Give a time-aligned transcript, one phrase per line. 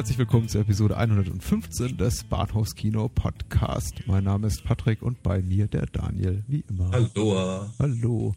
[0.00, 4.00] Herzlich willkommen zur Episode 115 des Bahnhofskino Podcast.
[4.06, 6.90] Mein Name ist Patrick und bei mir der Daniel, wie immer.
[6.90, 7.66] Hallo.
[7.78, 8.34] Hallo.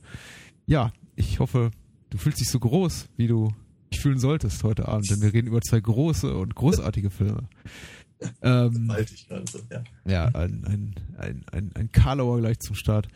[0.66, 1.72] Ja, ich hoffe,
[2.10, 3.54] du fühlst dich so groß, wie du
[3.94, 7.48] dich fühlen solltest heute Abend, denn wir reden über zwei große und großartige Filme.
[8.42, 8.92] Ähm,
[9.50, 9.84] so, ja.
[10.06, 13.08] ja, ein, ein, ein, ein, ein Karlauer gleich zum Start.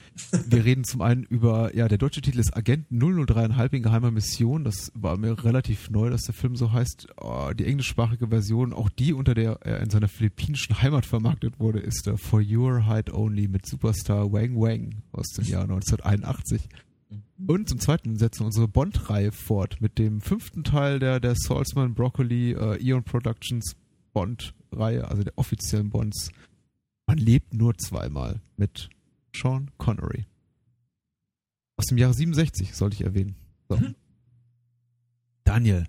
[0.47, 4.63] Wir reden zum einen über, ja, der deutsche Titel ist Agent 003,5 in geheimer Mission.
[4.63, 7.07] Das war mir relativ neu, dass der Film so heißt.
[7.17, 11.79] Oh, die englischsprachige Version, auch die, unter der er in seiner philippinischen Heimat vermarktet wurde,
[11.79, 16.69] ist der For Your Height Only mit Superstar Wang Wang aus dem Jahr 1981.
[17.45, 21.93] Und zum zweiten setzen wir unsere Bond-Reihe fort mit dem fünften Teil der, der Salzman
[21.93, 23.75] Broccoli äh, Eon Productions
[24.17, 26.31] Bond-Reihe, also der offiziellen Bonds.
[27.05, 28.89] Man lebt nur zweimal mit
[29.35, 30.25] Sean Connery.
[31.75, 33.35] Aus dem Jahre 67, sollte ich erwähnen.
[33.69, 33.77] So.
[33.77, 33.93] Mhm.
[35.43, 35.85] Daniel.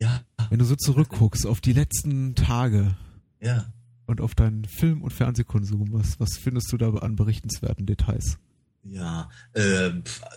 [0.00, 0.24] Ja.
[0.50, 2.96] Wenn du so zurückguckst auf die letzten Tage.
[3.40, 3.72] Ja.
[4.06, 8.38] Und auf deinen Film- und Fernsehkonsum, was, was findest du da an berichtenswerten Details?
[8.82, 9.90] Ja, äh,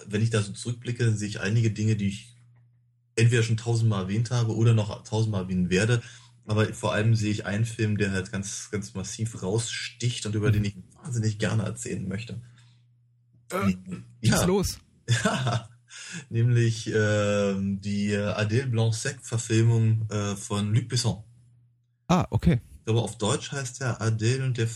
[0.06, 2.36] wenn ich da so zurückblicke, sehe ich einige Dinge, die ich
[3.16, 6.04] entweder schon tausendmal erwähnt habe oder noch tausendmal erwähnen werde.
[6.46, 10.52] Aber vor allem sehe ich einen Film, der halt ganz, ganz massiv raussticht und über
[10.52, 12.42] den ich wahnsinnig gerne erzählen möchte.
[13.52, 13.76] Äh,
[14.22, 14.46] ja.
[14.46, 14.78] los.
[15.26, 15.68] Ja,
[16.30, 21.24] nämlich äh, die Adèle Blanc-Sec-Verfilmung äh, von Luc Besson.
[22.08, 22.62] Ah, okay.
[22.86, 24.70] Aber auf Deutsch heißt der Adèle und der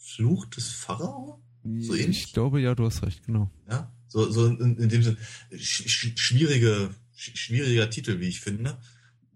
[0.00, 1.40] Fluch des Pharao?
[1.62, 2.24] So ähnlich?
[2.24, 3.50] Ich glaube, ja, du hast recht, genau.
[3.70, 5.18] Ja, so, so in, in dem Sinne,
[5.56, 8.78] sch schwierige, sch schwieriger Titel, wie ich finde.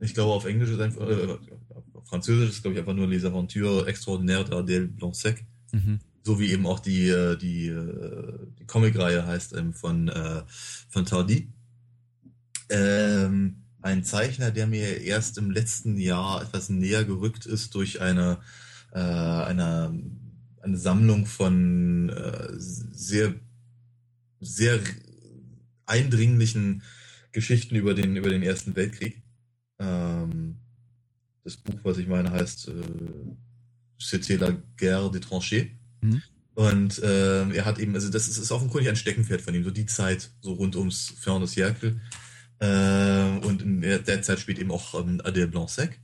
[0.03, 1.39] Ich glaube, auf Englisch ist einfach, äh,
[1.95, 5.45] auf Französisch ist, glaube ich, einfach nur Les Aventures Extraordinaires d'Adèle Blanc-Sec.
[5.73, 6.01] Mhm.
[6.25, 10.43] So wie eben auch die, äh, die, äh, die Comicreihe heißt ähm, von, äh,
[10.89, 11.49] von Tardy.
[12.69, 18.39] Ähm, ein Zeichner, der mir erst im letzten Jahr etwas näher gerückt ist durch eine,
[18.93, 20.01] äh, eine,
[20.63, 23.35] eine Sammlung von äh, sehr,
[24.41, 24.81] sehr
[25.87, 26.83] eindringlichen
[27.33, 29.22] Geschichten über den, über den Ersten Weltkrieg.
[29.83, 30.57] Ähm,
[31.45, 32.73] das Buch, was ich meine, heißt äh,
[33.99, 35.71] C'était la guerre des tranchées.
[36.01, 36.23] Mhm.
[36.55, 39.71] Und äh, er hat eben, also das ist, ist offenkundig ein Steckenpferd von ihm, so
[39.71, 42.01] die Zeit, so rund ums Fernus Jerkel.
[42.59, 45.99] Äh, und in der, Zeit spielt eben auch ähm, Adèle Blanc-Sec.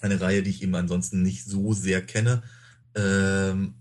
[0.00, 2.42] Eine Reihe, die ich eben ansonsten nicht so sehr kenne.
[2.94, 3.74] Ähm,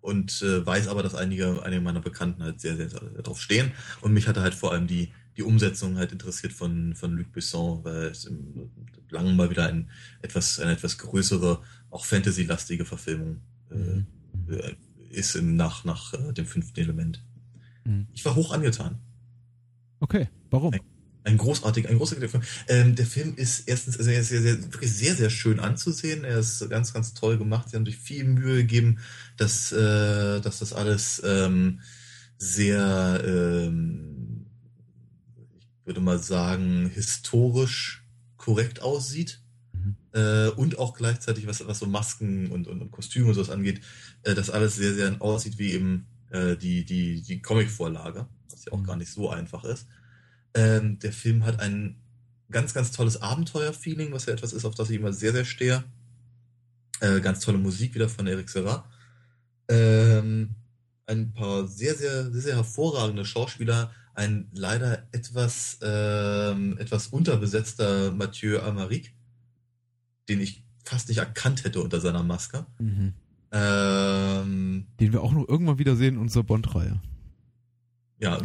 [0.00, 3.70] und äh, weiß aber, dass einige, einige meiner Bekannten halt sehr, sehr, sehr darauf stehen.
[4.00, 7.84] Und mich hatte halt vor allem die, die Umsetzung halt interessiert von, von Luc Besson,
[7.84, 8.70] weil es im
[9.12, 9.90] langen mal wieder ein
[10.22, 13.40] etwas, eine etwas größere, auch Fantasy-lastige Verfilmung
[13.70, 14.06] äh, mhm.
[14.48, 14.74] äh,
[15.10, 17.22] ist im, nach, nach äh, dem fünften Element.
[17.84, 18.08] Mhm.
[18.12, 18.98] Ich war hoch angetan.
[20.00, 20.72] Okay, warum?
[20.72, 20.80] Ein,
[21.24, 22.42] ein großartiger, ein großartiger Film.
[22.68, 26.24] Ähm, der Film ist erstens sehr, sehr, sehr, wirklich sehr, sehr schön anzusehen.
[26.24, 27.68] Er ist ganz, ganz toll gemacht.
[27.70, 28.98] Sie haben sich viel Mühe gegeben,
[29.36, 31.80] dass, äh, dass das alles ähm,
[32.38, 34.11] sehr ähm,
[35.84, 38.04] würde mal sagen, historisch
[38.36, 39.40] korrekt aussieht.
[39.72, 39.96] Mhm.
[40.12, 43.80] Äh, und auch gleichzeitig, was, was so Masken und, und, und Kostüme und sowas angeht,
[44.22, 48.72] äh, das alles sehr, sehr aussieht wie eben äh, die, die, die Comic-Vorlage, was ja
[48.72, 48.86] auch mhm.
[48.86, 49.86] gar nicht so einfach ist.
[50.54, 51.96] Ähm, der Film hat ein
[52.50, 55.84] ganz, ganz tolles Abenteuer-Feeling, was ja etwas ist, auf das ich immer sehr, sehr stehe.
[57.00, 58.88] Äh, ganz tolle Musik wieder von Eric Serra.
[59.68, 60.54] Ähm,
[61.06, 68.60] ein paar sehr, sehr, sehr, sehr hervorragende Schauspieler, ein leider etwas, ähm, etwas unterbesetzter Mathieu
[68.60, 69.14] Amaric,
[70.28, 72.66] den ich fast nicht erkannt hätte unter seiner Maske.
[72.78, 73.14] Mhm.
[73.52, 77.00] Ähm, den wir auch noch irgendwann wieder sehen in unserer Bond-Reihe.
[78.18, 78.40] Ja,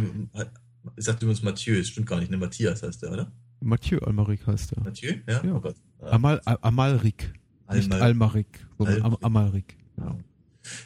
[0.96, 2.38] ich sagte übrigens Mathieu, das stimmt gar nicht, ne?
[2.38, 3.32] Matthias heißt der, oder?
[3.60, 4.84] Mathieu Almaric heißt er.
[4.84, 5.14] Mathieu?
[5.28, 5.44] Ja?
[5.44, 5.54] ja.
[5.54, 5.76] Oh Gott.
[6.02, 7.34] Amal, Amalric.
[7.72, 9.78] Nicht Almaric, sondern Al Amalric.
[9.96, 10.20] Genau.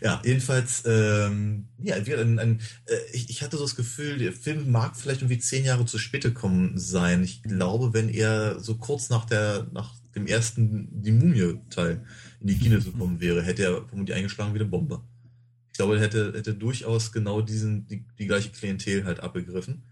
[0.02, 4.72] Ja, jedenfalls, ähm, ja, ein, ein, äh, ich, ich hatte so das Gefühl, der Film
[4.72, 7.24] mag vielleicht irgendwie zehn Jahre zu spät gekommen sein.
[7.24, 12.06] Ich glaube, wenn er so kurz nach der, nach dem ersten Die Mumie-Teil
[12.40, 15.04] in die Kinos gekommen wäre, hätte er vermutlich eingeschlagen wie eine Bombe.
[15.72, 19.84] Ich glaube, er hätte, hätte durchaus genau diesen, die, die gleiche Klientel halt abgegriffen.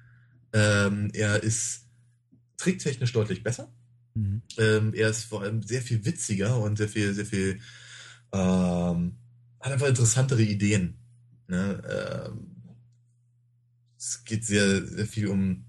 [0.52, 1.86] Ähm, er ist
[2.58, 3.72] tricktechnisch deutlich besser.
[4.14, 4.42] Mhm.
[4.58, 7.60] Ähm, er ist vor allem sehr viel witziger und sehr viel, sehr viel
[8.34, 9.16] ähm,
[9.60, 10.96] hat einfach interessantere Ideen.
[11.48, 11.82] Ne?
[11.90, 12.50] Ähm,
[13.98, 15.66] es geht sehr, sehr viel um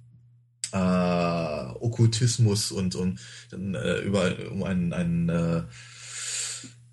[0.73, 3.17] äh, Okkultismus und um,
[3.53, 5.63] äh, über, um einen, einen, äh,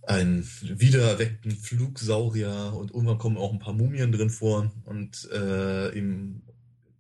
[0.04, 6.42] einen wiedererweckten Flugsaurier und irgendwann kommen auch ein paar Mumien drin vor und äh, im,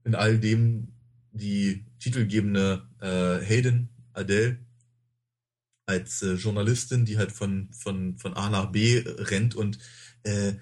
[0.03, 0.89] in all dem
[1.31, 4.59] die titelgebende äh, Hayden Adele
[5.87, 9.79] als äh, Journalistin, die halt von, von, von A nach B rennt und
[10.23, 10.53] äh,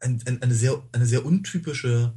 [0.00, 2.14] ein, ein, eine, sehr, eine sehr untypische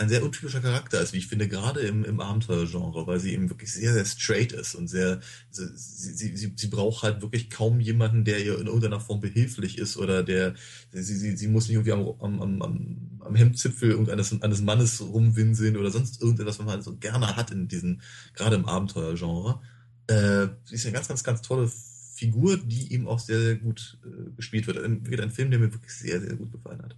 [0.00, 3.50] ein sehr untypischer Charakter ist, wie ich finde, gerade im, im Abenteuergenre, weil sie eben
[3.50, 5.20] wirklich sehr, sehr straight ist und sehr,
[5.50, 9.76] sie, sie, sie, sie braucht halt wirklich kaum jemanden, der ihr in irgendeiner Form behilflich
[9.76, 10.54] ist oder der,
[10.90, 15.76] sie, sie, sie muss nicht irgendwie am, am, am, am Hemdzipfel irgendeines eines Mannes rumwinseln
[15.76, 18.00] oder sonst irgendetwas, was man halt so gerne hat in diesen,
[18.32, 19.60] gerade im Abenteuergenre.
[20.10, 21.70] Äh, sie ist eine ganz, ganz, ganz tolle
[22.14, 24.78] Figur, die eben auch sehr, sehr gut äh, gespielt wird.
[24.78, 26.96] Ein, ein Film, der mir wirklich sehr, sehr gut gefallen hat.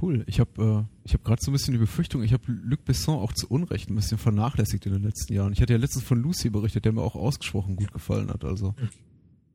[0.00, 0.24] Cool.
[0.26, 3.18] Ich habe äh, ich hab gerade so ein bisschen die Befürchtung, ich habe Luc Besson
[3.18, 5.52] auch zu Unrecht ein bisschen vernachlässigt in den letzten Jahren.
[5.52, 8.44] Ich hatte ja letztens von Lucy berichtet, der mir auch ausgesprochen gut gefallen hat.
[8.44, 8.88] Also hm.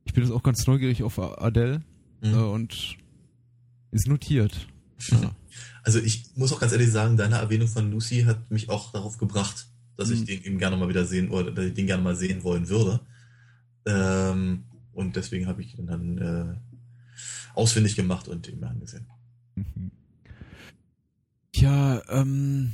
[0.04, 1.82] ich bin jetzt auch ganz neugierig auf Adele
[2.22, 2.34] mhm.
[2.34, 2.96] äh, und
[3.92, 4.66] ist notiert.
[5.12, 5.30] Ja.
[5.84, 9.16] Also ich muss auch ganz ehrlich sagen, deine Erwähnung von Lucy hat mich auch darauf
[9.16, 9.68] gebracht,
[9.98, 10.14] dass mhm.
[10.14, 12.68] ich den eben gerne mal wieder sehen oder dass ich den gerne mal sehen wollen
[12.68, 13.00] würde.
[13.84, 16.54] Ähm, und deswegen habe ich ihn dann äh,
[17.54, 19.06] ausfindig gemacht und ihn mir angesehen.
[19.56, 19.90] Mhm.
[21.56, 22.72] Ja, ähm,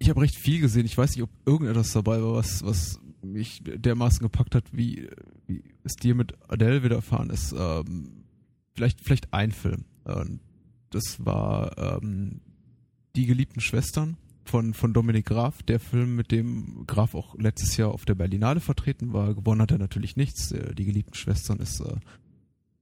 [0.00, 0.84] ich habe recht viel gesehen.
[0.84, 5.08] Ich weiß nicht, ob irgendetwas dabei war, was, was mich dermaßen gepackt hat, wie,
[5.46, 7.54] wie es dir mit Adele widerfahren ist.
[7.56, 8.24] Ähm,
[8.74, 9.84] vielleicht, vielleicht ein Film.
[10.06, 10.40] Ähm,
[10.90, 12.40] das war ähm,
[13.14, 17.90] Die geliebten Schwestern von, von Dominik Graf, der Film, mit dem Graf auch letztes Jahr
[17.90, 19.34] auf der Berlinale vertreten war.
[19.34, 20.52] Gewonnen hat er natürlich nichts.
[20.52, 21.96] Äh, Die geliebten Schwestern ist äh,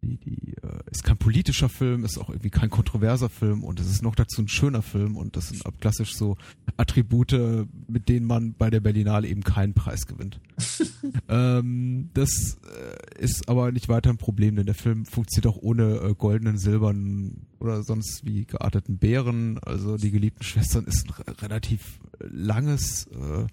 [0.02, 3.86] die, die äh, ist kein politischer Film, ist auch irgendwie kein kontroverser Film und es
[3.86, 6.36] ist noch dazu ein schöner Film und das sind klassisch so
[6.76, 10.40] Attribute, mit denen man bei der Berlinale eben keinen Preis gewinnt.
[11.28, 15.96] ähm, das äh, ist aber nicht weiter ein Problem, denn der Film funktioniert auch ohne
[15.96, 19.58] äh, goldenen, silbernen oder sonst wie gearteten Bären.
[19.58, 23.46] Also die geliebten Schwestern ist ein relativ langes äh,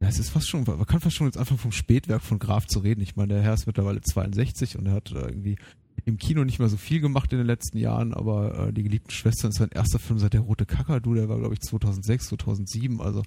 [0.00, 2.78] es ist fast schon, man kann fast schon jetzt anfangen vom Spätwerk von Graf zu
[2.78, 3.00] reden.
[3.00, 5.56] Ich meine, der Herr ist mittlerweile 62 und er hat irgendwie
[6.04, 9.10] im Kino nicht mehr so viel gemacht in den letzten Jahren, aber äh, Die geliebten
[9.10, 13.00] Schwestern ist sein erster Film seit Der Rote Kakadu, der war glaube ich 2006, 2007,
[13.00, 13.22] also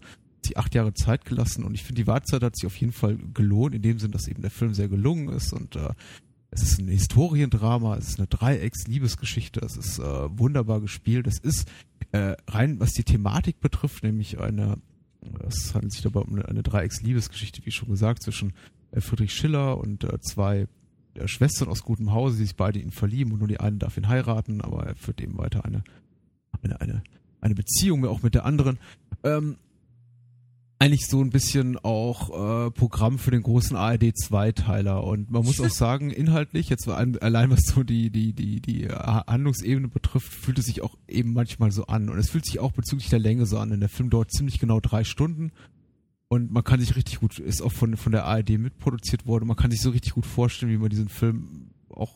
[0.46, 3.18] die acht Jahre Zeit gelassen und ich finde, die Wartezeit hat sich auf jeden Fall
[3.34, 5.90] gelohnt, in dem Sinn, dass eben der Film sehr gelungen ist und äh,
[6.50, 11.70] es ist ein Historiendrama, es ist eine Dreiecks-Liebesgeschichte, es ist äh, wunderbar gespielt, es ist
[12.12, 14.78] äh, rein, was die Thematik betrifft, nämlich eine
[15.48, 18.54] es handelt sich dabei um eine, eine Dreiecks-Liebesgeschichte, wie schon gesagt, zwischen
[18.92, 20.68] äh, Friedrich Schiller und äh, zwei
[21.16, 23.98] äh, Schwestern aus gutem Hause, die sich beide ihn verlieben und nur die eine darf
[23.98, 25.84] ihn heiraten, aber er führt eben weiter eine,
[26.62, 27.04] eine, eine,
[27.40, 28.80] eine Beziehung auch mit der anderen.
[29.24, 29.58] Ähm,
[30.82, 35.62] eigentlich so ein bisschen auch äh, Programm für den großen ARD Zweiteiler und man muss
[35.62, 40.66] auch sagen inhaltlich jetzt allein was so die die die die Handlungsebene betrifft fühlt es
[40.66, 42.10] sich auch eben manchmal so an.
[42.10, 43.70] Und es fühlt sich auch bezüglich der Länge so an.
[43.70, 45.52] Denn der Film dauert ziemlich genau drei Stunden.
[46.30, 49.48] Und man kann sich richtig gut ist auch von von der ARD mitproduziert worden.
[49.48, 52.16] Man kann sich so richtig gut vorstellen wie man diesen Film auch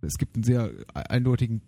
[0.00, 1.60] es gibt einen sehr eindeutigen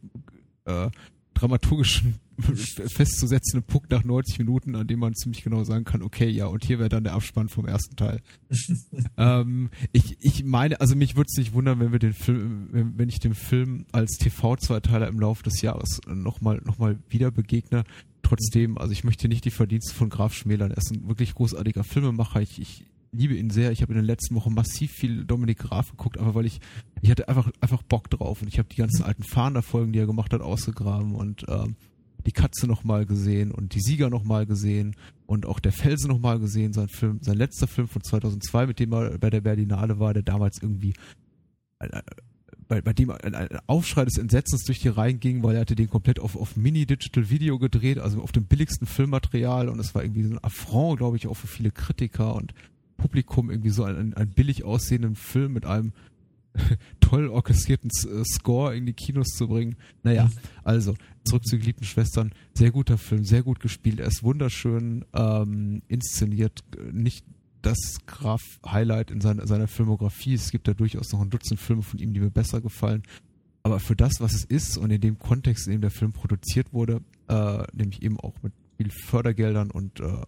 [0.64, 0.90] äh,
[1.34, 6.46] dramaturgischen festzusetzenden Punkt nach 90 Minuten, an dem man ziemlich genau sagen kann, okay, ja,
[6.46, 8.20] und hier wäre dann der Abspann vom ersten Teil.
[9.16, 12.98] ähm, ich, ich meine, also mich würde es nicht wundern, wenn wir den Film, wenn,
[12.98, 17.84] wenn ich dem Film als TV-Zweiteiler im Laufe des Jahres nochmal noch mal wieder begegne.
[18.22, 20.70] Trotzdem, also ich möchte nicht die Verdienste von Graf schmälern.
[20.70, 22.40] Er ist ein wirklich großartiger Filmemacher.
[22.40, 23.70] Ich, ich liebe ihn sehr.
[23.72, 26.60] Ich habe in den letzten Wochen massiv viel Dominik Graf geguckt, aber weil ich,
[27.02, 30.06] ich hatte einfach, einfach Bock drauf und ich habe die ganzen alten Fahnder-Folgen, die er
[30.06, 31.76] gemacht hat, ausgegraben und ähm,
[32.26, 36.72] die Katze nochmal gesehen und die Sieger nochmal gesehen und auch der Felsen nochmal gesehen,
[36.72, 40.22] sein Film, sein letzter Film von 2002, mit dem er bei der Berlinale war, der
[40.22, 40.94] damals irgendwie
[41.78, 42.02] äh,
[42.68, 45.74] bei, bei dem ein, ein Aufschrei des Entsetzens durch die Reihen ging, weil er hatte
[45.74, 49.68] den komplett auf, auf Mini-Digital-Video gedreht, also auf dem billigsten Filmmaterial.
[49.68, 52.54] Und es war irgendwie so ein Affront, glaube ich, auch für viele Kritiker und
[52.96, 55.92] Publikum irgendwie so einen, einen billig aussehenden Film mit einem
[57.00, 59.76] toll orchestrierten äh, Score in die Kinos zu bringen.
[60.02, 60.30] Naja, mhm.
[60.64, 60.94] also
[61.24, 62.32] zurück zu geliebten Schwestern.
[62.54, 64.00] Sehr guter Film, sehr gut gespielt.
[64.00, 66.60] Er ist wunderschön ähm, inszeniert.
[66.92, 67.24] Nicht
[67.62, 70.34] das Graf-Highlight in seiner, seiner Filmografie.
[70.34, 73.02] Es gibt da durchaus noch ein Dutzend Filme von ihm, die mir besser gefallen.
[73.62, 76.72] Aber für das, was es ist und in dem Kontext, in dem der Film produziert
[76.72, 80.22] wurde, äh, nämlich eben auch mit viel Fördergeldern und äh,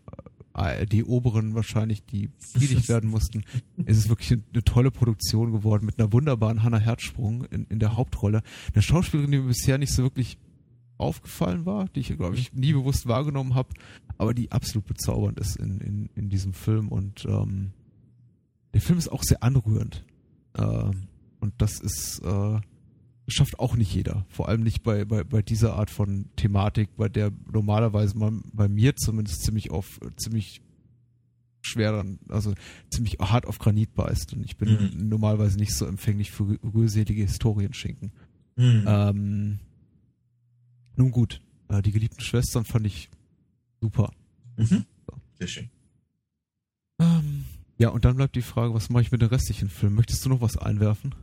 [0.90, 3.42] die oberen wahrscheinlich, die befriedigt werden mussten.
[3.86, 7.96] Es ist wirklich eine tolle Produktion geworden mit einer wunderbaren Hannah Herzsprung in, in der
[7.96, 8.42] Hauptrolle.
[8.72, 10.38] Eine Schauspielerin, die mir bisher nicht so wirklich
[10.96, 13.70] aufgefallen war, die ich, glaube ich, nie bewusst wahrgenommen habe,
[14.16, 16.88] aber die absolut bezaubernd ist in, in, in diesem Film.
[16.88, 17.72] Und ähm,
[18.72, 20.04] der Film ist auch sehr anrührend.
[20.56, 21.08] Ähm,
[21.40, 22.60] und das ist äh,
[23.26, 24.26] schafft auch nicht jeder.
[24.28, 28.68] Vor allem nicht bei, bei, bei dieser Art von Thematik, bei der normalerweise man bei
[28.68, 30.60] mir zumindest ziemlich auf ziemlich
[31.62, 32.54] schwer dann, also
[32.90, 34.34] ziemlich hart auf Granit beißt.
[34.34, 35.08] Und ich bin mhm.
[35.08, 38.12] normalerweise nicht so empfänglich für rührselige Historienschinken.
[38.56, 38.84] Mhm.
[38.86, 39.58] Ähm,
[40.96, 43.08] nun gut, äh, die geliebten Schwestern fand ich
[43.80, 44.12] super.
[44.56, 44.84] Mhm.
[45.06, 45.20] So.
[45.38, 45.70] Sehr schön.
[47.00, 47.44] Ähm,
[47.78, 49.96] ja, und dann bleibt die Frage, was mache ich mit den restlichen Filmen?
[49.96, 51.14] Möchtest du noch was einwerfen?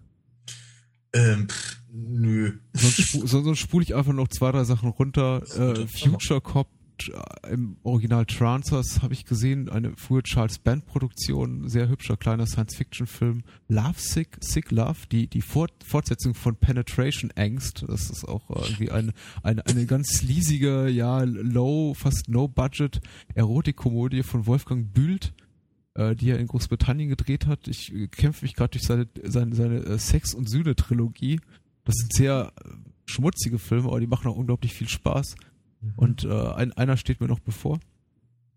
[1.13, 2.53] Ähm, pff, nö.
[2.73, 5.43] Sonst, spu sonst spule ich einfach noch zwei, drei Sachen runter.
[5.57, 6.67] Äh, Future Cop
[7.09, 12.45] äh, im Original Trancers habe ich gesehen, eine frühe Charles Band Produktion, sehr hübscher kleiner
[12.45, 13.43] Science-Fiction-Film.
[13.67, 17.83] Love Sick, Sick Love, die, die Fort Fortsetzung von Penetration Angst.
[17.87, 19.13] Das ist auch irgendwie eine,
[19.43, 23.01] eine, eine ganz sleasige, ja, low, fast no-budget
[23.35, 25.33] Erotikkomödie von Wolfgang Bühlt
[25.95, 27.67] äh, die er in Großbritannien gedreht hat.
[27.67, 31.39] Ich äh, kämpfe mich gerade durch seine, seine, seine äh, Sex- und Sühne-Trilogie.
[31.83, 32.69] Das sind sehr äh,
[33.05, 35.35] schmutzige Filme, aber die machen auch unglaublich viel Spaß.
[35.81, 35.93] Mhm.
[35.95, 37.79] Und äh, ein, einer steht mir noch bevor.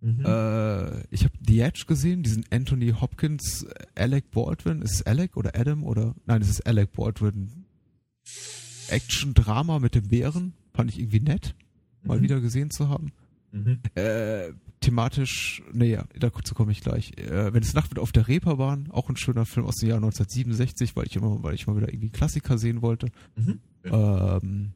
[0.01, 0.25] Mhm.
[0.25, 4.83] Äh, ich habe The Edge gesehen, diesen Anthony Hopkins, Alec Baldwin.
[4.83, 6.15] Ist es Alec oder Adam oder?
[6.27, 7.65] Nein, es ist Alec Baldwin.
[8.89, 10.53] Action-Drama mit dem Bären.
[10.73, 11.55] Fand ich irgendwie nett,
[12.03, 12.23] mal mhm.
[12.23, 13.13] wieder gesehen zu haben.
[13.53, 13.81] Mhm.
[13.95, 14.53] Äh,
[14.85, 17.17] thematisch, naja, dazu komme ich gleich.
[17.19, 19.99] Äh, wenn es Nacht wird auf der Reeperbahn, auch ein schöner Film aus dem Jahr
[19.99, 23.09] 1967, weil ich immer, weil ich mal wieder irgendwie Klassiker sehen wollte.
[23.37, 23.61] Mhm.
[23.85, 24.73] Ähm,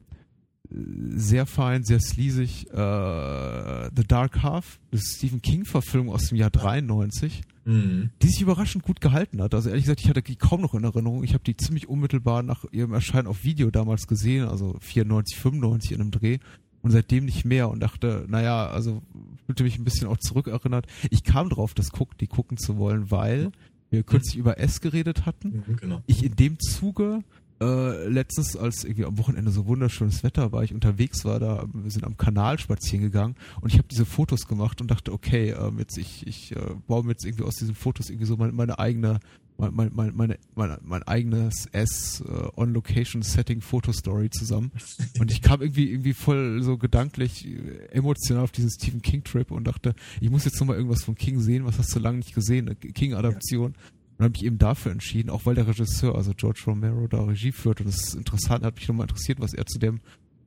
[0.71, 2.67] sehr fein, sehr sleazig.
[2.71, 8.09] Äh, The Dark Half, das Stephen King-Verfilmung aus dem Jahr 93, mhm.
[8.21, 9.53] die sich überraschend gut gehalten hat.
[9.53, 11.23] Also ehrlich gesagt, ich hatte die kaum noch in Erinnerung.
[11.23, 15.91] Ich habe die ziemlich unmittelbar nach ihrem Erscheinen auf Video damals gesehen, also 94, 95
[15.91, 16.39] in einem Dreh
[16.81, 19.01] und seitdem nicht mehr und dachte, naja, also
[19.45, 20.87] fühlte mich ein bisschen auch zurückerinnert.
[21.09, 23.51] Ich kam drauf, das guck, die gucken zu wollen, weil
[23.89, 24.41] wir kürzlich mhm.
[24.41, 25.63] über S geredet hatten.
[25.67, 26.03] Mhm, genau.
[26.05, 27.23] Ich in dem Zuge
[27.61, 31.91] äh, letztens, als irgendwie am Wochenende so wunderschönes Wetter war, ich unterwegs war, da wir
[31.91, 35.77] sind am Kanal spazieren gegangen und ich habe diese Fotos gemacht und dachte, okay, ähm,
[35.79, 38.79] jetzt ich ich äh, baue mir jetzt irgendwie aus diesen Fotos irgendwie so meine, meine
[38.79, 39.19] eigene
[39.59, 44.71] mein, mein, mein, meine, mein, mein eigenes S äh, On-Location-Setting Fotostory zusammen.
[45.19, 49.65] Und ich kam irgendwie irgendwie voll so gedanklich äh, emotional auf diesen Stephen King-Trip und
[49.65, 52.67] dachte, ich muss jetzt nochmal irgendwas von King sehen, was hast du lange nicht gesehen,
[52.67, 53.73] eine King-Adaption.
[53.73, 53.79] Ja.
[54.17, 57.51] Und habe mich eben dafür entschieden, auch weil der Regisseur, also George Romero, da Regie
[57.51, 57.81] führt.
[57.81, 59.99] Und es ist interessant, hat mich nochmal interessiert, was er zu dem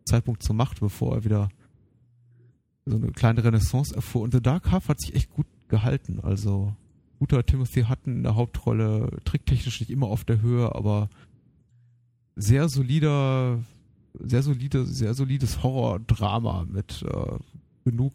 [0.05, 1.49] Zeitpunkt so macht, bevor er wieder
[2.85, 4.23] so eine kleine Renaissance erfuhr.
[4.23, 6.21] Und The Dark Half hat sich echt gut gehalten.
[6.21, 6.77] Also
[7.23, 11.09] guter Timothy Hutton in der Hauptrolle, tricktechnisch nicht immer auf der Höhe, aber
[12.35, 13.63] sehr solider,
[14.19, 17.39] sehr solide, sehr solides Horror-Drama mit äh,
[17.85, 18.13] genug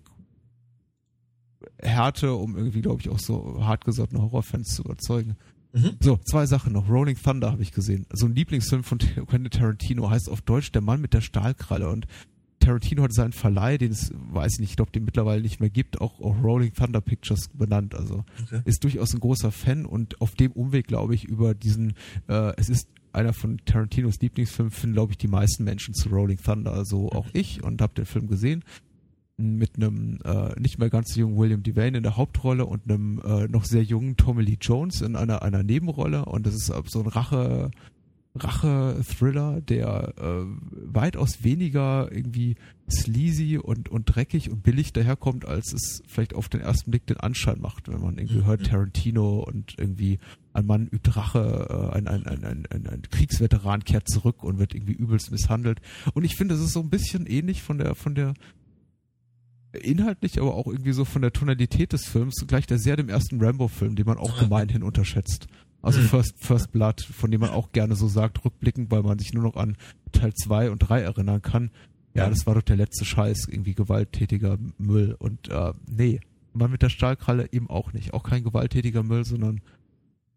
[1.79, 5.37] Härte, um irgendwie, glaube ich, auch so hartgesottene Horrorfans zu überzeugen.
[5.71, 5.91] Mhm.
[6.01, 6.89] So, zwei Sachen noch.
[6.89, 8.05] Rolling Thunder habe ich gesehen.
[8.11, 12.07] So ein Lieblingsfilm von Quentin Tarantino heißt auf Deutsch Der Mann mit der Stahlkralle und
[12.59, 15.69] Tarantino hat seinen Verleih, den es, weiß ich nicht, ich glaube, den mittlerweile nicht mehr
[15.69, 17.95] gibt, auch, auch Rolling Thunder Pictures benannt.
[17.95, 18.61] Also okay.
[18.65, 21.93] ist durchaus ein großer Fan und auf dem Umweg, glaube ich, über diesen,
[22.27, 26.37] äh, es ist einer von Tarantinos Lieblingsfilmen, finden, glaube ich, die meisten Menschen zu Rolling
[26.37, 28.63] Thunder, also auch ich und habe den Film gesehen
[29.37, 33.47] mit einem äh, nicht mehr ganz jungen William Devane in der Hauptrolle und einem äh,
[33.47, 37.07] noch sehr jungen Tommy Lee Jones in einer einer Nebenrolle und das ist so ein
[37.07, 37.69] Rache
[38.38, 40.46] Rache-Thriller, der äh,
[40.94, 42.56] weitaus weniger irgendwie
[42.89, 47.17] sleazy und, und dreckig und billig daherkommt, als es vielleicht auf den ersten Blick den
[47.17, 48.46] Anschein macht, wenn man irgendwie mhm.
[48.46, 50.20] hört Tarantino und irgendwie
[50.53, 54.58] ein Mann übt Rache, äh, ein, ein, ein, ein, ein, ein Kriegsveteran kehrt zurück und
[54.58, 55.82] wird irgendwie übelst misshandelt.
[56.13, 58.34] Und ich finde, es ist so ein bisschen ähnlich von der, von der
[59.74, 63.44] inhaltlich, aber auch irgendwie so von der Tonalität des Films, gleich der sehr dem ersten
[63.44, 65.48] Rambo-Film, den man auch gemeinhin unterschätzt.
[65.81, 66.05] Also mhm.
[66.05, 69.43] First, First Blood, von dem man auch gerne so sagt, rückblickend, weil man sich nur
[69.43, 69.77] noch an
[70.12, 71.72] Teil 2 und 3 erinnern kann.
[72.13, 75.15] Ja, ja, das war doch der letzte Scheiß, irgendwie gewalttätiger Müll.
[75.19, 76.19] Und äh, nee,
[76.53, 78.13] man mit der Stahlkralle eben auch nicht.
[78.13, 79.62] Auch kein gewalttätiger Müll, sondern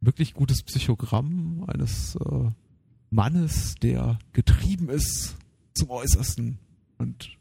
[0.01, 2.51] wirklich gutes Psychogramm eines äh,
[3.11, 5.37] Mannes, der getrieben ist
[5.75, 6.59] zum Äußersten
[6.99, 7.37] und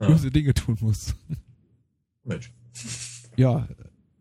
[0.00, 0.06] ja.
[0.06, 1.14] böse Dinge tun muss.
[2.24, 2.52] Mensch.
[3.36, 3.68] Ja,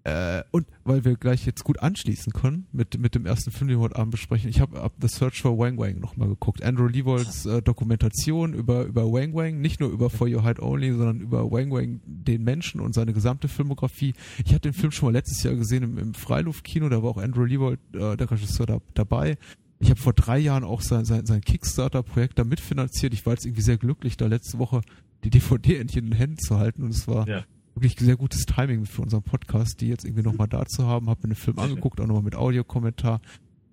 [0.08, 3.78] Äh, und weil wir gleich jetzt gut anschließen können mit, mit dem ersten Film, den
[3.78, 6.64] wir heute Abend besprechen, ich habe ab The Search for Wang Wang nochmal geguckt.
[6.64, 10.94] Andrew Levolds äh, Dokumentation über, über Wang Wang, nicht nur über For Your Hide Only,
[10.94, 14.14] sondern über Wang Wang, den Menschen und seine gesamte Filmografie.
[14.46, 17.18] Ich hatte den Film schon mal letztes Jahr gesehen im, im Freiluftkino, da war auch
[17.18, 19.38] Andrew Levold, äh, der Regisseur, da, dabei.
[19.80, 23.14] Ich habe vor drei Jahren auch sein, sein, sein Kickstarter-Projekt da mitfinanziert.
[23.14, 24.80] Ich war jetzt irgendwie sehr glücklich, da letzte Woche
[25.26, 27.44] die DVD endlich in den Händen zu halten und es war ja
[27.78, 31.10] wirklich sehr gutes Timing für unseren Podcast, die jetzt irgendwie nochmal da zu haben.
[31.10, 33.22] Habe mir den Film angeguckt, auch nochmal mit Audiokommentar.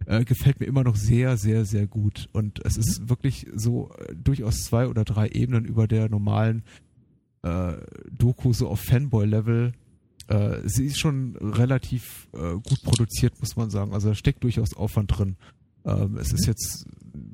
[0.07, 2.29] Äh, gefällt mir immer noch sehr, sehr, sehr gut.
[2.33, 3.11] Und es ist mhm.
[3.11, 6.63] wirklich so äh, durchaus zwei oder drei Ebenen über der normalen
[7.43, 7.75] äh,
[8.11, 9.73] Doku so auf Fanboy-Level.
[10.29, 13.93] Äh, sie ist schon relativ äh, gut produziert, muss man sagen.
[13.93, 15.37] Also da steckt durchaus Aufwand drin.
[15.85, 16.39] Ähm, es mhm.
[16.39, 16.87] ist jetzt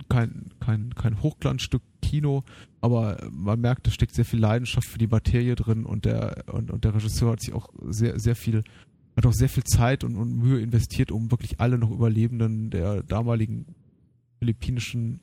[0.08, 2.42] kein, kein, kein Hochglanzstück Kino,
[2.80, 6.70] aber man merkt, da steckt sehr viel Leidenschaft für die Materie drin und der, und,
[6.70, 8.64] und der Regisseur hat sich auch sehr, sehr viel,
[9.16, 13.04] hat auch sehr viel Zeit und, und Mühe investiert, um wirklich alle noch Überlebenden der
[13.04, 13.66] damaligen
[14.40, 15.20] philippinischen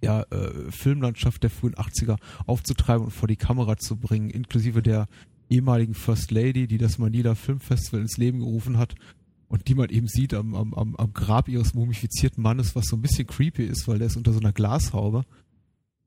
[0.00, 5.08] ja, äh, Filmlandschaft der frühen 80er aufzutreiben und vor die Kamera zu bringen, inklusive der
[5.50, 8.94] ehemaligen First Lady, die das Manila Filmfestival ins Leben gerufen hat
[9.54, 13.02] und die man eben sieht am, am, am Grab ihres mumifizierten Mannes, was so ein
[13.02, 15.24] bisschen creepy ist, weil der ist unter so einer Glashaube.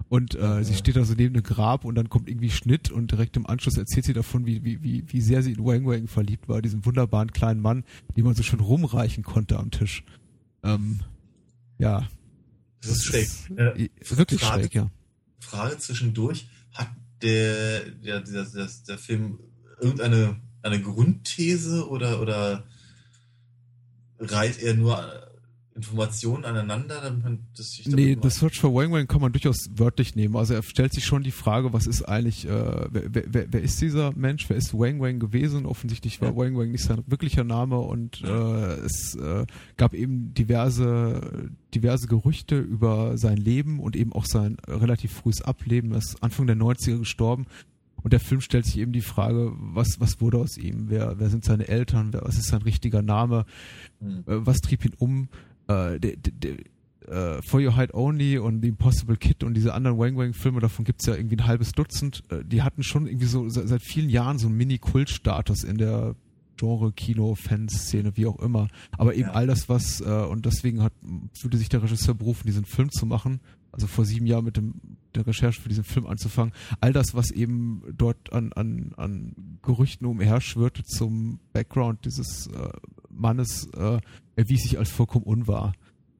[0.10, 0.64] Und äh, ja.
[0.66, 3.46] sie steht da so neben einem Grab und dann kommt irgendwie Schnitt und direkt im
[3.46, 6.62] Anschluss erzählt sie davon, wie, wie, wie, wie sehr sie in Wang Wang verliebt war,
[6.62, 7.86] diesen wunderbaren kleinen Mann,
[8.18, 10.04] den man so schön rumreichen konnte am Tisch.
[10.64, 11.00] Ähm,
[11.78, 12.06] ja.
[12.82, 13.30] Das, ist schräg.
[13.56, 14.92] Äh, wirklich Frage, schräg, ja.
[15.40, 16.90] Frage zwischendurch, hat
[17.22, 19.40] der, der, der, der, der Film
[19.80, 22.66] irgendeine eine Grundthese oder, oder
[24.20, 25.28] reiht er nur
[25.78, 29.70] Informationen aneinander, damit man das sich Nee, das Search for Wang Wang kann man durchaus
[29.76, 30.36] wörtlich nehmen.
[30.36, 33.80] Also er stellt sich schon die Frage, was ist eigentlich, äh, wer, wer, wer ist
[33.80, 35.68] dieser Mensch, wer ist Wang Wang gewesen?
[35.68, 36.36] Offensichtlich war ja.
[36.36, 39.46] Wang Wang nicht sein wirklicher Name und äh, es äh,
[39.78, 45.92] gab eben diverse, diverse Gerüchte über sein Leben und eben auch sein relativ frühes Ableben.
[45.92, 47.46] Er ist Anfang der 90er gestorben.
[48.04, 50.90] Und der Film stellt sich eben die Frage, was, was wurde aus ihm?
[50.90, 52.14] Wer, wer sind seine Eltern?
[52.14, 53.46] Wer, was ist sein richtiger Name?
[54.00, 54.24] Mhm.
[54.26, 55.30] Was trieb ihn um?
[55.68, 56.58] Äh, der, der,
[57.08, 60.60] äh, For Your Hide Only und The Impossible Kid und diese anderen Wang Wang Filme,
[60.60, 63.82] davon gibt's ja irgendwie ein halbes Dutzend, äh, die hatten schon irgendwie so seit, seit
[63.82, 66.16] vielen Jahren so einen Mini-Kult-Status in der
[66.58, 68.68] Genre, Kino, Fanszene, wie auch immer.
[68.98, 69.34] Aber eben ja.
[69.34, 70.94] all das, was, äh, und deswegen hat,
[71.34, 73.40] fühlte sich der Regisseur berufen, diesen Film zu machen,
[73.72, 74.74] also vor sieben Jahren mit dem,
[75.16, 76.54] der Recherche für diesen Film anzufangen.
[76.82, 82.70] All das, was eben dort an, an, an Gerüchten umherschwirrte zum Background dieses äh,
[83.10, 84.00] Mannes, äh,
[84.36, 85.74] erwies sich als vollkommen unwahr.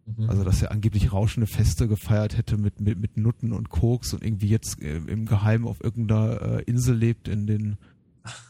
[0.06, 0.30] Mhm.
[0.30, 4.24] Also, dass er angeblich rauschende Feste gefeiert hätte mit, mit, mit Nutten und Koks und
[4.24, 7.78] irgendwie jetzt äh, im Geheimen auf irgendeiner äh, Insel lebt in den,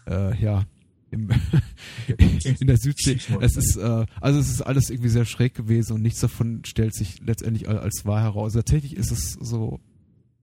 [0.08, 0.64] äh, ja,
[1.10, 1.30] im
[2.60, 3.18] in der Südsee.
[3.42, 6.94] Es ist, äh, also es ist alles irgendwie sehr schräg gewesen und nichts davon stellt
[6.94, 8.54] sich letztendlich als wahr heraus.
[8.54, 9.80] Tatsächlich ist es so,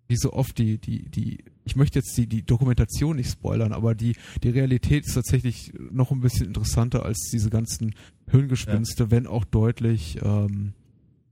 [0.07, 3.95] wie so oft die, die, die, ich möchte jetzt die, die Dokumentation nicht spoilern, aber
[3.95, 7.95] die, die Realität ist tatsächlich noch ein bisschen interessanter als diese ganzen
[8.31, 9.11] Hirngespinste, ja.
[9.11, 10.75] wenn auch deutlich ähm,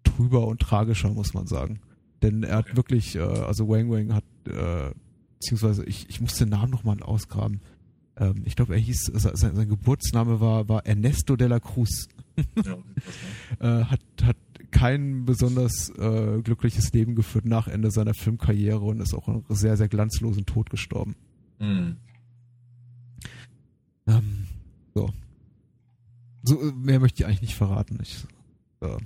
[0.05, 1.81] trüber und tragischer, muss man sagen.
[2.23, 2.77] Denn er hat okay.
[2.77, 4.95] wirklich, äh, also Wang Wang hat, äh,
[5.39, 7.61] beziehungsweise ich, ich muss den Namen nochmal ausgraben
[8.17, 12.09] ähm, ich glaube, er hieß, sein, sein, Geburtsname war, war Ernesto de la Cruz.
[12.65, 12.77] ja,
[13.81, 14.37] äh, hat, hat
[14.73, 19.77] kein besonders äh, glückliches Leben geführt nach Ende seiner Filmkarriere und ist auch einen sehr,
[19.77, 21.15] sehr glanzlosen Tod gestorben.
[21.61, 21.97] Mhm.
[24.09, 24.47] Ähm,
[24.95, 25.11] so.
[26.43, 27.99] So, äh, mehr möchte ich eigentlich nicht verraten.
[28.03, 28.25] Ich,
[28.81, 28.97] äh,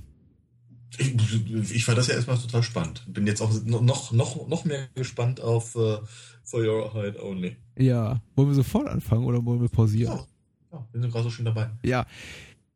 [0.98, 3.04] ich, ich fand das ja erstmal total spannend.
[3.06, 5.98] Bin jetzt auch noch, noch, noch mehr gespannt auf uh,
[6.42, 7.56] For Your Hide Only.
[7.76, 8.22] Ja.
[8.34, 10.16] Wollen wir sofort anfangen oder wollen wir pausieren?
[10.16, 10.26] Ja,
[10.72, 11.70] ja wir sind gerade so schön dabei.
[11.82, 12.06] Ja.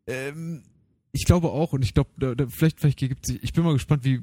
[0.07, 0.63] Ähm,
[1.13, 3.73] ich glaube auch und ich glaube, da, da, vielleicht, vielleicht gibt sich, ich bin mal
[3.73, 4.21] gespannt, wie,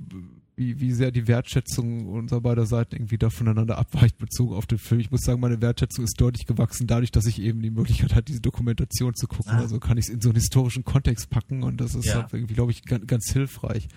[0.56, 4.78] wie, wie sehr die Wertschätzung unserer beider Seiten irgendwie da voneinander abweicht bezogen auf den
[4.78, 5.02] Film.
[5.02, 8.26] Ich muss sagen, meine Wertschätzung ist deutlich gewachsen, dadurch, dass ich eben die Möglichkeit hatte,
[8.26, 9.54] diese Dokumentation zu gucken.
[9.54, 9.60] Ah.
[9.60, 12.16] Also kann ich es in so einen historischen Kontext packen und das ist ja.
[12.16, 13.88] halt irgendwie, glaube ich, ganz, ganz hilfreich.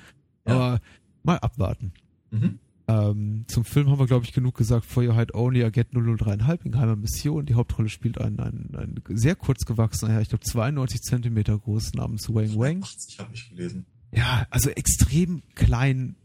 [0.47, 0.55] Ja.
[0.55, 0.81] Aber
[1.23, 1.93] mal abwarten.
[2.31, 2.59] Mhm.
[2.91, 4.85] Ähm, zum Film haben wir, glaube ich, genug gesagt.
[4.85, 7.47] For Your Hide Only, Agent 003,5 in geheimer Mission.
[7.47, 11.95] Die Hauptrolle spielt ein, ein, ein sehr kurz gewachsener Herr, ich glaube 92 Zentimeter groß,
[11.95, 12.83] namens Wang Wang.
[12.83, 13.87] 80 habe ich gelesen.
[14.13, 16.17] Ja, also extrem klein,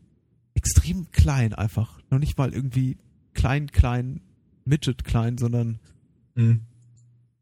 [0.56, 2.02] extrem klein einfach.
[2.10, 2.98] Noch nicht mal irgendwie
[3.34, 4.22] klein, klein,
[4.66, 5.80] Midget klein, sondern
[6.34, 6.62] mhm.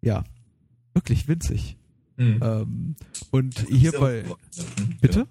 [0.02, 0.26] ja,
[0.94, 1.78] wirklich winzig.
[2.18, 2.40] Mhm.
[2.42, 2.96] Ähm,
[3.32, 4.26] und hier bei.
[5.00, 5.28] Bitte?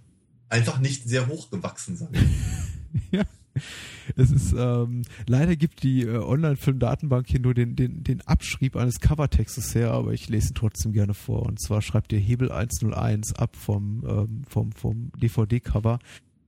[0.49, 2.09] Einfach nicht sehr hoch gewachsen sein.
[3.11, 3.25] ja.
[4.17, 9.01] es ist, ähm, leider gibt die äh, Online-Film-Datenbank hier nur den, den, den Abschrieb eines
[9.01, 11.47] Covertextes her, aber ich lese ihn trotzdem gerne vor.
[11.47, 15.99] Und zwar schreibt ihr Hebel 101 ab vom, ähm, vom, vom DVD-Cover.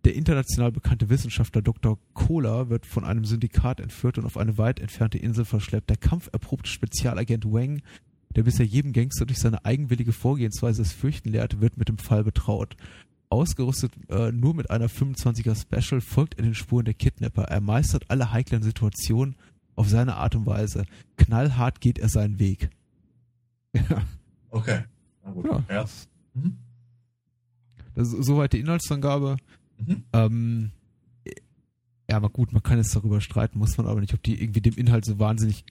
[0.05, 1.99] Der international bekannte Wissenschaftler Dr.
[2.13, 5.89] Kohler wird von einem Syndikat entführt und auf eine weit entfernte Insel verschleppt.
[5.89, 7.81] Der kampferprobte Spezialagent Wang,
[8.37, 12.23] der bisher jedem Gangster durch seine eigenwillige Vorgehensweise das Fürchten lehrte, wird mit dem Fall
[12.23, 12.77] betraut.
[13.35, 17.43] Ausgerüstet äh, nur mit einer 25er Special folgt er den Spuren der Kidnapper.
[17.43, 19.35] Er meistert alle heiklen Situationen
[19.75, 20.87] auf seine Art und Weise.
[21.17, 22.71] Knallhart geht er seinen Weg.
[23.73, 24.05] Ja.
[24.51, 24.85] Okay.
[25.25, 25.47] Na gut.
[25.47, 25.65] Ja.
[25.69, 25.85] Ja.
[26.35, 26.59] Mhm.
[27.97, 29.37] Das ist soweit die Inhaltsangabe.
[29.79, 30.05] Mhm.
[30.13, 30.71] Ähm,
[32.09, 34.61] ja, aber gut, man kann jetzt darüber streiten, muss man aber nicht, ob die irgendwie
[34.61, 35.65] dem Inhalt so wahnsinnig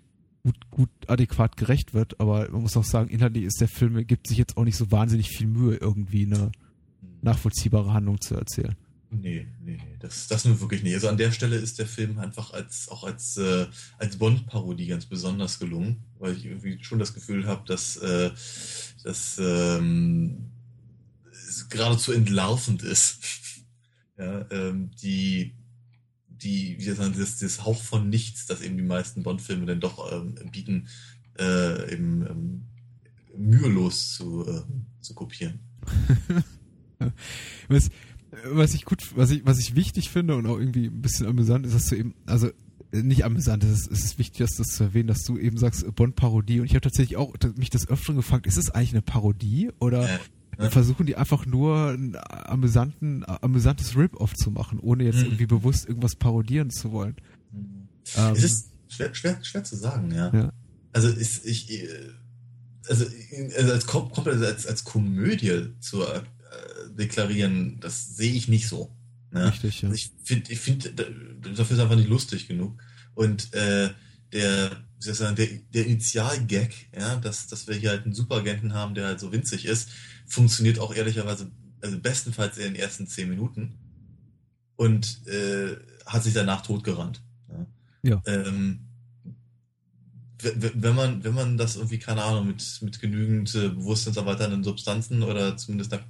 [0.44, 2.20] gut, gut adäquat gerecht wird.
[2.20, 4.92] Aber man muss auch sagen, inhaltlich ist der Film, gibt sich jetzt auch nicht so
[4.92, 6.52] wahnsinnig viel Mühe, irgendwie eine
[7.24, 8.76] nachvollziehbare Handlung zu erzählen.
[9.10, 10.96] Nee, nee, nee, das, das nur wirklich nicht.
[10.96, 13.68] Also an der Stelle ist der Film einfach als auch als, äh,
[14.00, 18.32] als Bond-Parodie ganz besonders gelungen, weil ich irgendwie schon das Gefühl habe, dass äh,
[19.04, 20.50] das ähm,
[21.32, 23.20] es geradezu entlarvend ist.
[24.18, 25.54] ja, ähm, die,
[26.28, 30.12] die, wie gesagt, das, das Hauch von nichts, das eben die meisten Bond-Filme dann doch
[30.12, 30.88] ähm, bieten,
[31.38, 32.62] äh, eben ähm,
[33.38, 34.64] mühelos zu, äh,
[35.02, 35.60] zu kopieren.
[37.68, 37.90] was,
[38.52, 41.66] was ich gut, was ich, was ich wichtig finde und auch irgendwie ein bisschen amüsant
[41.66, 42.50] ist, dass du eben, also
[42.92, 45.84] nicht amüsant, es ist, es ist wichtig, dass das zu erwähnen, dass du eben sagst
[45.96, 49.72] Bond-Parodie und ich habe tatsächlich auch mich das Öfteren gefragt, ist es eigentlich eine Parodie
[49.80, 50.08] oder
[50.60, 50.70] Ja.
[50.70, 55.24] versuchen die einfach nur ein amüsanten, amüsantes Rip-Off zu machen, ohne jetzt Mhm.
[55.26, 57.16] irgendwie bewusst irgendwas parodieren zu wollen.
[58.16, 60.32] Ähm, es ist schwer, schwer, schwer zu sagen, ja.
[60.32, 60.54] Ja.
[60.92, 61.88] Also ist ich äh,
[62.88, 63.06] also,
[63.58, 66.22] also als kom- komplett als, als Komödie zu äh,
[66.98, 68.96] deklarieren, das sehe ich nicht so.
[69.32, 69.48] Ne?
[69.52, 69.90] Richtig, ja.
[69.90, 70.92] Also ich finde, ich finde,
[71.56, 72.82] dafür ist einfach nicht lustig genug.
[73.16, 73.90] Und äh,
[74.32, 78.14] der, wie soll ich sagen, der, der Initial-Gag, ja, dass, dass wir hier halt einen
[78.14, 79.90] Superagenten haben, der halt so winzig ist,
[80.26, 83.76] funktioniert auch ehrlicherweise, also bestenfalls in den ersten zehn Minuten
[84.76, 87.22] und äh, hat sich danach totgerannt.
[87.50, 87.66] Ja.
[88.04, 88.22] Ja.
[88.26, 88.88] Ähm,
[90.42, 95.56] wenn man, wenn man das irgendwie, keine Ahnung, mit, mit genügend äh, bewusstseinserweiternden Substanzen oder
[95.56, 96.04] zumindest einer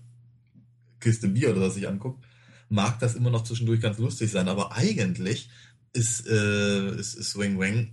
[1.03, 2.25] Kiste Bier oder was sich anguckt,
[2.69, 5.49] mag das immer noch zwischendurch ganz lustig sein, aber eigentlich
[5.93, 7.91] ist, äh, ist, ist Wang Wang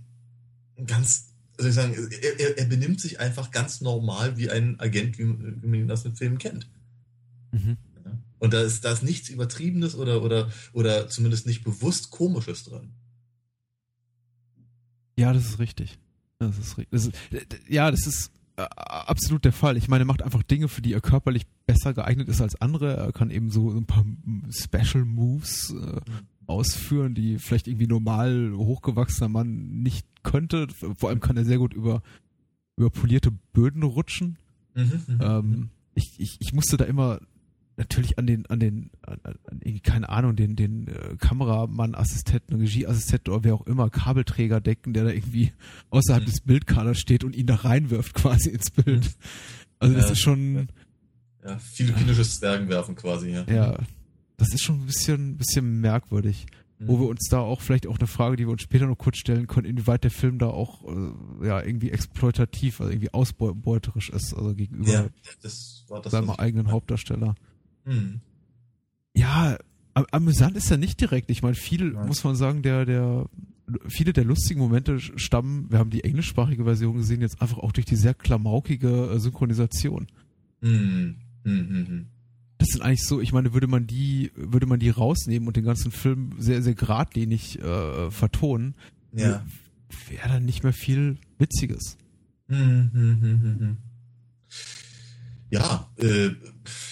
[0.85, 5.25] ganz, soll ich sagen, er, er, benimmt sich einfach ganz normal wie ein Agent, wie,
[5.25, 6.67] wie man ihn aus den Filmen kennt.
[7.51, 7.77] Mhm.
[8.39, 12.89] Und da ist, da ist nichts Übertriebenes oder, oder, oder zumindest nicht bewusst Komisches drin.
[15.15, 15.99] Ja, das ist richtig.
[16.39, 17.13] Das ist, das ist,
[17.69, 19.77] ja, das ist äh, absolut der Fall.
[19.77, 22.95] Ich meine, er macht einfach Dinge, für die er körperlich besser geeignet ist als andere.
[22.97, 24.05] Er kann eben so ein paar
[24.49, 26.01] Special Moves äh,
[26.47, 30.67] ausführen, die vielleicht irgendwie normal hochgewachsener Mann nicht könnte.
[30.97, 32.01] Vor allem kann er sehr gut über,
[32.75, 34.37] über polierte Böden rutschen.
[34.75, 37.19] Mhm, mhm, Ähm, ich, ich, ich musste da immer
[37.77, 43.33] natürlich an den, an den, an, an keine Ahnung, den, den äh, Kameramann, Assistenten, Regieassistenten
[43.33, 45.51] oder wer auch immer, Kabelträger decken, der da irgendwie
[45.89, 46.25] außerhalb Mhm.
[46.29, 49.09] des Bildkanals steht und ihn da reinwirft quasi ins Bild.
[49.79, 50.67] Also das Ja, ist schon,
[51.43, 53.43] Ja, philippinisches Zwergenwerfen quasi, ja.
[53.45, 53.77] ja,
[54.37, 56.45] das ist schon ein bisschen, bisschen merkwürdig.
[56.83, 59.17] Wo wir uns da auch vielleicht auch eine Frage, die wir uns später noch kurz
[59.17, 64.33] stellen können, inwieweit der Film da auch äh, ja irgendwie exploitativ, also irgendwie ausbeuterisch ist,
[64.33, 65.05] also gegenüber ja,
[65.43, 66.11] das war das.
[66.11, 67.35] seinem eigenen Hauptdarsteller.
[67.85, 68.21] Mhm.
[69.15, 69.57] Ja,
[69.93, 71.29] am- amüsant ist er nicht direkt.
[71.29, 72.07] Ich meine, viel Nein.
[72.07, 73.25] muss man sagen, der, der,
[73.87, 77.85] viele der lustigen Momente stammen, wir haben die englischsprachige Version gesehen, jetzt einfach auch durch
[77.85, 80.07] die sehr klamaukige äh, Synchronisation.
[80.61, 81.15] Mhm.
[81.43, 81.53] Mhm.
[81.53, 82.05] Mhm.
[82.57, 85.63] Das sind eigentlich so, ich meine, würde man die, würde man die rausnehmen und den
[85.65, 88.75] ganzen Film sehr, sehr geradlinig äh, vertonen,
[89.13, 89.43] Ja.
[90.09, 91.97] wäre dann nicht mehr viel Witziges.
[92.47, 93.77] Mhm, mhm, mhm, mhm.
[95.51, 96.29] Ja, äh,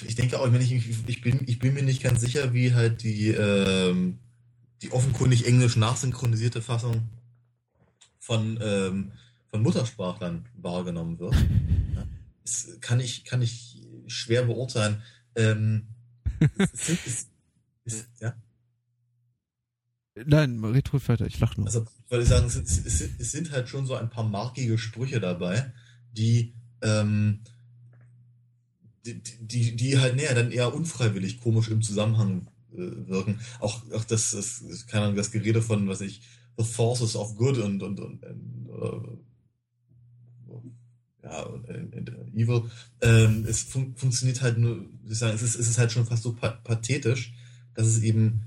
[0.06, 2.74] ich denke auch, ich, meine, ich, ich, bin, ich bin mir nicht ganz sicher, wie
[2.74, 4.20] halt die, ähm,
[4.82, 7.08] die offenkundig englisch nachsynchronisierte Fassung
[8.20, 9.14] von, ähm,
[9.48, 11.36] von Muttersprachlern wahrgenommen wird.
[11.96, 12.06] Ja,
[12.44, 15.02] das kann ich, kann ich schwer beurteilen.
[15.36, 15.88] Ähm,
[16.58, 17.28] es es,
[17.86, 18.36] es, ja?
[20.26, 21.66] Nein, red ruhig weiter, ich lach nur.
[21.66, 25.72] Also, weil ich sagen, es sind halt schon so ein paar markige Sprüche dabei,
[26.12, 27.40] die, ähm,
[29.16, 33.40] die, die, die halt näher dann eher unfreiwillig komisch im Zusammenhang äh, wirken.
[33.60, 36.22] Auch, auch das, das, keine Ahnung, das Gerede von, was ich,
[36.58, 39.18] The Forces of Good und, und, und, und äh,
[41.24, 42.64] ja, und, und, und Evil.
[43.02, 46.24] Ähm, es fun funktioniert halt nur, ich sagen, es ist, es ist halt schon fast
[46.24, 47.34] so pa pathetisch,
[47.74, 48.44] dass es eben,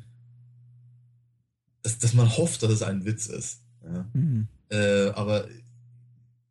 [1.83, 3.61] dass dass man hofft, dass es ein Witz ist.
[3.85, 4.09] Ja.
[4.13, 4.49] Mhm.
[4.71, 5.49] Äh, aber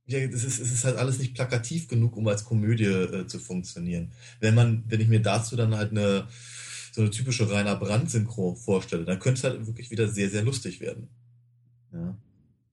[0.05, 3.39] ja, das ist, es ist halt alles nicht plakativ genug, um als Komödie äh, zu
[3.39, 4.11] funktionieren.
[4.39, 6.27] Wenn man, wenn ich mir dazu dann halt eine
[6.91, 10.81] so eine typische Rainer Brandt-Synchro vorstelle, dann könnte es halt wirklich wieder sehr, sehr lustig
[10.81, 11.07] werden.
[11.93, 12.17] Ja.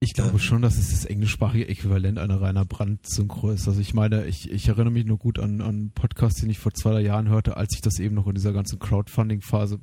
[0.01, 3.67] Ich glaube ähm, schon, dass es das englischsprachige Äquivalent einer Rainer Brandt-Synchro ist.
[3.67, 6.73] Also ich meine, ich, ich erinnere mich nur gut an einen Podcast, den ich vor
[6.73, 9.79] zwei drei Jahren hörte, als ich das eben noch in dieser ganzen Crowdfunding-Phase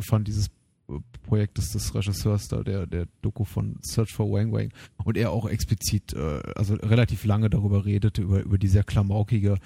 [0.00, 0.48] fand, dieses
[1.22, 4.72] Projekt des, des Regisseurs da, der, der Doku von Search for Wang Wang
[5.04, 9.58] und er auch explizit, äh, also relativ lange darüber redete, über, über die sehr klamaukige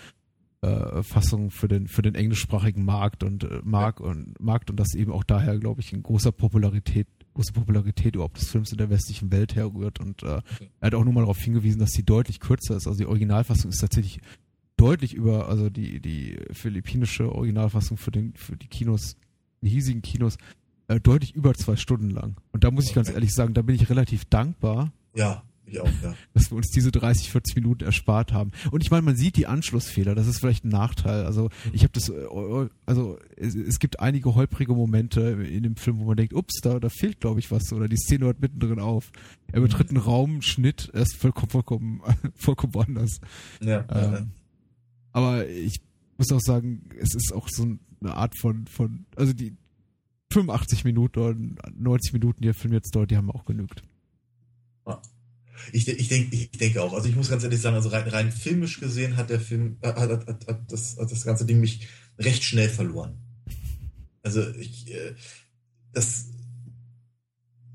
[0.63, 4.95] äh, Fassung für den, für den englischsprachigen Markt und äh, Markt und Markt und das
[4.95, 8.91] eben auch daher, glaube ich, in großer Popularität, große Popularität überhaupt des Films in der
[8.91, 10.71] westlichen Welt herrührt und äh, okay.
[10.81, 12.87] er hat auch nur mal darauf hingewiesen, dass sie deutlich kürzer ist.
[12.87, 14.21] Also die Originalfassung ist tatsächlich
[14.77, 19.17] deutlich über, also die, die philippinische Originalfassung für den, für die Kinos,
[19.61, 20.39] die hiesigen Kinos
[20.91, 22.37] äh, deutlich über zwei Stunden lang.
[22.53, 22.97] Und da muss ich okay.
[22.97, 24.93] ganz ehrlich sagen, da bin ich relativ dankbar.
[25.15, 26.15] Ja, ich auch, ja.
[26.35, 28.51] Dass wir uns diese 30, 40 Minuten erspart haben.
[28.73, 31.25] Und ich meine, man sieht die Anschlussfehler, das ist vielleicht ein Nachteil.
[31.27, 36.01] Also ich habe das, äh, also es, es, gibt einige holprige Momente in dem Film,
[36.01, 38.81] wo man denkt, ups, da, da fehlt glaube ich was oder die Szene hört mittendrin
[38.81, 39.13] auf.
[39.53, 42.03] Er betritt einen Raum, Schnitt, er ist vollkommen, vollkommen,
[42.35, 43.21] vollkommen woanders.
[43.63, 44.27] Ja, ähm, ja.
[45.13, 45.81] Aber ich
[46.19, 49.57] muss auch sagen, es ist auch so eine Art von, von, also die,
[50.33, 51.37] 85 Minuten oder
[51.75, 53.83] 90 Minuten, die der Film jetzt dauert, die haben auch genügt.
[55.73, 56.93] Ich, ich, denk, ich denke auch.
[56.93, 59.97] Also ich muss ganz ehrlich sagen, also rein, rein filmisch gesehen hat der Film, hat,
[59.97, 61.87] hat, hat, hat, das, das ganze Ding mich
[62.19, 63.19] recht schnell verloren.
[64.23, 65.15] Also ich, äh,
[65.93, 66.31] das,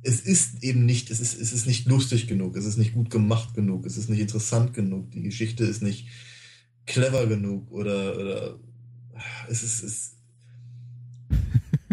[0.01, 3.09] es ist eben nicht, es ist, es ist nicht lustig genug, es ist nicht gut
[3.09, 6.07] gemacht genug, es ist nicht interessant genug, die Geschichte ist nicht
[6.85, 8.59] clever genug oder, oder
[9.49, 10.15] es ist, es,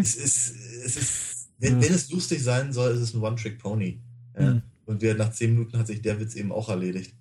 [0.03, 0.53] es ist,
[0.85, 3.99] es ist, wenn, wenn es lustig sein soll, ist es ein One-Trick-Pony.
[4.37, 4.53] Ja?
[4.53, 4.61] Mhm.
[4.85, 7.13] Und wir, nach zehn Minuten hat sich der Witz eben auch erledigt.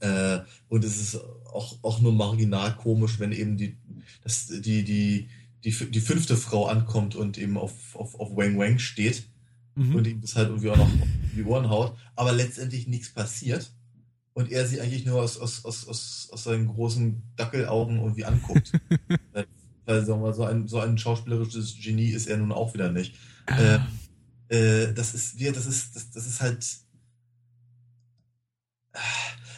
[0.00, 3.76] Äh, und es ist auch, auch nur marginal komisch, wenn eben die,
[4.22, 5.28] das, die, die,
[5.64, 9.28] die, die fünfte Frau ankommt und eben auf, auf, auf Wang Wang steht
[9.74, 9.94] mhm.
[9.94, 10.90] und ihm das halt irgendwie auch noch
[11.36, 13.70] die Ohren haut, aber letztendlich nichts passiert
[14.32, 18.72] und er sie eigentlich nur aus, aus, aus, aus, aus seinen großen Dackelaugen irgendwie anguckt.
[19.90, 23.16] Weil sagen wir, so ein, so ein schauspielerisches Genie ist er nun auch wieder nicht.
[23.46, 23.80] Ah.
[24.48, 26.64] Äh, äh, das ist, wir, das ist, das, das ist halt.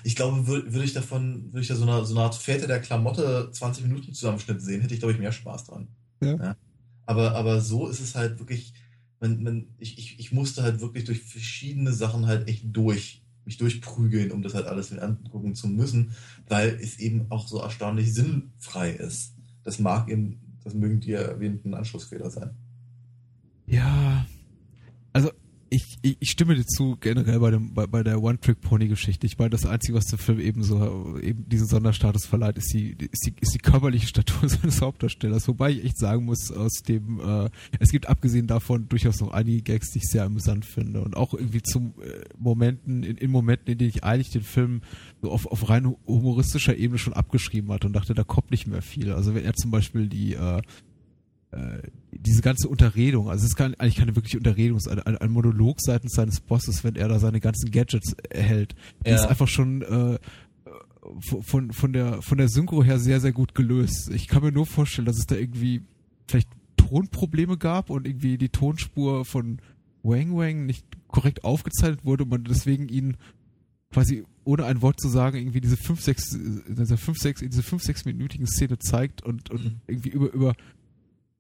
[0.05, 2.67] Ich glaube, würde würd ich davon, würde ich da so eine, so eine Art Väter
[2.67, 5.89] der Klamotte 20 Minuten Zusammenschnitt sehen, hätte ich, glaube ich, mehr Spaß dran.
[6.23, 6.37] Ja.
[6.37, 6.57] ja.
[7.05, 8.73] Aber, aber so ist es halt wirklich,
[9.21, 13.59] man, man, ich, ich, ich musste halt wirklich durch verschiedene Sachen halt echt durch, mich
[13.59, 16.13] durchprügeln, um das halt alles angucken zu müssen,
[16.49, 21.75] weil es eben auch so erstaunlich sinnfrei ist das mag eben, das mögen die erwähnten
[21.75, 22.51] Anschlussfehler sein.
[23.67, 24.12] Ja,
[25.73, 29.27] ich, ich, ich stimme dir zu generell bei dem bei, bei der One-Trick-Pony-Geschichte.
[29.27, 32.95] Ich meine, das Einzige, was dem Film eben so eben diesen Sonderstatus verleiht, ist die
[33.11, 35.49] ist die, ist die körperliche Statur seines Hauptdarstellers.
[35.49, 39.63] Wobei ich echt sagen muss, aus dem äh, es gibt abgesehen davon durchaus noch einige
[39.63, 43.73] Gags, die ich sehr amüsant finde und auch irgendwie zum äh, Momenten in, in Momenten,
[43.73, 44.83] in denen ich eigentlich den Film
[45.23, 48.83] so auf auf rein humoristischer Ebene schon abgeschrieben hatte und dachte, da kommt nicht mehr
[48.83, 49.11] viel.
[49.13, 50.61] Also wenn er zum Beispiel die äh,
[51.53, 51.83] äh,
[52.15, 55.31] diese ganze Unterredung, also es ist kein, eigentlich keine wirkliche Unterredung, es ist ein, ein,
[55.31, 58.75] Monolog seitens seines Bosses, wenn er da seine ganzen Gadgets erhält.
[59.05, 59.15] Ja.
[59.17, 60.19] ist einfach schon äh,
[61.21, 64.11] von, von, der, von der Synchro her sehr, sehr gut gelöst.
[64.11, 65.83] Ich kann mir nur vorstellen, dass es da irgendwie
[66.29, 69.59] vielleicht Tonprobleme gab und irgendwie die Tonspur von
[70.03, 73.17] Wang Wang nicht korrekt aufgezeichnet wurde und man deswegen ihn
[73.93, 76.37] quasi ohne ein Wort zu sagen irgendwie diese fünf sechs
[76.69, 79.81] diese fünf sechs diese fünf sechs minütigen Szene zeigt und und mhm.
[79.87, 80.55] irgendwie über über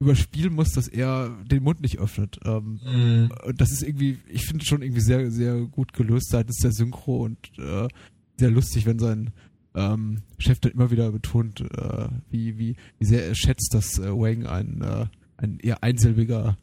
[0.02, 2.38] überspielen muss, dass er den Mund nicht öffnet.
[2.44, 3.30] Ähm, mhm.
[3.46, 7.24] Und das ist irgendwie, ich finde schon irgendwie sehr, sehr gut gelöst seitens der Synchro
[7.24, 7.88] und äh,
[8.36, 9.30] sehr lustig, wenn sein
[9.74, 14.10] ähm, Chef dann immer wieder betont, äh, wie, wie, wie sehr er schätzt, dass äh,
[14.10, 16.58] Wang ein, äh, ein eher einsilbiger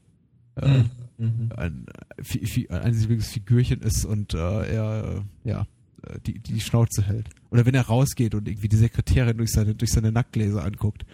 [0.56, 0.84] äh,
[1.17, 1.49] mhm.
[1.56, 1.86] ein,
[2.17, 5.67] ein einsilbiges Figürchen ist und äh, er ja
[6.25, 7.30] die, die Schnauze hält.
[7.49, 11.06] Oder wenn er rausgeht und irgendwie die Sekretärin durch seine, durch seine Nackgläser anguckt.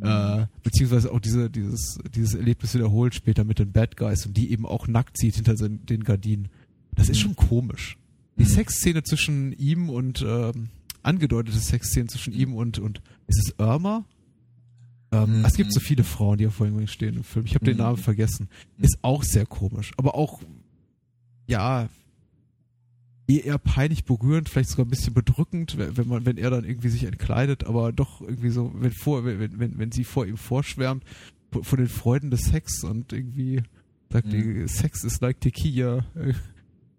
[0.00, 4.50] Äh, beziehungsweise auch diese, dieses, dieses Erlebnis wiederholt später mit den Bad Guys und die
[4.50, 6.48] eben auch nackt sieht hinter den, den Gardinen.
[6.94, 7.22] Das ist mhm.
[7.22, 7.96] schon komisch.
[8.36, 8.48] Die mhm.
[8.48, 10.70] Sexszene zwischen ihm und ähm,
[11.04, 14.04] angedeutete Sexszene zwischen ihm und und ist es Irma?
[15.12, 15.44] Ähm, mhm.
[15.44, 17.46] Es gibt so viele Frauen, die auf Wing stehen im Film.
[17.46, 17.82] Ich habe den mhm.
[17.84, 18.48] Namen vergessen.
[18.78, 20.40] Ist auch sehr komisch, aber auch
[21.46, 21.88] ja
[23.28, 27.04] eher peinlich berührend, vielleicht sogar ein bisschen bedrückend, wenn man, wenn er dann irgendwie sich
[27.04, 31.02] entkleidet, aber doch irgendwie so, wenn vor, wenn, wenn, wenn sie vor ihm vorschwärmt,
[31.62, 33.62] von den Freuden des Sex und irgendwie
[34.10, 36.04] Sagt die Sex is like tequila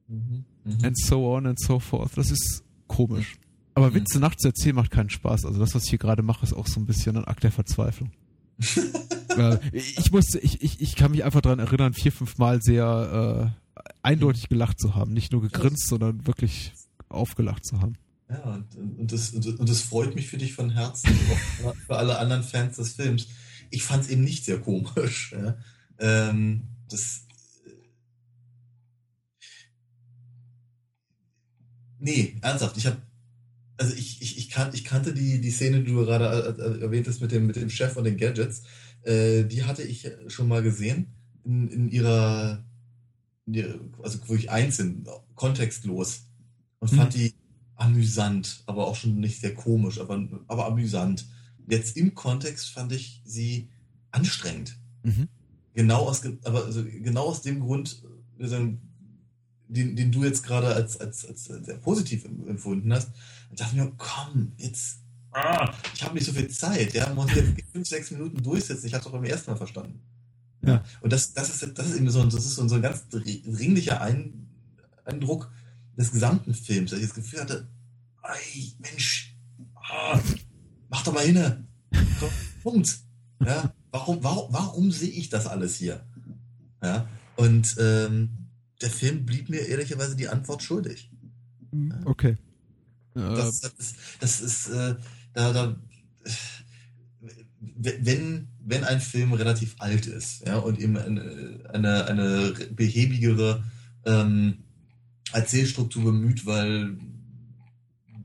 [0.08, 0.44] Mhm.
[0.84, 2.18] and so on and so forth.
[2.18, 3.36] Das ist komisch.
[3.74, 3.96] Aber Mhm.
[3.96, 5.46] Witze nachts erzählen macht keinen Spaß.
[5.46, 7.52] Also das, was ich hier gerade mache, ist auch so ein bisschen ein Akt der
[7.52, 8.12] Verzweiflung.
[9.38, 13.54] äh, ich musste, ich, ich, ich kann mich einfach daran erinnern, vier, fünf Mal sehr
[13.56, 13.65] äh,
[14.02, 15.14] eindeutig gelacht zu haben.
[15.14, 16.74] Nicht nur gegrinst, sondern wirklich
[17.10, 17.98] aufgelacht zu haben.
[18.30, 21.12] Ja, und, und, das, und, das freut mich für dich von Herzen,
[21.66, 23.28] auch für alle anderen Fans des Films.
[23.70, 25.34] Ich fand es eben nicht sehr komisch.
[25.34, 25.58] Ja.
[26.00, 27.22] Ähm, das.
[32.00, 32.78] Nee, ernsthaft.
[32.78, 32.98] Ich habe,
[33.78, 36.82] also ich, ich, ich, kan ich kannte die, die Szene, die du gerade äh, äh,
[36.82, 38.64] erwähnt hast mit dem, mit dem Chef und den Gadgets.
[39.04, 41.08] Äh, die hatte ich schon mal gesehen
[41.44, 42.64] in, in ihrer,
[43.48, 45.06] also wirklich einzeln,
[45.36, 46.24] kontextlos.
[46.80, 46.96] Und Mhm.
[46.98, 47.34] fand die
[47.76, 51.26] amüsant, aber auch schon nicht sehr komisch, aber, aber amüsant.
[51.68, 53.70] Jetzt im Kontext fand ich sie
[54.12, 54.78] anstrengend.
[55.04, 55.28] Mhm.
[55.74, 58.02] Genau aus, aber also genau aus dem Grund,
[59.68, 63.10] den, den du jetzt gerade als, als, als sehr positiv em- empfunden hast.
[63.52, 65.00] Ich dachte mir, komm, jetzt,
[65.32, 68.86] ah, ich habe nicht so viel Zeit, ja, muss jetzt fünf, sechs Minuten durchsetzen.
[68.86, 70.00] Ich habe es doch beim ersten Mal verstanden.
[70.68, 70.84] Ja.
[71.02, 74.02] Und das, das ist, das ist eben so, ein- das ist so ein, ganz dringlicher
[74.02, 74.48] ein,
[75.06, 75.52] Eindruck
[75.98, 77.68] des gesamten Films, dass ich das Gefühl hatte,
[78.24, 79.36] ey, Mensch,
[79.76, 80.20] ah,
[80.90, 81.68] mach doch mal hin.
[82.64, 83.00] Punkt.
[83.46, 86.06] Ja, warum, warum, warum sehe ich das alles hier?
[86.82, 88.30] Ja, und ähm,
[88.82, 91.12] der Film blieb mir ehrlicherweise die Antwort schuldig.
[92.06, 92.38] Okay.
[93.16, 94.96] Äh, Das, das ist, das ist äh,
[95.34, 95.76] da, da,
[97.78, 103.64] wenn, wenn ein Film relativ alt ist, ja, und eben eine, eine, eine behäbigere
[104.06, 104.58] ähm,
[105.32, 106.98] Erzählstruktur bemüht, weil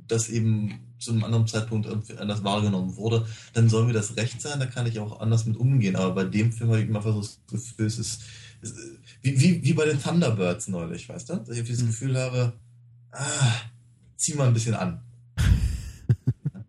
[0.09, 1.87] das eben zu einem anderen Zeitpunkt
[2.19, 5.57] anders wahrgenommen wurde, dann soll mir das recht sein, da kann ich auch anders mit
[5.57, 5.97] umgehen.
[5.97, 8.23] Aber bei dem Film habe ich immer so das Gefühl, es ist,
[8.61, 11.37] es ist wie, wie, wie bei den Thunderbirds neulich, weißt du?
[11.37, 11.87] Dass ich das Mhm.
[11.87, 12.53] Gefühl habe,
[13.13, 13.53] ah,
[14.17, 15.01] zieh mal ein bisschen an.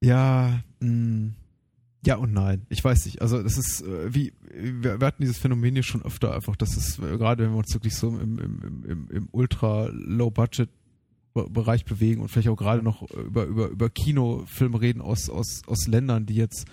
[0.00, 1.32] Ja, mh,
[2.08, 2.66] ja und nein.
[2.70, 3.20] Ich weiß nicht.
[3.22, 6.76] Also das ist äh, wie wir, wir hatten dieses Phänomen hier schon öfter einfach, dass
[6.76, 10.70] es äh, gerade wenn wir uns wirklich so im, im, im, im, ultra low budget
[11.34, 15.86] Bereich bewegen und vielleicht auch gerade noch über über über Kinofilme reden aus aus aus
[15.86, 16.64] Ländern, die jetzt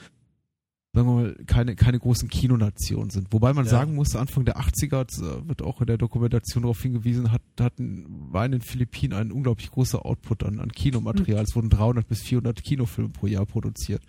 [0.93, 3.28] sagen wir mal keine keine großen Kinonationen sind.
[3.32, 3.71] Wobei man Ja.
[3.71, 7.41] sagen muss, Anfang der 80er das, äh, wird auch in der Dokumentation darauf hingewiesen, hat
[7.60, 11.43] hatten war in den Philippinen ein unglaublich großer Output an an Kinomaterial.
[11.43, 14.02] Es wurden 300 bis 400 Kinofilme pro Jahr produziert.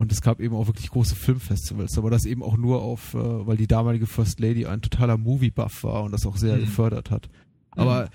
[0.00, 3.18] Und es gab eben auch wirklich große Filmfestivals, aber das eben auch nur auf, äh,
[3.46, 6.60] weil die damalige First Lady ein totaler Movie-Buff war und das auch sehr Mhm.
[6.60, 7.28] gefördert hat.
[7.72, 8.08] Aber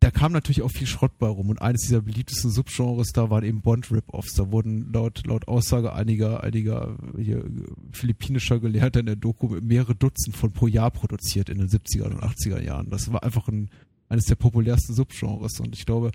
[0.00, 3.44] da kam natürlich auch viel Schrott bei rum und eines dieser beliebtesten Subgenres da waren
[3.44, 4.32] eben Bond-Rip-Offs.
[4.34, 7.44] Da wurden laut, laut Aussage einiger, einiger hier,
[7.92, 12.22] philippinischer Gelehrter in der Doku mehrere Dutzend von pro Jahr produziert in den 70er und
[12.22, 12.88] 80er Jahren.
[12.88, 13.68] Das war einfach ein,
[14.08, 16.12] eines der populärsten Subgenres und ich glaube,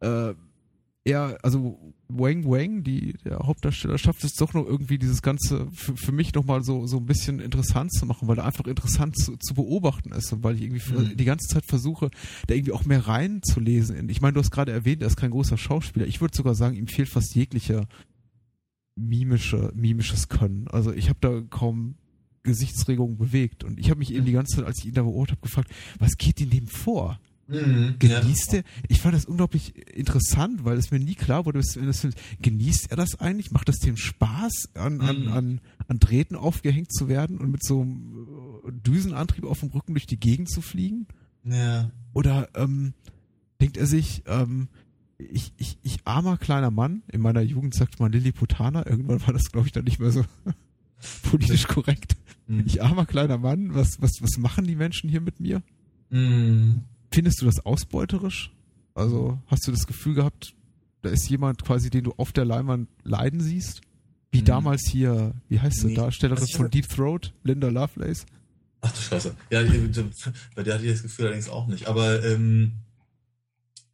[0.00, 0.34] äh,
[1.04, 5.96] er, also Wang Wang, die, der Hauptdarsteller, schafft es doch noch irgendwie dieses Ganze für,
[5.96, 9.36] für mich nochmal so, so ein bisschen interessant zu machen, weil er einfach interessant zu,
[9.38, 11.16] zu beobachten ist und weil ich irgendwie Mhm.
[11.16, 12.10] die ganze Zeit versuche,
[12.46, 14.08] da irgendwie auch mehr reinzulesen.
[14.10, 16.06] Ich meine, du hast gerade erwähnt, er ist kein großer Schauspieler.
[16.06, 17.86] Ich würde sogar sagen, ihm fehlt fast jeglicher
[18.96, 20.68] mimische, mimisches Können.
[20.68, 21.94] Also ich habe da kaum
[22.42, 25.36] Gesichtsregungen bewegt und ich habe mich eben die ganze Zeit, als ich ihn da beobachtet
[25.38, 27.18] habe, gefragt, was geht in dem vor?
[27.50, 27.96] Mhm.
[27.98, 28.62] Genießt er?
[28.88, 32.90] Ich fand das unglaublich interessant, weil es mir nie klar wurde, wenn das Film- genießt
[32.90, 33.50] er das eigentlich?
[33.50, 35.28] Macht das dem Spaß, an, an, Mhm.
[35.32, 38.26] an, an Drähten aufgehängt zu werden und mit so einem
[38.68, 41.06] äh, Düsenantrieb auf dem Rücken durch die Gegend zu fliegen?
[41.44, 41.90] Ja.
[42.12, 42.94] Oder ähm,
[43.60, 44.68] denkt er sich, ähm,
[45.18, 49.50] ich, ich, ich armer kleiner Mann, in meiner Jugend sagt man Lilliputaner, irgendwann war das,
[49.50, 50.24] glaube ich, dann nicht mehr so
[51.30, 52.16] politisch korrekt.
[52.46, 52.62] Mhm.
[52.66, 55.62] Ich armer kleiner Mann, was, was, was machen die Menschen hier mit mir?
[56.10, 56.82] Mhm.
[57.12, 58.50] Findest du das ausbeuterisch?
[58.94, 60.54] Also hast du das Gefühl gehabt,
[61.02, 63.80] da ist jemand quasi, den du auf der Leinwand leiden siehst?
[64.32, 64.44] Wie Mhm.
[64.44, 65.94] damals hier, wie heißt sie, Nee.
[65.94, 68.26] Darstellerin Also von Deep Throat, Linda Lovelace?
[68.82, 69.34] Ach du Scheiße.
[69.50, 69.62] Ja,
[70.54, 71.86] bei der hatte ich das Gefühl allerdings auch nicht.
[71.86, 72.72] Aber ähm,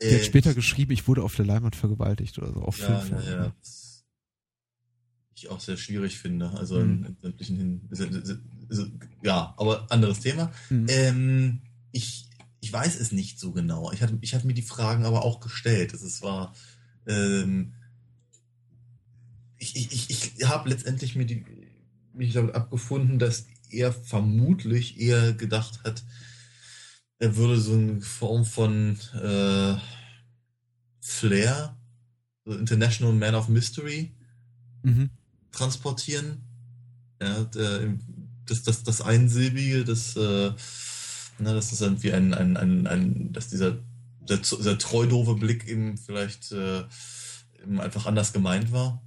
[0.02, 3.20] Die hat später geschrieben, ich wurde auf der Leinwand vergewaltigt oder so, auf ja, Film.
[3.24, 3.52] ja, ja.
[3.60, 4.04] das
[5.34, 6.50] Ich auch sehr schwierig finde.
[6.50, 7.04] Also Mhm.
[7.04, 7.80] in, in sämtlichen Hin
[9.22, 10.52] Ja, aber anderes Thema.
[10.70, 10.86] Mhm.
[10.88, 11.60] Ähm,
[11.92, 12.25] ich,
[12.60, 13.92] ich weiß es nicht so genau.
[13.92, 15.94] Ich hatte, ich hatte mir die Fragen aber auch gestellt.
[15.94, 16.54] Es ist- war.
[17.06, 17.74] Ähm,
[19.58, 21.44] ich ich, ich, ich habe letztendlich mir die,
[22.12, 26.04] mich damit abgefunden, dass er vermutlich eher gedacht hat,
[27.18, 29.76] er würde so eine Form von äh,
[31.00, 31.76] Flair,
[32.44, 34.12] so International Man of Mystery,
[34.82, 35.10] Mhm.
[35.50, 36.42] transportieren.
[37.20, 37.94] Ja, der,
[38.44, 40.52] das, das, das Einsilbige, das, äh,
[41.38, 43.78] na, das ist irgendwie ein, ein, ein, ein dass dieser,
[44.20, 46.84] dieser treu doofe Blick eben vielleicht äh,
[47.62, 49.02] eben einfach anders gemeint war.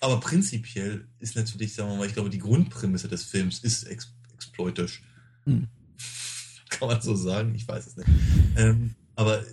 [0.00, 4.12] Aber prinzipiell ist natürlich, sagen wir mal, ich glaube, die Grundprämisse des Films ist ex
[4.34, 5.02] exploitisch.
[5.44, 5.68] Hm.
[6.70, 7.54] Kann man so sagen?
[7.54, 8.08] Ich weiß es nicht.
[8.56, 9.44] Ähm, aber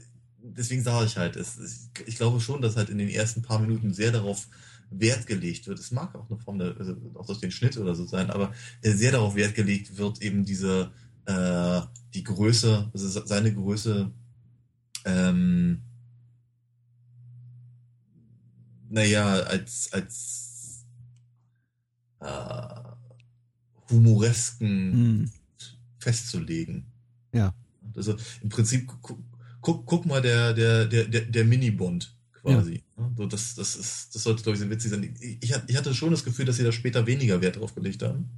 [0.41, 3.59] deswegen sage ich halt, es, es, ich glaube schon, dass halt in den ersten paar
[3.59, 4.47] Minuten sehr darauf
[4.89, 5.79] Wert gelegt wird.
[5.79, 8.53] Es mag auch eine Form der, also auch durch den Schnitt oder so sein, aber
[8.81, 10.91] sehr darauf Wert gelegt wird, eben diese,
[11.29, 11.81] äh,
[12.13, 14.11] die Größe, also seine Größe,
[15.05, 15.81] ähm,
[18.89, 20.85] naja, als, als
[22.19, 22.79] äh,
[23.91, 25.31] humoresken mm.
[25.99, 26.85] festzulegen.
[27.31, 27.53] Ja.
[27.95, 28.91] Also im Prinzip,
[29.61, 32.83] guck, guck mal, der, der, der, der Mini-Bond quasi.
[32.97, 33.11] Ja.
[33.15, 35.15] So, das, das, ist, das sollte, glaube ich, sehr witzig sein.
[35.19, 38.29] Ich, ich hatte schon das Gefühl, dass sie da später weniger Wert drauf gelegt haben.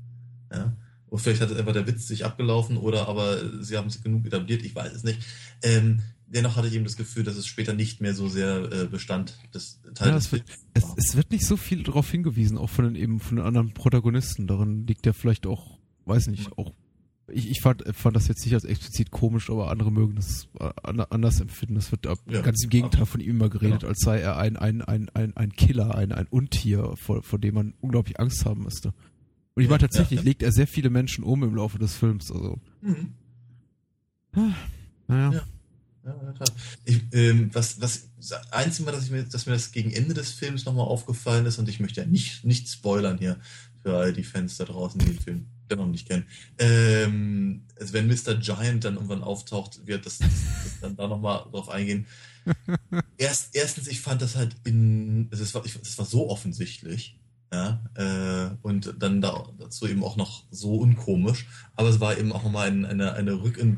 [1.12, 4.64] Oder vielleicht hat einfach der Witz sich abgelaufen oder aber sie haben es genug etabliert,
[4.64, 5.20] ich weiß es nicht.
[5.62, 8.88] Ähm, dennoch hatte ich eben das Gefühl, dass es später nicht mehr so sehr äh,
[8.88, 10.44] Bestand des Teils ja, es wird,
[10.74, 13.74] es, es, wird nicht so viel darauf hingewiesen, auch von den eben von den anderen
[13.74, 14.48] Protagonisten.
[14.48, 16.72] Darin liegt ja vielleicht auch, weiß nicht, auch
[17.28, 20.70] ich, ich fand, fand das jetzt nicht als explizit komisch, aber andere mögen das äh,
[20.84, 21.76] anders empfinden.
[21.76, 23.90] Das wird ja, ganz im Gegenteil von ihm immer geredet, genau.
[23.90, 27.56] als sei er ein, ein, ein, ein, ein Killer, ein, ein Untier, vor, vor dem
[27.56, 28.94] man unglaublich Angst haben müsste.
[29.54, 30.30] Und ich meine, tatsächlich ja, ja.
[30.30, 32.32] legt er sehr viele Menschen um im Laufe des Films.
[32.32, 32.60] Also.
[32.82, 33.14] Mhm.
[34.34, 34.54] Ah,
[35.08, 35.34] naja.
[35.34, 35.44] Ja.
[36.04, 36.34] Ja,
[36.84, 40.16] ich, ähm, was, was, das Einzige Mal, dass, ich mir, dass mir das gegen Ende
[40.16, 43.40] des Films nochmal aufgefallen ist, und ich möchte ja nicht, nicht spoilern hier
[43.84, 46.26] für all die Fans da draußen, die den Film noch nicht kennen.
[46.58, 48.36] Ähm, also wenn Mr.
[48.36, 50.30] Giant dann irgendwann auftaucht, wird das, das,
[50.64, 52.08] das dann da nochmal drauf eingehen.
[53.18, 57.20] Erst, erstens, ich fand das halt in, also es war, ich, das war so offensichtlich,
[57.54, 62.32] ja, äh, und dann da, dazu eben auch noch so unkomisch, aber es war eben
[62.32, 63.76] auch nochmal ein, eine, eine, Rück, äh,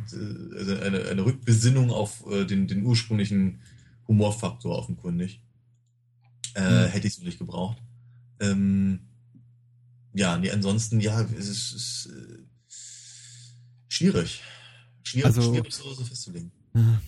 [0.55, 3.61] also eine, eine Rückbesinnung auf äh, den, den ursprünglichen
[4.07, 5.41] Humorfaktor offenkundig.
[6.53, 6.91] Äh, mhm.
[6.91, 7.81] Hätte ich so nicht gebraucht.
[8.39, 9.07] Ähm,
[10.13, 12.43] ja, nee, ansonsten, ja, es ist, ist äh,
[13.87, 14.43] schwierig.
[15.01, 16.51] Schwierig, also, schwierig so, so festzulegen.
[16.75, 17.01] Ja.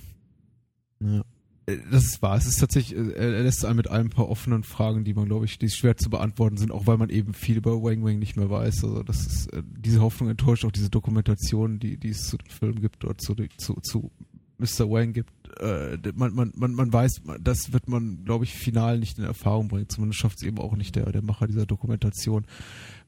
[1.01, 1.25] ja.
[1.65, 2.37] Äh, das ist wahr.
[2.37, 5.45] Es ist tatsächlich, äh, er lässt einen mit ein paar offenen Fragen, die man, glaube
[5.45, 8.37] ich, die schwer zu beantworten sind, auch weil man eben viel über Wang Wang nicht
[8.37, 8.83] mehr weiß.
[8.83, 12.49] Also das ist, äh, diese Hoffnung enttäuscht auch diese Dokumentation, die, die es zu dem
[12.49, 14.11] Film gibt oder zu, zu, zu
[14.57, 14.89] Mr.
[14.89, 15.31] Wang gibt.
[16.15, 19.87] Man, man, man, man weiß, das wird man, glaube ich, final nicht in Erfahrung bringen.
[19.87, 22.45] Zumindest schafft es eben auch nicht der, der Macher dieser Dokumentation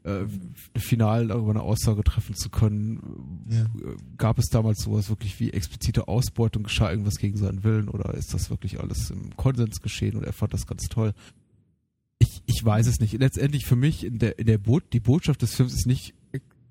[0.07, 0.25] äh,
[0.79, 3.45] final darüber eine Aussage treffen zu können.
[3.49, 3.65] Ja.
[4.17, 6.63] Gab es damals sowas wirklich wie explizite Ausbeutung?
[6.63, 10.33] Geschah irgendwas gegen seinen Willen oder ist das wirklich alles im Konsens geschehen und er
[10.33, 11.13] fand das ganz toll?
[12.19, 13.13] Ich, ich weiß es nicht.
[13.13, 16.13] Letztendlich für mich in der, in der Bo die Botschaft des Films ist nicht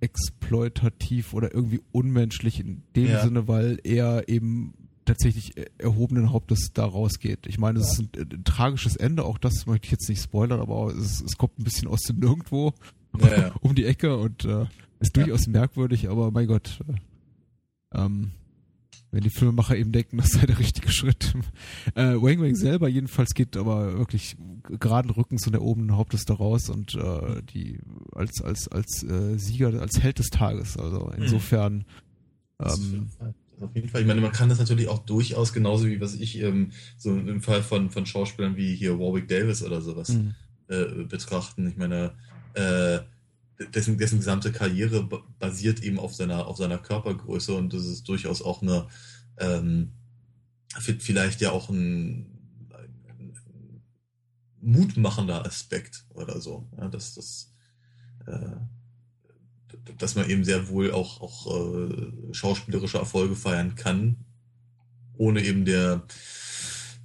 [0.00, 3.22] exploitativ oder irgendwie unmenschlich in dem ja.
[3.22, 4.74] Sinne, weil er eben
[5.06, 7.46] tatsächlich erhobenen Hauptes da rausgeht.
[7.46, 10.60] Ich meine, es ist ein, ein, tragisches Ende, auch das möchte ich jetzt nicht spoilern,
[10.60, 12.74] aber es, es kommt ein bisschen aus dem Nirgendwo
[13.18, 13.54] ja, ja.
[13.60, 14.66] um die Ecke und äh,
[15.00, 18.32] ist durchaus merkwürdig, aber mein Gott, äh, ähm,
[19.12, 21.34] wenn die Filmemacher eben denken, das sei der richtige Schritt.
[21.94, 24.36] Äh, Wang Wang selber jedenfalls geht aber wirklich
[24.78, 27.78] geraden Rückens und erhobenen Hauptes da raus und äh, die
[28.12, 30.76] als als als äh, Sieger, als Held des Tages.
[30.76, 31.84] Also insofern.
[32.58, 33.10] Ähm,
[33.60, 34.02] auf jeden Fall.
[34.02, 37.42] Ich meine, man kann das natürlich auch durchaus genauso wie was ich ähm, so im
[37.42, 40.34] Fall von von Schauspielern wie hier Warwick Davis oder sowas mhm.
[40.68, 41.66] äh, betrachten.
[41.66, 42.12] Ich meine,
[42.54, 43.00] äh,
[43.74, 48.42] dessen, dessen gesamte Karriere basiert eben auf seiner, auf seiner Körpergröße und das ist durchaus
[48.42, 48.88] auch eine,
[49.38, 49.92] ähm,
[50.78, 52.26] vielleicht ja auch ein,
[53.08, 53.34] ein,
[54.60, 56.68] mutmachender Aspekt oder so.
[56.76, 57.54] Ja, dass, dass,
[58.26, 58.56] äh,
[59.98, 64.16] dass man eben sehr wohl auch, auch äh, schauspielerische Erfolge feiern kann,
[65.16, 66.06] ohne eben der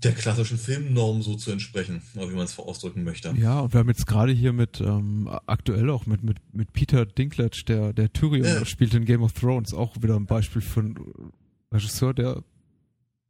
[0.03, 3.33] der klassischen Filmnorm so zu entsprechen, wie man es ausdrücken möchte.
[3.37, 7.05] Ja, und wir haben jetzt gerade hier mit, ähm, aktuell auch mit, mit, mit Peter
[7.05, 8.65] Dinklage, der, der Tyrion ja.
[8.65, 10.95] spielt in Game of Thrones, auch wieder ein Beispiel für einen
[11.71, 12.43] Regisseur, der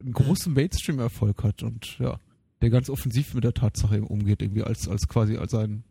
[0.02, 2.20] einen großen Mainstream-Erfolg hat und ja,
[2.62, 5.84] der ganz offensiv mit der Tatsache umgeht, irgendwie als, als quasi als ein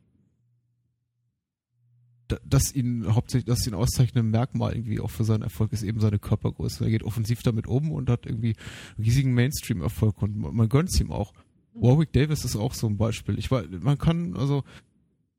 [2.45, 6.19] das ihn hauptsächlich, das ihn auszeichnende Merkmal irgendwie auch für seinen Erfolg ist eben seine
[6.19, 6.85] Körpergröße.
[6.85, 8.55] Er geht offensiv damit um und hat irgendwie
[8.99, 11.33] riesigen Mainstream-Erfolg und man, man gönnt es ihm auch.
[11.75, 13.39] Warwick Davis ist auch so ein Beispiel.
[13.39, 14.65] Ich war, man kann, also,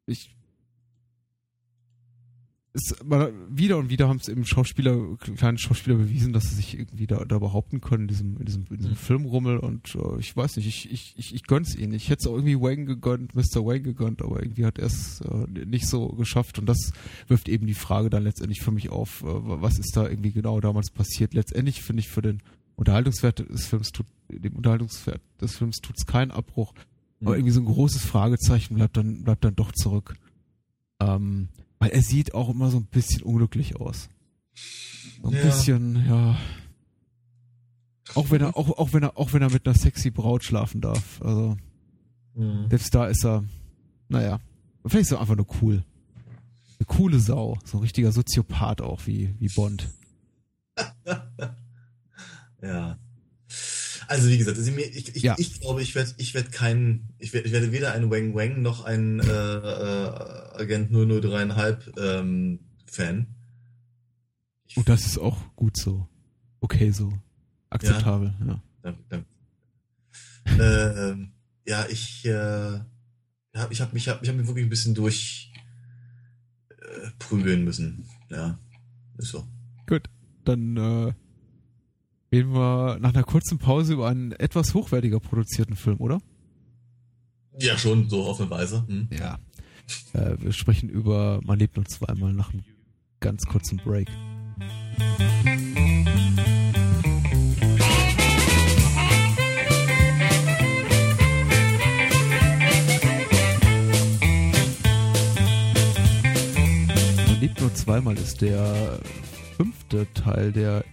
[0.06, 0.36] ich,
[2.74, 2.96] es,
[3.50, 7.26] wieder und wieder haben es eben Schauspieler, kleine Schauspieler bewiesen, dass sie sich irgendwie da,
[7.26, 8.96] da behaupten können in diesem, in diesem, in diesem mhm.
[8.96, 11.94] Filmrummel und uh, ich weiß nicht, ich, ich, ich, ich gönn's ihnen.
[11.94, 13.66] Ich hätte es auch irgendwie Wayne gegönnt, Mr.
[13.66, 16.94] Wayne gegönnt, aber irgendwie hat er es uh, nicht so geschafft und das
[17.28, 20.62] wirft eben die Frage dann letztendlich für mich auf, uh, was ist da irgendwie genau
[20.62, 21.34] damals passiert.
[21.34, 22.42] Letztendlich finde ich für den
[22.78, 26.74] Unterhaltungswert des Films tut, dem Unterhaltungswert des Films tut's keinen Abbruch,
[27.20, 27.28] mhm.
[27.28, 30.16] aber irgendwie so ein großes Fragezeichen bleibt dann, bleibt dann doch zurück.
[31.02, 31.50] Ähm,
[31.82, 34.08] weil er sieht auch immer so ein bisschen unglücklich aus.
[35.20, 35.42] So ein ja.
[35.42, 36.38] bisschen, ja.
[38.14, 40.80] Auch wenn er, auch, auch wenn er, auch wenn er mit einer sexy Braut schlafen
[40.80, 41.20] darf.
[41.24, 41.58] Also,
[42.36, 42.70] mhm.
[42.70, 43.44] selbst da ist er,
[44.10, 44.40] naja,
[44.86, 45.84] vielleicht ist er einfach nur cool.
[46.78, 47.58] Eine coole Sau.
[47.66, 49.90] So ein richtiger Soziopath auch, wie, wie Bond.
[52.62, 53.00] ja.
[54.12, 55.36] Also wie gesagt, also ich, ich, ja.
[55.38, 58.62] ich glaube, ich werde ich werd keinen, ich werde, ich werde weder ein Wang Wang
[58.62, 63.28] noch ein äh, äh, Agent 003,5 ähm, Fan.
[64.68, 66.10] Ich Und das ist auch gut so.
[66.60, 67.14] Okay so.
[67.70, 68.48] Akzeptabel, ja.
[68.48, 68.64] ja.
[68.82, 69.28] Danke, danke.
[71.66, 74.94] äh, ja, ich, äh, ja, ich habe mich, hab, ich hab mich wirklich ein bisschen
[74.94, 75.54] durch
[76.70, 78.04] äh, müssen.
[78.30, 78.60] Ja,
[79.18, 79.48] ist so.
[79.88, 80.04] Gut,
[80.44, 81.14] dann äh,
[82.32, 86.22] reden wir nach einer kurzen Pause über einen etwas hochwertiger produzierten Film, oder?
[87.60, 88.86] Ja, schon, so auf eine Weise.
[88.88, 89.10] Hm.
[89.12, 89.38] Ja.
[90.14, 92.64] Äh, wir sprechen über Man lebt nur zweimal nach einem
[93.20, 94.08] ganz kurzen Break.
[107.28, 109.00] Man lebt nur zweimal ist der
[109.58, 110.86] fünfte Teil der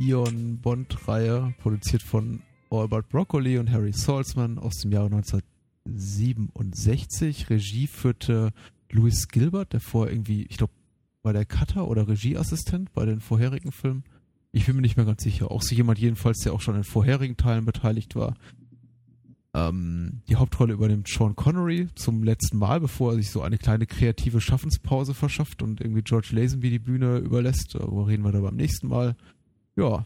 [0.00, 2.40] Ion Bond-Reihe, produziert von
[2.70, 7.50] Albert Broccoli und Harry Salzman aus dem Jahre 1967.
[7.50, 8.52] Regie führte
[8.90, 10.72] Louis Gilbert, der vorher irgendwie, ich glaube,
[11.22, 14.04] war der Cutter oder Regieassistent bei den vorherigen Filmen.
[14.52, 15.50] Ich bin mir nicht mehr ganz sicher.
[15.50, 18.38] Auch so jemand jedenfalls, der auch schon in vorherigen Teilen beteiligt war.
[19.52, 23.84] Ähm, die Hauptrolle übernimmt Sean Connery zum letzten Mal, bevor er sich so eine kleine
[23.86, 27.74] kreative Schaffenspause verschafft und irgendwie George Lazenby die Bühne überlässt.
[27.74, 29.14] Darüber reden wir da beim nächsten Mal.
[29.76, 30.04] Ja.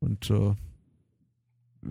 [0.00, 0.54] Und äh,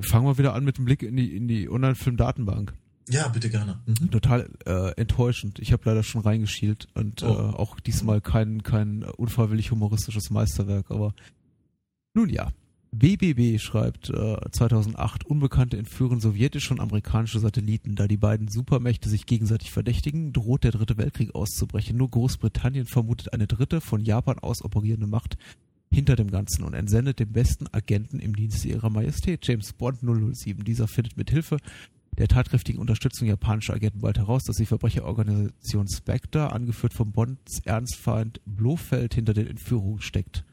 [0.02, 2.74] fangen wir wieder an mit dem Blick in die, in die Online-Film-Datenbank.
[3.10, 3.82] Ja, bitte gerne.
[3.86, 4.10] Mhm.
[4.12, 5.60] Total äh, enttäuschend.
[5.60, 7.28] Ich habe leider schon reingeschielt und oh.
[7.28, 11.14] äh, auch diesmal kein, kein unfreiwillig humoristisches Meisterwerk, aber
[12.14, 12.52] nun ja.
[12.92, 17.96] BBB schreibt äh, 2008, Unbekannte entführen sowjetische und amerikanische Satelliten.
[17.96, 21.98] Da die beiden Supermächte sich gegenseitig verdächtigen, droht der dritte Weltkrieg auszubrechen.
[21.98, 25.38] Nur Großbritannien vermutet eine dritte, von Japan aus operierende Macht
[25.92, 30.64] hinter dem Ganzen und entsendet den besten Agenten im Dienste ihrer Majestät, James Bond 007.
[30.64, 31.58] Dieser findet mit Hilfe
[32.18, 38.42] der tatkräftigen Unterstützung japanischer Agenten bald heraus, dass die Verbrecherorganisation Spectre, angeführt vom Bonds Ernstfeind
[38.46, 40.46] Blofeld, hinter den Entführungen steckt.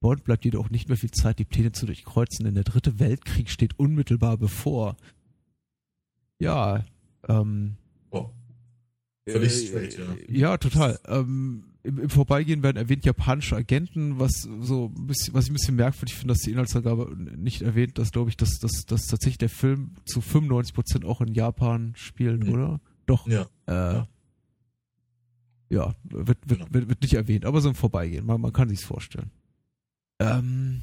[0.00, 3.50] Bond bleibt jedoch nicht mehr viel Zeit, die Pläne zu durchkreuzen, denn der dritte Weltkrieg
[3.50, 4.96] steht unmittelbar bevor.
[6.38, 6.84] Ja,
[7.28, 7.76] ähm.
[8.10, 8.30] Oh.
[9.28, 10.16] Völlig äh, straight, ja.
[10.28, 10.98] Ja, total.
[11.06, 15.54] Ähm, im, im Vorbeigehen werden erwähnt japanische Agenten, was so ein bisschen, was ich ein
[15.54, 19.38] bisschen merkwürdig finde, dass die Inhaltsangabe nicht erwähnt, dass glaube ich, dass, dass, dass tatsächlich
[19.38, 22.52] der Film zu 95 Prozent auch in Japan spielt, mhm.
[22.52, 22.80] oder?
[23.06, 23.26] Doch.
[23.26, 23.46] Ja.
[23.66, 24.08] Äh, ja.
[25.70, 25.94] ja.
[26.04, 26.66] wird, wird, genau.
[26.70, 29.30] wird, wird nicht erwähnt, aber so im Vorbeigehen, man, man kann sich's vorstellen.
[30.18, 30.82] Ähm,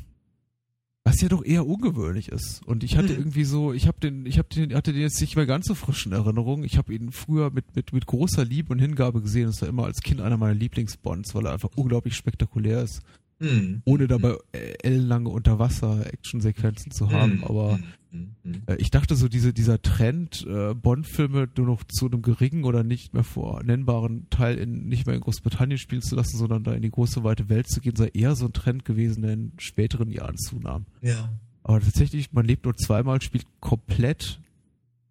[1.16, 2.62] was ja doch eher ungewöhnlich ist.
[2.66, 3.20] Und ich hatte mhm.
[3.20, 5.74] irgendwie so, ich habe den, ich habe den, hatte den jetzt nicht mehr ganz so
[5.74, 6.64] frisch in Erinnerung.
[6.66, 9.48] Ich habe ihn früher mit, mit, mit großer Liebe und Hingabe gesehen.
[9.48, 13.02] Das war immer als Kind einer meiner Lieblingsbonds, weil er einfach unglaublich spektakulär ist.
[13.40, 13.82] Mhm.
[13.86, 14.38] Ohne dabei mhm.
[14.82, 17.38] ellenlange Unterwasser-Action-Sequenzen zu haben.
[17.38, 17.44] Mhm.
[17.44, 17.80] Aber
[18.12, 18.64] mhm.
[18.66, 22.84] äh, ich dachte so, diese, dieser Trend, äh, Bond-Filme nur noch zu einem geringen oder
[22.84, 26.82] nicht mehr vornennbaren Teil in, nicht mehr in Großbritannien spielen zu lassen, sondern da in
[26.82, 30.12] die große weite Welt zu gehen, sei eher so ein Trend gewesen, der in späteren
[30.12, 30.86] Jahren zunahm.
[31.02, 31.30] Ja.
[31.64, 34.40] Aber tatsächlich, man lebt nur zweimal, spielt komplett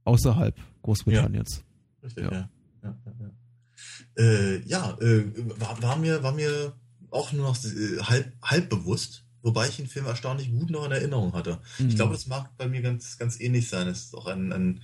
[0.05, 1.59] außerhalb Großbritanniens.
[1.59, 2.05] Ja.
[2.05, 2.33] Richtig, ja.
[2.33, 2.49] Ja,
[2.83, 4.23] ja, ja.
[4.23, 5.25] Äh, ja äh,
[5.59, 6.75] war, war, mir, war mir
[7.15, 10.93] auch nur noch äh, halb, halb bewusst, wobei ich den Film erstaunlich gut noch in
[10.93, 11.61] Erinnerung hatte.
[11.79, 11.89] Mhm.
[11.89, 13.89] Ich glaube, das mag bei mir ganz, ganz ähnlich sein.
[13.89, 14.81] Es ist auch ein, ein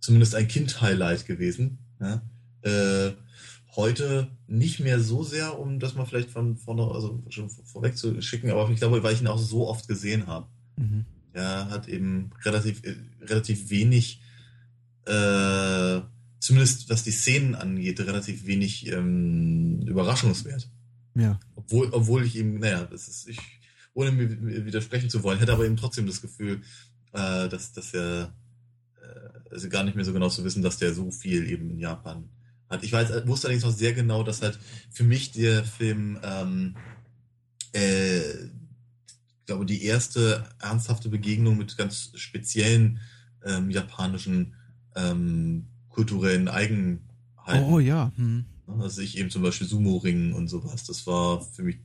[0.00, 1.78] zumindest ein Kind-Highlight gewesen.
[2.00, 2.22] Ja?
[2.62, 3.12] Äh,
[3.76, 8.20] heute nicht mehr so sehr, um das mal vielleicht von vorne, also schon vorweg zu
[8.20, 10.46] schicken, aber ich glaube, weil ich ihn auch so oft gesehen habe.
[10.76, 11.06] Mhm.
[11.34, 14.20] Ja, hat eben relativ, äh, relativ wenig,
[15.06, 16.00] äh,
[16.40, 20.68] zumindest was die Szenen angeht, relativ wenig ähm, Überraschungswert.
[21.14, 21.38] Ja.
[21.54, 23.38] Obwohl, obwohl ich eben, naja, das ist, ich,
[23.94, 26.62] ohne mir widersprechen zu wollen, hätte aber eben trotzdem das Gefühl,
[27.12, 28.34] äh, dass, dass er,
[29.02, 31.78] äh, also gar nicht mehr so genau zu wissen, dass der so viel eben in
[31.78, 32.28] Japan
[32.68, 32.82] hat.
[32.82, 34.58] Ich weiß, wusste allerdings noch sehr genau, dass halt
[34.90, 36.76] für mich der Film, ähm,
[37.72, 43.00] äh, ich glaube, die erste ernsthafte Begegnung mit ganz speziellen
[43.44, 44.54] ähm, japanischen
[44.94, 47.02] ähm, kulturellen Eigenheiten.
[47.64, 48.12] Oh ja.
[48.16, 48.46] Hm.
[48.66, 50.84] Also ich eben zum Beispiel Sumo-Ringen und sowas.
[50.84, 51.78] Das war für mich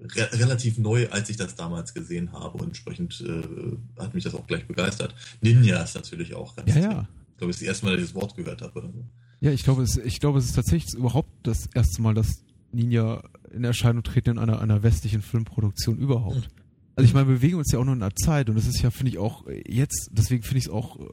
[0.00, 2.58] re relativ neu, als ich das damals gesehen habe.
[2.58, 5.14] Und entsprechend äh, hat mich das auch gleich begeistert.
[5.40, 6.74] Ninja ist natürlich auch ganz.
[6.74, 7.08] Ja, ja.
[7.32, 8.78] Ich glaube, es ist das erste Mal, dass ich das Wort gehört habe.
[8.78, 9.04] Oder so.
[9.40, 12.42] Ja, ich glaube, es, ich glaube, es ist tatsächlich überhaupt das erste Mal, dass
[12.72, 16.36] Ninja in Erscheinung treten in einer, einer westlichen Filmproduktion überhaupt.
[16.36, 16.58] Mhm.
[16.96, 18.82] Also ich meine, wir bewegen uns ja auch nur in einer Zeit und das ist
[18.82, 21.04] ja, finde ich, auch jetzt, deswegen finde ich es auch äh,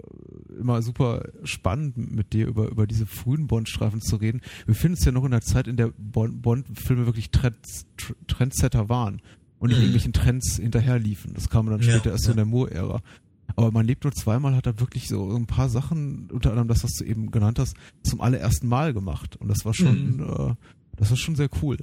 [0.60, 4.41] immer super spannend, mit dir über, über diese frühen Bond-Streifen zu reden.
[4.66, 7.86] Wir finden uns ja noch in einer Zeit, in der Bond-Filme wirklich Trends,
[8.28, 9.22] Trendsetter waren
[9.60, 9.84] und in mhm.
[9.84, 11.34] irgendwelchen Trends hinterherliefen.
[11.34, 12.32] Das kam dann später ja, erst ja.
[12.32, 13.01] in der Moore-Ära.
[13.56, 16.84] Aber man lebt nur zweimal, hat er wirklich so ein paar Sachen, unter anderem das,
[16.84, 19.38] was du eben genannt hast, zum allerersten Mal gemacht.
[19.38, 20.24] Und das war schon, mhm.
[20.24, 20.56] äh,
[20.97, 21.78] das war schon sehr cool.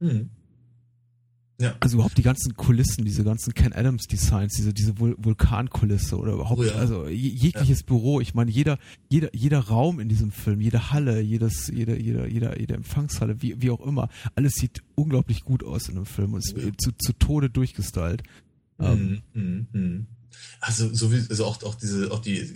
[0.00, 0.30] Mhm.
[1.58, 1.74] Ja.
[1.80, 6.34] Also überhaupt die ganzen Kulissen, diese ganzen Ken Adams Designs, diese diese Vul Vulkankulisse oder
[6.34, 6.74] überhaupt, oh ja.
[6.74, 7.86] also jegliches ja.
[7.86, 8.20] Büro.
[8.20, 8.78] Ich meine, jeder
[9.08, 13.60] jeder jeder Raum in diesem Film, jede Halle, jedes jede jeder jeder jede Empfangshalle, wie
[13.62, 16.70] wie auch immer, alles sieht unglaublich gut aus in dem Film und ist ja.
[16.76, 18.22] zu zu Tode durchgestylt.
[18.76, 20.04] Mhm, ähm, mh, mh.
[20.60, 22.52] Also so wie also auch auch diese auch die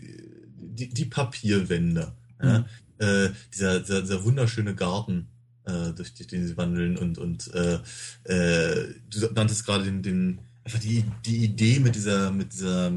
[0.59, 2.13] die, die Papierwände?
[2.43, 2.65] Mhm.
[2.99, 5.29] Äh, dieser, dieser dieser wunderschöne Garten
[5.71, 7.79] äh, durch, durch den sie wandeln und und äh,
[8.25, 12.89] äh, du nanntest gerade den, den einfach die die Idee mit dieser mit dieser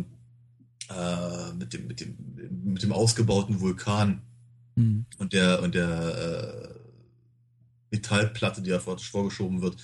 [0.90, 2.18] äh, mit dem mit dem
[2.66, 4.22] mit dem ausgebauten Vulkan
[4.76, 5.06] mhm.
[5.18, 6.74] und der und der äh,
[7.92, 9.78] Metallplatte, die da vorgeschoben wird,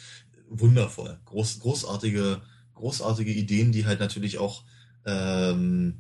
[0.50, 2.42] wundervoll, groß großartige
[2.74, 4.64] großartige Ideen, die halt natürlich auch
[5.06, 6.00] ähm,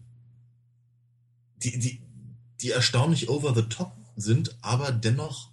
[1.58, 2.02] die die
[2.62, 5.52] die erstaunlich over the top sind, aber dennoch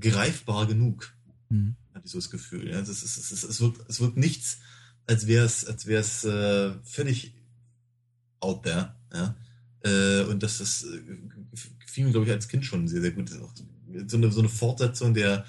[0.00, 1.14] greifbar genug.
[1.48, 1.76] Mhm.
[1.94, 2.68] Hatte ich so das Gefühl.
[2.68, 4.58] Ja, es, es, ist, es, wirkt, es wirkt nichts,
[5.06, 7.34] als wäre es als wär's, äh, völlig
[8.40, 8.94] out there.
[9.12, 9.36] Ja?
[9.80, 11.00] Äh, und das ist, äh,
[11.80, 13.30] gefiel mir, glaube ich, als Kind schon sehr, sehr gut.
[13.30, 15.46] So eine, so eine Fortsetzung der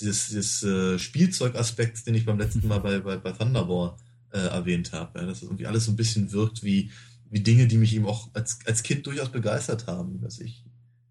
[0.00, 3.96] dieses, dieses äh, Spielzeugaspekt, den ich beim letzten Mal bei, bei, bei Thunderball
[4.30, 5.18] äh, erwähnt habe.
[5.18, 5.26] Ja?
[5.26, 6.90] Dass das irgendwie alles so ein bisschen wirkt wie,
[7.30, 10.20] wie Dinge, die mich eben auch als, als Kind durchaus begeistert haben.
[10.20, 10.64] Dass ich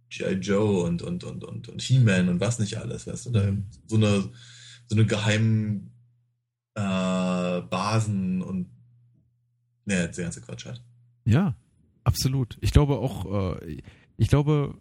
[0.10, 0.34] G.I.
[0.36, 3.66] Joe und, und, und, und, und He-Man und was nicht alles, weißt du, da mhm.
[3.88, 4.30] so eine,
[4.88, 5.92] so eine geheimen
[6.76, 8.70] äh, Basen und
[9.86, 10.82] ne, der ganze Quatsch halt.
[11.26, 11.56] Ja,
[12.04, 12.58] absolut.
[12.62, 13.82] Ich glaube auch, äh,
[14.16, 14.76] ich glaube,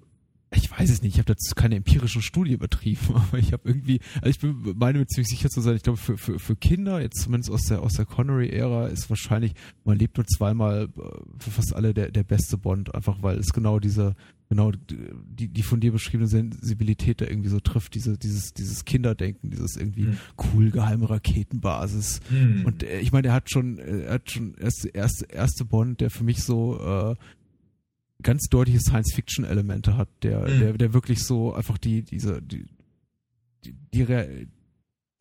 [0.52, 4.00] ich weiß es nicht, ich habe dazu keine empirischen Studie betrieben, aber ich habe irgendwie,
[4.16, 7.00] also ich bin, meine mir ziemlich sicher zu sein, ich glaube für, für, für Kinder,
[7.00, 9.54] jetzt zumindest aus der, aus der Connery-Ära, ist wahrscheinlich,
[9.84, 11.00] man lebt nur zweimal äh,
[11.38, 14.14] für fast alle der, der beste Bond, einfach weil es genau diese,
[14.48, 19.50] genau die, die von dir beschriebene Sensibilität da irgendwie so trifft, diese, dieses, dieses Kinderdenken,
[19.50, 20.18] dieses irgendwie mhm.
[20.38, 22.20] cool geheime Raketenbasis.
[22.30, 22.64] Mhm.
[22.64, 26.10] Und äh, ich meine, er hat schon, er hat schon erste, erste, erste Bond, der
[26.10, 27.14] für mich so äh,
[28.22, 30.60] ganz deutliche Science-Fiction-Elemente hat, der, mhm.
[30.60, 32.66] der, der wirklich so einfach die, diese, die,
[33.64, 34.04] die, die,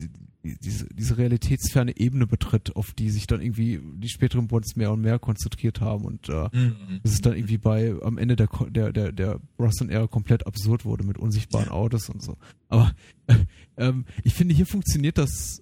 [0.00, 0.10] die,
[0.54, 5.00] diese, diese realitätsferne Ebene betritt, auf die sich dann irgendwie die späteren Bonds mehr und
[5.00, 7.00] mehr konzentriert haben und äh, mhm.
[7.02, 11.04] es ist dann irgendwie bei am Ende der der der, der Brosnan-Ära komplett absurd wurde
[11.04, 11.68] mit unsichtbaren.
[11.68, 12.36] Autos und so.
[12.68, 12.92] Aber
[13.26, 13.34] äh,
[13.76, 15.60] ähm, ich finde, hier funktioniert das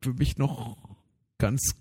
[0.00, 0.76] für mich noch
[1.38, 1.74] ganz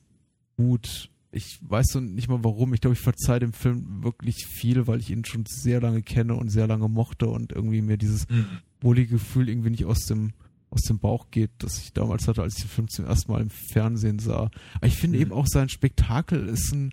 [0.57, 2.73] gut ich weiß so nicht mal warum.
[2.73, 6.35] Ich glaube, ich verzeihe dem Film wirklich viel, weil ich ihn schon sehr lange kenne
[6.35, 8.45] und sehr lange mochte und irgendwie mir dieses mhm.
[8.81, 10.33] wohlige Gefühl irgendwie nicht aus dem
[10.71, 13.41] aus dem Bauch geht, das ich damals hatte, als ich den Film zum ersten Mal
[13.41, 14.49] im Fernsehen sah.
[14.75, 15.21] Aber ich finde mhm.
[15.21, 16.91] eben auch sein Spektakel ist ein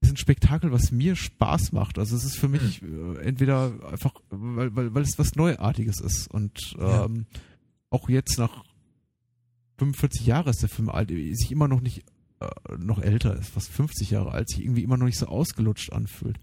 [0.00, 1.98] ist ein Spektakel, was mir Spaß macht.
[1.98, 3.16] Also es ist für mich mhm.
[3.22, 7.06] entweder einfach, weil, weil, weil es was Neuartiges ist und ja.
[7.06, 7.24] ähm,
[7.88, 8.64] auch jetzt nach
[9.78, 12.04] 45 Jahren ist der Film alt, sich immer noch nicht
[12.40, 15.92] äh, noch älter ist, fast 50 Jahre alt, sich irgendwie immer noch nicht so ausgelutscht
[15.92, 16.38] anfühlt.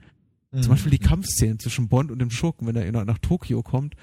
[0.52, 0.64] Mhm.
[0.64, 3.96] Zum Beispiel die Kampfszenen zwischen Bond und dem Schurken, wenn er nach Tokio kommt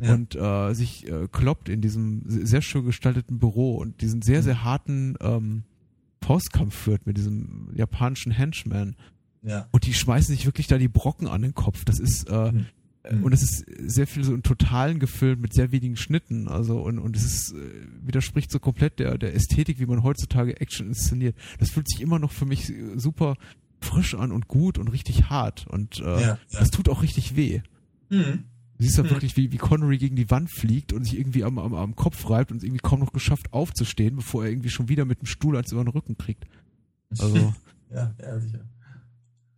[0.00, 0.14] ja.
[0.14, 4.64] und äh, sich äh, kloppt in diesem sehr schön gestalteten Büro und diesen sehr, sehr
[4.64, 5.64] harten ähm,
[6.22, 8.96] Faustkampf führt mit diesem japanischen Henchman.
[9.42, 9.68] Ja.
[9.70, 11.84] Und die schmeißen sich wirklich da die Brocken an den Kopf.
[11.84, 12.66] Das ist, äh, mhm.
[13.10, 13.22] Mhm.
[13.22, 16.48] Und es ist sehr viel so in Totalen gefüllt mit sehr wenigen Schnitten.
[16.48, 20.60] Also und, und es ist, äh, widerspricht so komplett der, der Ästhetik, wie man heutzutage
[20.60, 21.36] Action inszeniert.
[21.58, 23.36] Das fühlt sich immer noch für mich super
[23.80, 25.66] frisch an und gut und richtig hart.
[25.68, 26.38] Und äh, ja, ja.
[26.50, 27.60] das tut auch richtig weh.
[28.10, 28.44] Mhm.
[28.78, 29.10] Du siehst ja mhm.
[29.10, 32.28] wirklich, wie, wie Connery gegen die Wand fliegt und sich irgendwie am, am, am Kopf
[32.28, 35.56] reibt und irgendwie kaum noch geschafft aufzustehen, bevor er irgendwie schon wieder mit dem Stuhl
[35.56, 36.44] ans über den Rücken kriegt.
[37.18, 37.36] Also.
[37.90, 38.60] ja, ja, sicher.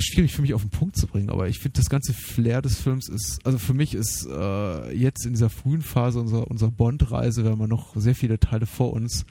[0.01, 2.81] schwierig für mich auf den Punkt zu bringen, aber ich finde das ganze Flair des
[2.81, 7.43] Films ist, also für mich ist äh, jetzt in dieser frühen Phase unserer, unserer Bond-Reise,
[7.43, 9.25] wir haben ja noch sehr viele Teile vor uns,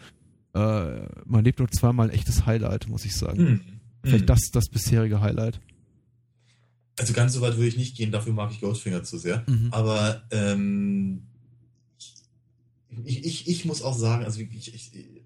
[0.54, 3.38] äh, man lebt nur zweimal ein echtes Highlight, muss ich sagen.
[3.38, 3.62] Hm.
[4.04, 4.28] Vielleicht Hm.
[4.28, 5.60] das, das bisherige Highlight.
[7.00, 9.44] Also ganz so weit würde ich nicht gehen, dafür mag ich Goldfinger zu sehr.
[9.48, 9.70] Mhm.
[9.72, 11.28] Aber ähm,
[13.04, 15.18] ich, ich, ich muss auch sagen, also ich, ich, ich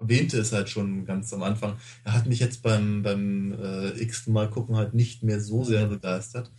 [0.00, 4.26] erwähnte es halt schon ganz am Anfang, er hat mich jetzt beim, beim äh, x
[4.26, 6.50] Mal gucken halt nicht mehr so sehr begeistert.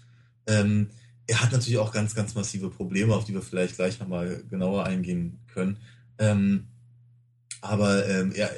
[0.48, 0.90] Ähm,
[1.28, 4.86] er hat natürlich auch ganz, ganz massive Probleme, auf die wir vielleicht gleich nochmal genauer
[4.86, 5.78] eingehen können.
[6.18, 6.68] Ähm,
[7.62, 8.52] aber ähm, er,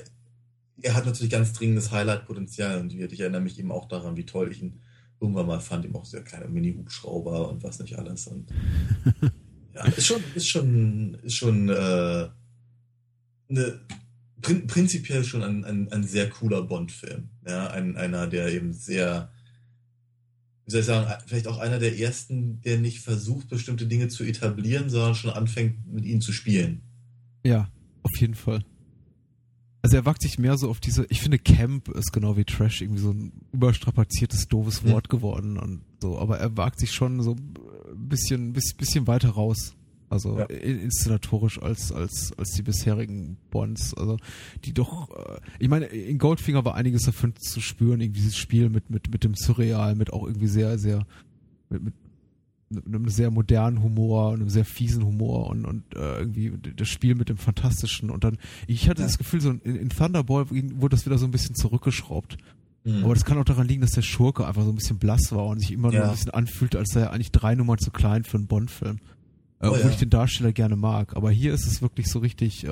[0.82, 4.52] er hat natürlich ganz dringendes Highlight-Potenzial und ich erinnere mich eben auch daran, wie toll
[4.52, 4.82] ich ihn
[5.20, 8.28] irgendwann mal fand, eben auch sehr kleine Mini-Hubschrauber und was nicht alles.
[8.28, 8.50] Und
[9.74, 12.30] ja, ist schon, ist schon, ist schon äh,
[13.50, 13.80] eine,
[14.42, 17.30] prin prinzipiell schon ein, ein, ein sehr cooler Bond-Film.
[17.48, 19.32] Ja, ein, einer, der eben sehr,
[20.66, 24.24] wie soll ich sagen, vielleicht auch einer der ersten, der nicht versucht, bestimmte Dinge zu
[24.24, 26.82] etablieren, sondern schon anfängt, mit ihnen zu spielen.
[27.44, 27.70] Ja,
[28.04, 28.64] auf jeden Fall.
[29.84, 32.82] Also er wagt sich mehr so auf diese, ich finde Camp ist genau wie Trash
[32.82, 34.90] irgendwie so ein überstrapaziertes, doofes Mhm.
[34.92, 37.54] Wort geworden und so, aber er wagt sich schon so ein
[38.10, 39.76] bisschen, bis- bisschen weiter raus.
[40.10, 40.46] Also Ja.
[40.46, 43.94] in- inszenatorisch als, als, als die bisherigen Bonds.
[43.94, 44.18] Also
[44.66, 48.70] die doch, äh, ich meine, in Goldfinger war einiges davon zu spüren, irgendwie dieses Spiel
[48.70, 51.06] mit, mit, mit dem Surreal, mit auch irgendwie sehr, sehr,
[51.70, 51.94] mit, mit
[52.72, 57.30] einem sehr modernen Humor, einem sehr fiesen Humor und, und äh, irgendwie das Spiel mit
[57.30, 58.10] dem Fantastischen.
[58.10, 58.38] Und dann,
[58.68, 59.08] ich hatte Ja.
[59.08, 62.38] das Gefühl, so in, in Thunderball wurde das wieder so ein bisschen zurückgeschraubt.
[62.84, 63.04] Mhm.
[63.06, 65.46] Aber das kann auch daran liegen, dass der Schurke einfach so ein bisschen blass war
[65.48, 66.06] und sich immer nur Ja.
[66.06, 68.98] ein bisschen anfühlt, als sei er eigentlich drei Nummern zu klein für einen Bond-Film.
[68.98, 69.00] Äh,
[69.60, 69.90] Oh obwohl ja.
[69.90, 71.16] ich den Darsteller gerne mag.
[71.16, 72.68] Aber hier ist es wirklich so richtig, äh,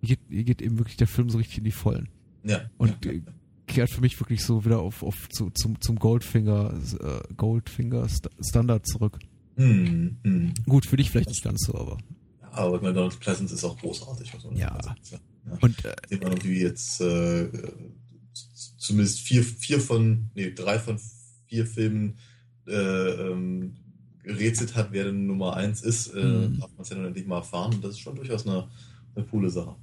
[0.00, 2.08] hier geht, hier geht eben wirklich der Film so richtig in die Vollen.
[2.44, 3.22] ja, Und ja, äh,
[3.68, 8.28] kehrt für mich wirklich so wieder auf, auf zu, zum, zum Goldfinger, äh, Goldfinger St
[8.40, 9.18] Standard zurück.
[9.56, 10.54] Mhm, mhm.
[10.66, 11.98] Gut, für dich vielleicht nicht ganz so, aber.
[12.52, 14.32] Aber Donald Pleasance ist auch großartig.
[14.44, 14.78] man Ja.
[15.10, 15.18] ja.
[15.60, 17.48] Und äh, man irgendwie jetzt äh,
[18.78, 20.98] zumindest vier, vier von, nee, drei von
[21.46, 22.18] vier Filmen
[22.66, 23.76] äh, ähm,
[24.22, 26.58] gerätselt hat, wer denn Nummer eins ist, äh, Mhm.
[26.60, 27.74] darf man es ja dann endlich mal erfahren.
[27.74, 28.68] Und das ist schon durchaus eine,
[29.14, 29.74] eine coole Sache.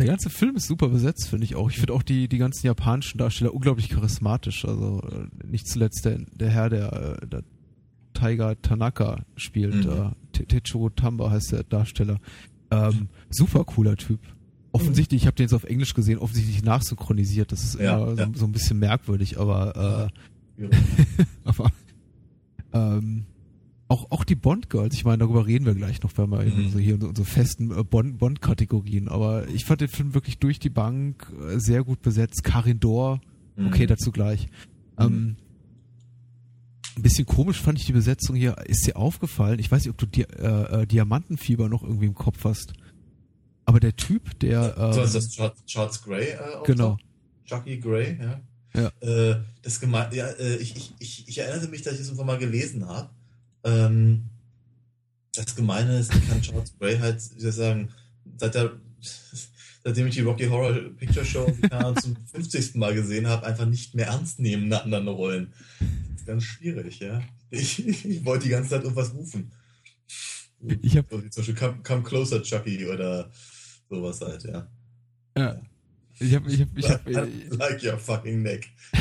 [0.00, 1.70] Der ganze Film ist super besetzt, finde ich auch.
[1.70, 4.64] Ich finde auch die, die ganzen japanischen Darsteller unglaublich charismatisch.
[4.64, 7.42] Also äh, nicht zuletzt der, der Herr, der, äh, der
[8.14, 9.90] Taiga Tanaka spielt, Mhm.
[9.90, 12.18] äh, Te- Tetsuo Tamba heißt der Darsteller.
[12.70, 14.20] Ähm, super cooler Typ.
[14.72, 17.50] Offensichtlich, ich habe den jetzt auf Englisch gesehen, offensichtlich nachsynchronisiert.
[17.50, 18.26] Das ist Ja, immer ja.
[18.26, 20.10] So, so ein bisschen merkwürdig, aber
[20.58, 20.64] äh,
[21.44, 21.70] Aber
[22.72, 23.24] ähm,
[23.90, 26.70] auch, auch die Bond-Girls, ich meine, darüber reden wir gleich noch, wenn wir Mhm.
[26.70, 30.70] so hier unsere festen äh, Bond- Bond-Kategorien, aber ich fand den Film wirklich durch die
[30.70, 32.44] Bank äh, sehr gut besetzt.
[32.44, 33.20] Karin Dor,
[33.58, 33.88] okay, Mhm.
[33.88, 34.48] dazu gleich.
[34.98, 35.36] Ähm,
[36.96, 38.56] ein bisschen komisch fand ich die Besetzung hier.
[38.66, 39.58] Ist dir aufgefallen?
[39.58, 42.72] Ich weiß nicht, ob du Di äh, äh, Diamantenfieber noch irgendwie im Kopf hast.
[43.64, 44.76] Aber der Typ, der.
[44.76, 46.98] Ähm, so ist das Charles, Charles Gray äh, Genau.
[47.46, 48.40] Chucky Gray, ja.
[48.74, 48.90] Ja.
[49.00, 52.26] Äh, das gemein, ja, äh, ich, ich, ich, ich erinnere mich, dass ich das irgendwann
[52.26, 53.10] mal gelesen habe.
[53.64, 54.24] Ähm,
[55.34, 57.88] das Gemeine ist, ich kann Charles Gray halt, wie soll ich sagen,
[58.36, 58.72] seit der,
[59.84, 61.46] seitdem ich die Rocky Horror Picture Show
[62.00, 62.74] zum 50.
[62.76, 65.52] Mal gesehen habe, einfach nicht mehr ernst nehmen in anderen Rollen.
[66.12, 67.22] Das ist ganz schwierig, ja.
[67.50, 69.50] Ich, ich wollte die ganze Zeit irgendwas rufen.
[70.82, 73.30] Ich hab- zum Beispiel Come, Come Closer Chucky oder
[73.88, 74.66] sowas halt, ja.
[75.36, 75.60] ja.
[76.18, 77.00] Ich habe, ich habe, ich hab,
[77.56, 78.68] like your fucking neck.
[78.92, 79.00] Ja.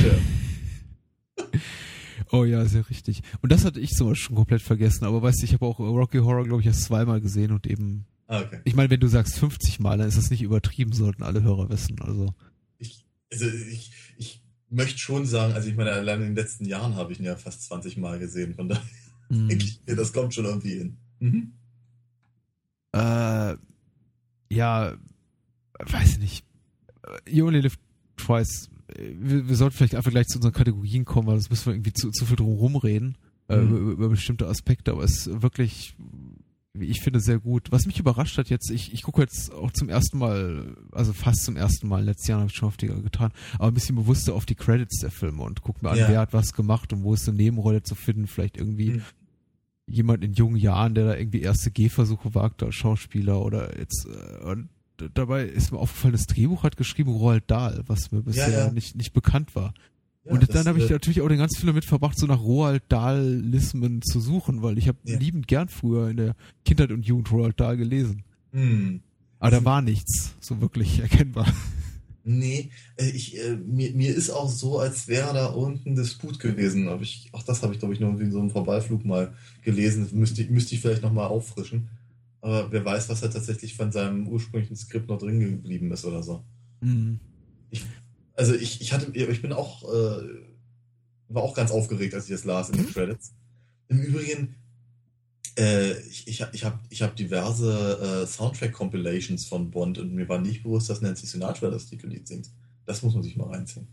[2.31, 3.21] Oh ja, sehr richtig.
[3.41, 5.05] Und das hatte ich sowas schon komplett vergessen.
[5.05, 8.05] Aber weißt du, ich habe auch Rocky Horror, glaube ich, erst zweimal gesehen und eben.
[8.27, 8.59] Ah, okay.
[8.65, 11.69] Ich meine, wenn du sagst 50 Mal, dann ist das nicht übertrieben, sollten alle Hörer
[11.69, 11.99] wissen.
[12.01, 12.33] Also.
[12.77, 16.95] Ich, also ich, ich möchte schon sagen, also ich meine, allein in den letzten Jahren
[16.95, 18.53] habe ich ihn ja fast 20 Mal gesehen.
[18.53, 18.83] Von daher
[19.29, 19.47] mh.
[19.47, 20.97] denke ich mir, das kommt schon irgendwie hin.
[21.19, 21.53] Mhm.
[22.91, 23.55] Äh,
[24.51, 24.93] ja,
[25.79, 26.45] weiß nicht.
[27.03, 27.77] Äh, You only live
[28.17, 28.69] twice.
[28.95, 31.73] Äh, Wir, wir sollten vielleicht einfach gleich zu unseren Kategorien kommen, weil sonst müssen wir
[31.73, 33.17] irgendwie zu, zu viel drum rumreden
[33.47, 33.69] äh, Mhm.
[33.77, 34.91] über, über bestimmte Aspekte.
[34.91, 35.95] Aber es ist wirklich,
[36.73, 37.71] wie ich finde, sehr gut.
[37.71, 41.43] Was mich überrascht hat jetzt, ich, ich gucke jetzt auch zum ersten Mal, also fast
[41.43, 44.33] zum ersten Mal, letzten Jahren habe ich schon auf die getan, aber ein bisschen bewusster
[44.35, 46.07] auf die Credits der Filme und guck mir an, Ja.
[46.09, 49.01] wer hat was gemacht und wo ist eine Nebenrolle zu finden, vielleicht irgendwie Mhm.
[49.87, 54.45] jemand in jungen Jahren, der da irgendwie erste Gehversuche wagt als Schauspieler oder jetzt äh,
[54.45, 54.69] und
[55.13, 58.71] dabei ist mir aufgefallen, das Drehbuch hat geschrieben Roald Dahl, was mir bisher ja.
[58.71, 59.73] nicht nicht bekannt war.
[60.25, 62.41] Ja, und dann habe ich äh, natürlich auch den ganzen Film damit verbracht, so nach
[62.41, 65.17] Roald Dahl-Lismen zu suchen, weil ich habe Ja.
[65.17, 66.35] liebend gern früher in der
[66.65, 68.23] Kindheit und Jugend Roald Dahl gelesen.
[68.51, 69.01] hm.
[69.41, 71.47] Aber da Also- war nichts so wirklich erkennbar.
[72.25, 76.89] Nee, äh, ich, äh, mir, mir ist auch so, als wäre da unten Disput gewesen.
[76.89, 79.33] Aber ich, auch das habe ich, glaube ich, nur in so einem Vorbeiflug mal
[79.63, 80.07] gelesen.
[80.11, 81.87] Müsste, müsste ich vielleicht nochmal auffrischen.
[82.41, 86.23] Aber wer weiß, was da tatsächlich von seinem ursprünglichen Skript noch drin geblieben ist oder
[86.23, 86.43] so.
[86.81, 87.19] Mhm.
[87.69, 87.85] Ich,
[88.33, 90.23] also ich, ich hatte, ich bin auch, äh,
[91.27, 93.33] war auch ganz aufgeregt, als ich das las in den Credits.
[93.89, 94.55] Im Übrigen,
[95.57, 100.39] äh, ich, ich, ich habe ich hab diverse äh, Soundtrack-Compilations von Bond und mir war
[100.39, 102.49] nicht bewusst, dass Nancy Sinatra das Titellied singt.
[102.85, 103.87] Das muss man sich mal reinziehen.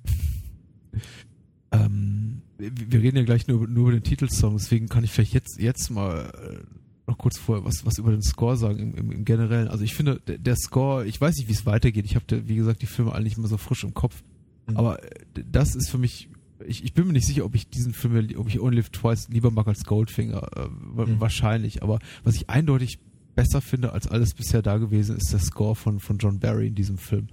[1.72, 5.34] Ähm, wir, wir, reden ja gleich nur, nur über den Titelsong, deswegen kann ich vielleicht
[5.34, 9.11] jetzt, jetzt mal äh, noch kurz vorher was, was über den Score sagen im, im,
[9.12, 9.68] im Generellen.
[9.68, 12.04] Also ich finde, der, der Score, ich weiß nicht, wie es weitergeht.
[12.04, 14.22] Ich habe, wie gesagt, die Filme alle nicht mehr so frisch im Kopf.
[14.66, 14.76] Mhm.
[14.76, 15.11] Aber äh,
[15.50, 16.28] das ist für mich
[16.64, 19.28] ich, ich bin mir nicht sicher, ob ich diesen Film, ob ich Only Live Twice
[19.28, 20.48] lieber mag als Goldfinger.
[20.57, 21.20] Äh, mhm.
[21.20, 21.82] Wahrscheinlich.
[21.82, 22.98] Aber was ich eindeutig
[23.34, 26.74] besser finde als alles bisher da gewesen, ist der Score von, von John Barry in
[26.74, 27.28] diesem Film.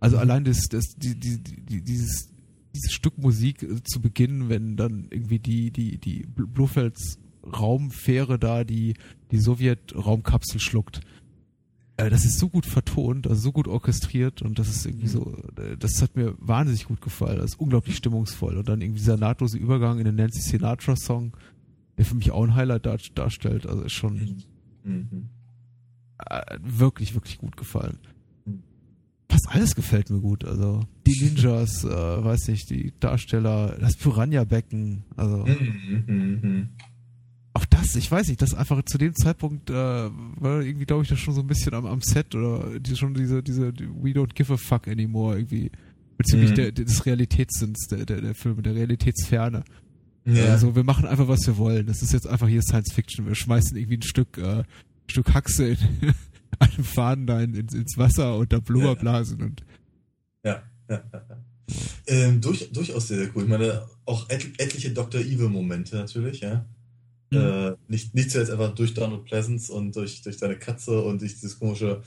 [0.00, 2.28] Also allein das, das, die, die, die, dieses,
[2.74, 7.18] dieses Stück Musik äh, zu Beginn, wenn dann irgendwie die, die, die Blofelds
[7.52, 8.94] Raumfähre da die,
[9.30, 11.00] die Sowjet-Raumkapsel schluckt
[11.96, 15.36] äh, das ist so gut vertont, also so gut orchestriert und das ist irgendwie so,
[15.56, 17.38] äh, das hat mir wahnsinnig gut gefallen.
[17.38, 18.56] Das ist unglaublich stimmungsvoll.
[18.56, 21.36] Und dann irgendwie dieser nahtlose Übergang in den Nancy Sinatra Song,
[21.96, 23.66] der für mich auch ein Highlight dar darstellt.
[23.66, 24.42] Also ist schon
[24.84, 25.28] mhm.
[26.18, 27.98] äh, wirklich, wirklich gut gefallen.
[29.28, 30.44] Fast alles gefällt mir gut.
[30.44, 35.44] Also die Ninjas, äh, weiß nicht, die Darsteller, das Piranha-Becken, also.
[35.44, 36.04] Mhm.
[36.06, 36.68] mhm
[37.56, 41.08] auch das, ich weiß nicht, das einfach zu dem Zeitpunkt äh, war irgendwie, glaube ich,
[41.08, 44.34] das schon so ein bisschen am, am Set oder die, schon diese, diese We don't
[44.34, 45.70] give a fuck anymore irgendwie
[46.18, 46.54] bezüglich mhm.
[46.54, 49.64] der, des Realitätssinns der, der, der Filme, der Realitätsferne.
[50.26, 50.46] Ja.
[50.46, 51.86] Also wir machen einfach, was wir wollen.
[51.86, 53.26] Das ist jetzt einfach hier Science Fiction.
[53.26, 54.64] Wir schmeißen irgendwie ein Stück, äh,
[55.08, 55.78] Stück Haxe in
[56.58, 59.46] einem Faden da in, ins, ins Wasser und da Blubberblasen ja.
[59.46, 59.64] und
[60.44, 61.36] ja, ja, ja.
[62.06, 63.44] Ähm, durch, durchaus sehr, sehr cool.
[63.44, 65.20] Ich meine, auch et etliche Dr.
[65.20, 66.64] Evil-Momente natürlich, ja.
[67.36, 67.72] Mhm.
[67.72, 71.34] Äh, nicht, nicht zuletzt einfach durch Donald Pleasance und durch, durch seine Katze und durch
[71.34, 72.02] dieses komische,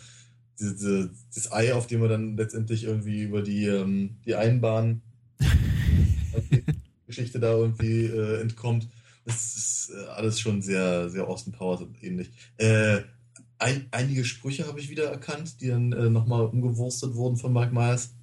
[0.59, 5.01] diese, diese, dieses Ei, auf dem er dann letztendlich irgendwie über die, ähm, die Einbahn
[7.07, 8.87] Geschichte da irgendwie äh, entkommt.
[9.25, 12.31] Das ist äh, alles schon sehr, sehr Austin Powers ähnlich.
[12.57, 13.01] Äh,
[13.57, 17.73] ein, einige Sprüche habe ich wieder erkannt, die dann äh, nochmal umgewurstet wurden von Mike
[17.73, 18.13] Myers.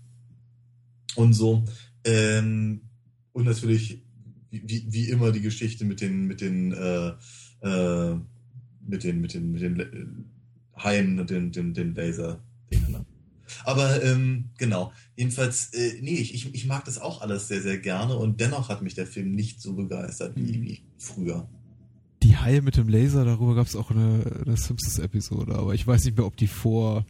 [1.14, 1.64] Und so.
[2.04, 2.82] Ähm,
[3.32, 4.02] und natürlich
[4.50, 7.12] wie, wie immer die Geschichte mit den, mit den, äh,
[7.62, 8.16] äh,
[8.86, 10.30] mit den, mit den, mit den
[10.76, 12.40] Haien und den, den, den laser.
[13.64, 17.78] Aber ähm, genau, jedenfalls, äh, nee, ich, ich, ich mag das auch alles sehr, sehr
[17.78, 20.62] gerne und dennoch hat mich der Film nicht so begeistert wie, mhm.
[20.62, 21.48] wie früher.
[22.22, 26.04] Die Haie mit dem Laser, darüber gab es auch eine, eine Simpsons-Episode, aber ich weiß
[26.04, 27.06] nicht mehr, ob die vor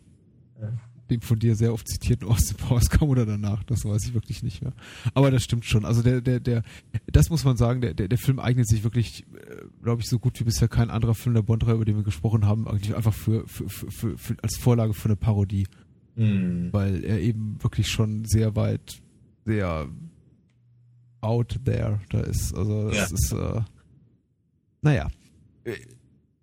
[0.61, 0.72] ja
[1.11, 4.43] dem von dir sehr oft zitierten Austin Powers kam oder danach, das weiß ich wirklich
[4.43, 4.73] nicht mehr.
[5.15, 5.85] Aber das stimmt schon.
[5.85, 6.63] Also der, der, der,
[7.07, 10.19] das muss man sagen, der, der, der Film eignet sich wirklich, äh, glaube ich, so
[10.19, 13.15] gut wie bisher kein anderer Film der Bond-Reihe, über den wir gesprochen haben, eigentlich einfach
[13.15, 15.67] für, für, für, für, als Vorlage für eine Parodie.
[16.17, 16.73] Mhm.
[16.73, 19.01] Weil er eben wirklich schon sehr weit,
[19.45, 19.89] sehr
[21.21, 22.55] out there da ist.
[22.55, 23.05] Also das ja.
[23.05, 23.61] ist, äh,
[24.83, 25.09] naja.
[25.65, 25.77] Äh,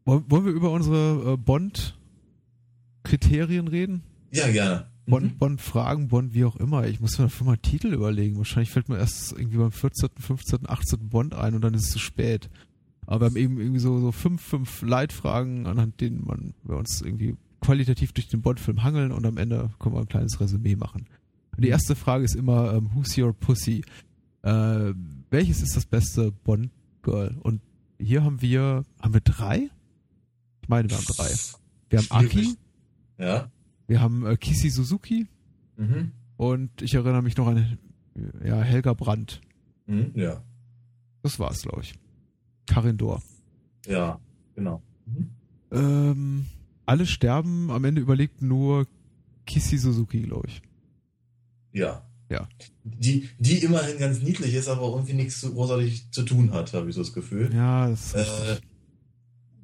[0.06, 4.04] wollen wir über unsere äh, Bond-Kriterien reden?
[4.34, 4.88] Ja, gerne.
[5.06, 5.38] Bonn, mhm.
[5.38, 6.88] Bonn Fragen, Bonn, wie auch immer.
[6.88, 8.38] Ich muss mir dafür mal Titel überlegen.
[8.38, 11.10] Wahrscheinlich fällt mir erst irgendwie beim 14., 15., 18.
[11.10, 12.50] Bond ein und dann ist es zu spät.
[13.06, 17.02] Aber wir haben eben irgendwie so, so fünf, fünf Leitfragen, anhand denen man, wir uns
[17.02, 21.06] irgendwie qualitativ durch den Bond-Film hangeln und am Ende können wir ein kleines Resümee machen.
[21.56, 23.84] Und die erste Frage ist immer, ähm, who's your pussy?
[24.42, 24.94] Äh,
[25.30, 27.36] welches ist das beste Bond-Girl?
[27.42, 27.62] Und
[28.00, 29.70] hier haben wir, haben wir drei?
[30.62, 31.30] Ich meine, wir haben drei.
[31.90, 32.56] Wir haben Aki.
[33.20, 33.52] Ja.
[33.94, 35.28] Wir haben äh, Kisi Suzuki
[35.78, 36.14] mhm.
[36.36, 37.78] und ich erinnere mich noch an
[38.44, 39.40] ja, Helga Brandt.
[39.86, 40.42] Mhm, ja.
[41.22, 41.94] Das war's, glaube ich.
[42.66, 43.22] Karin Dor.
[43.86, 44.20] Ja,
[44.56, 44.82] genau.
[45.06, 45.30] Mhm.
[45.70, 46.46] Ähm,
[46.88, 48.88] alle sterben, am Ende überlegt nur
[49.46, 50.64] Kisi Suzuki, glaube ich.
[51.72, 52.04] Ja.
[52.32, 52.50] Ja.
[52.84, 56.90] Die, die immerhin ganz niedlich ist, aber irgendwie nichts so großartig zu tun hat, habe
[56.90, 57.54] ich so das Gefühl.
[57.54, 58.58] Ja, das äh,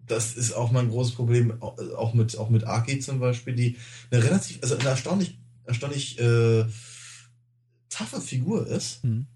[0.09, 3.77] das ist auch mein großes Problem, auch mit, auch mit Aki zum Beispiel, die
[4.11, 6.65] eine relativ, also eine erstaunlich, erstaunlich äh,
[7.89, 9.27] taffe Figur ist, mhm.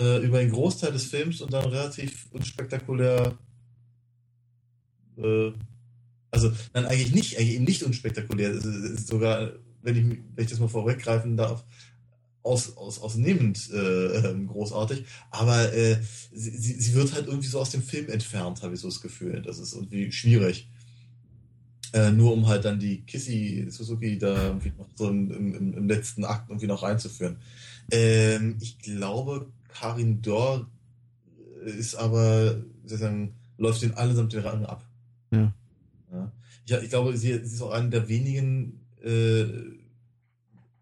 [0.00, 3.38] äh, über einen Großteil des Films und dann relativ unspektakulär,
[5.16, 5.52] äh,
[6.30, 9.52] also dann eigentlich nicht, eigentlich nicht unspektakulär, sogar,
[9.82, 11.64] wenn ich, wenn ich das mal vorweggreifen darf,
[12.46, 15.98] aus, aus, ausnehmend äh, ähm, großartig, aber äh,
[16.32, 19.42] sie, sie wird halt irgendwie so aus dem Film entfernt, habe ich so das Gefühl.
[19.42, 20.68] Das ist irgendwie schwierig.
[21.92, 25.88] Äh, nur um halt dann die Kissy Suzuki da irgendwie noch so im, im, im
[25.88, 27.36] letzten Akt irgendwie noch reinzuführen.
[27.90, 30.68] Ähm, ich glaube, Karin Dor
[31.64, 34.84] ist aber, sozusagen, läuft den allesamt den Rang ab.
[35.32, 35.52] Ja.
[36.12, 36.32] ja.
[36.64, 39.46] Ich, ich, glaube, sie, sie, ist auch eine der wenigen äh,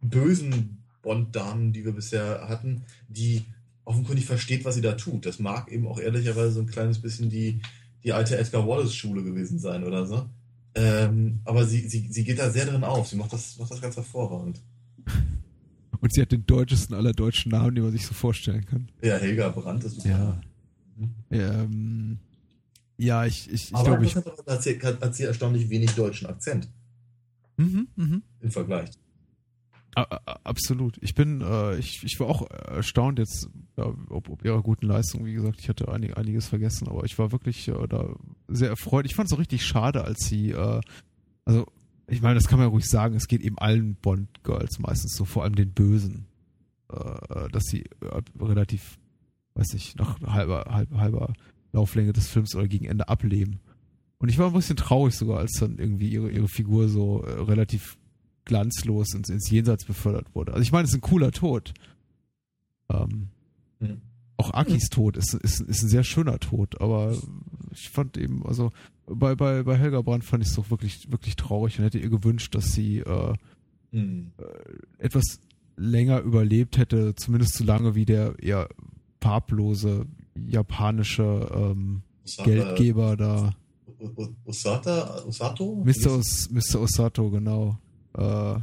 [0.00, 3.44] bösen Bond-Damen, die wir bisher hatten, die
[3.84, 5.26] offenkundig versteht, was sie da tut.
[5.26, 7.60] Das mag eben auch ehrlicherweise so ein kleines bisschen die,
[8.02, 10.28] die alte Edgar Wallace-Schule gewesen sein oder so.
[10.74, 13.06] Ähm, aber sie, sie, sie geht da sehr drin auf.
[13.06, 14.60] Sie macht das, macht das ganz hervorragend.
[16.00, 18.88] Und sie hat den deutschesten aller deutschen Namen, die man sich so vorstellen kann.
[19.02, 20.08] Ja, Helga Brandt ist super.
[20.08, 20.40] Ja.
[20.96, 21.10] Mhm.
[21.30, 22.18] Ähm,
[22.96, 24.14] ja, ich, ich, ich glaube, ich.
[24.16, 26.68] Hat sie, hat sie erstaunlich wenig deutschen Akzent.
[27.56, 28.20] Mhm, mh.
[28.40, 28.90] Im Vergleich.
[29.94, 30.98] Absolut.
[31.00, 35.24] Ich bin, äh, ich, ich war auch erstaunt jetzt, ja, ob, ob ihrer guten Leistung.
[35.24, 38.14] Wie gesagt, ich hatte einig, einiges vergessen, aber ich war wirklich äh, da
[38.48, 39.06] sehr erfreut.
[39.06, 40.80] Ich fand es auch richtig schade, als sie, äh,
[41.44, 41.66] also
[42.06, 45.24] ich meine, das kann man ja ruhig sagen, es geht eben allen Bond-Girls meistens so,
[45.24, 46.26] vor allem den Bösen,
[46.92, 48.98] äh, dass sie äh, relativ,
[49.54, 51.32] weiß ich, nach halber, halber, halber
[51.72, 53.60] Lauflänge des Films oder gegen Ende ableben.
[54.18, 57.42] Und ich war ein bisschen traurig sogar, als dann irgendwie ihre, ihre Figur so äh,
[57.42, 57.96] relativ
[58.44, 60.52] glanzlos ins, ins Jenseits befördert wurde.
[60.52, 61.72] Also ich meine, es ist ein cooler Tod.
[62.88, 63.28] Ähm,
[63.80, 64.00] mhm.
[64.36, 67.16] Auch Akis Tod ist, ist, ist ein sehr schöner Tod, aber
[67.72, 68.72] ich fand eben, also
[69.06, 72.08] bei, bei, bei Helga Brandt fand ich es doch wirklich, wirklich traurig und hätte ihr
[72.08, 73.34] gewünscht, dass sie äh,
[73.92, 74.32] mhm.
[74.38, 75.40] äh, etwas
[75.76, 78.68] länger überlebt hätte, zumindest so lange wie der eher
[79.20, 82.02] farblose japanische ähm,
[82.44, 83.54] Geldgeber da.
[84.44, 85.82] Osata, Osato?
[85.84, 86.18] Mr.
[86.18, 86.80] Os, Mr.
[86.80, 87.78] Osato, genau
[88.16, 88.54] äh,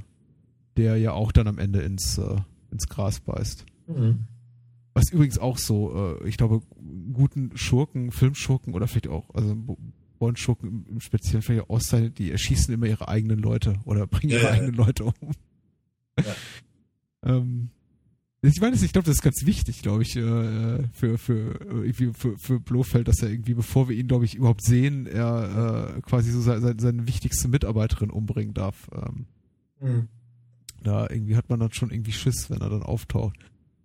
[0.77, 2.37] der ja auch dann am Ende ins, äh,
[2.71, 3.65] ins Gras beißt.
[3.87, 4.27] Mhm.
[4.93, 6.61] Was übrigens auch so, äh, ich glaube,
[7.13, 9.55] guten Schurken, Filmschurken oder vielleicht auch, also
[10.19, 14.33] Bond-Schurken im, im Speziellen vielleicht auch auszeichnet, die erschießen immer ihre eigenen Leute oder bringen
[14.33, 14.85] ihre ja, eigenen ja.
[14.85, 15.13] Leute um.
[16.19, 16.35] Ja.
[17.23, 17.69] ähm,
[18.43, 22.37] ich meine, ich glaube, das ist ganz wichtig, glaube ich, äh, für, für, irgendwie für,
[22.39, 26.31] für Blofeld, dass er irgendwie, bevor wir ihn, glaube ich, überhaupt sehen, er äh, quasi
[26.31, 28.89] so seine, seine wichtigste Mitarbeiterin umbringen darf.
[28.93, 29.27] Ähm,
[29.81, 30.07] Mhm.
[30.83, 33.37] Da irgendwie hat man dann schon irgendwie Schiss, wenn er dann auftaucht.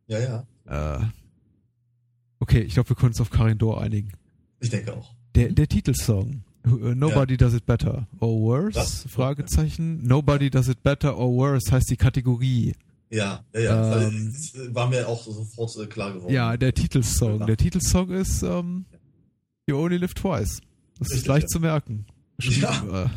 [0.06, 0.98] Ja, ja.
[0.98, 1.04] Äh,
[2.38, 4.12] okay, ich glaube, wir können uns auf Karin Dor einigen.
[4.60, 5.14] Ich denke auch.
[5.34, 6.42] Der, der Titelsong.
[6.66, 7.38] Uh, Nobody ja.
[7.38, 8.72] does it better or worse?
[8.72, 9.04] Das?
[9.08, 10.02] Fragezeichen.
[10.04, 12.74] Nobody does it better or worse heißt die Kategorie.
[13.08, 14.00] Ja, ja, ja.
[14.02, 16.32] Ähm, das war mir auch sofort äh, klar geworden.
[16.32, 17.40] Ja, der Titelsong.
[17.40, 17.46] Ja.
[17.46, 18.86] Der Titelsong ist ähm,
[19.68, 20.60] You Only Live Twice.
[20.98, 21.48] Das Richtig, ist leicht ja.
[21.48, 22.06] zu merken.
[22.40, 23.10] Ja, äh, in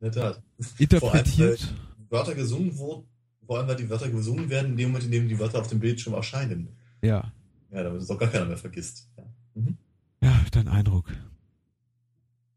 [0.00, 0.42] der Tat.
[0.78, 1.60] Interpretiert.
[1.60, 3.06] Allem, Wörter gesungen wurden,
[3.46, 5.68] vor allem weil die Wörter gesungen werden, in dem Moment, in dem die Wörter auf
[5.68, 6.68] dem Bildschirm erscheinen.
[7.02, 7.32] Ja.
[7.70, 9.08] Ja, damit es auch gar keiner mehr vergisst.
[9.16, 9.76] Ja, mhm.
[10.22, 11.12] ja dein Eindruck.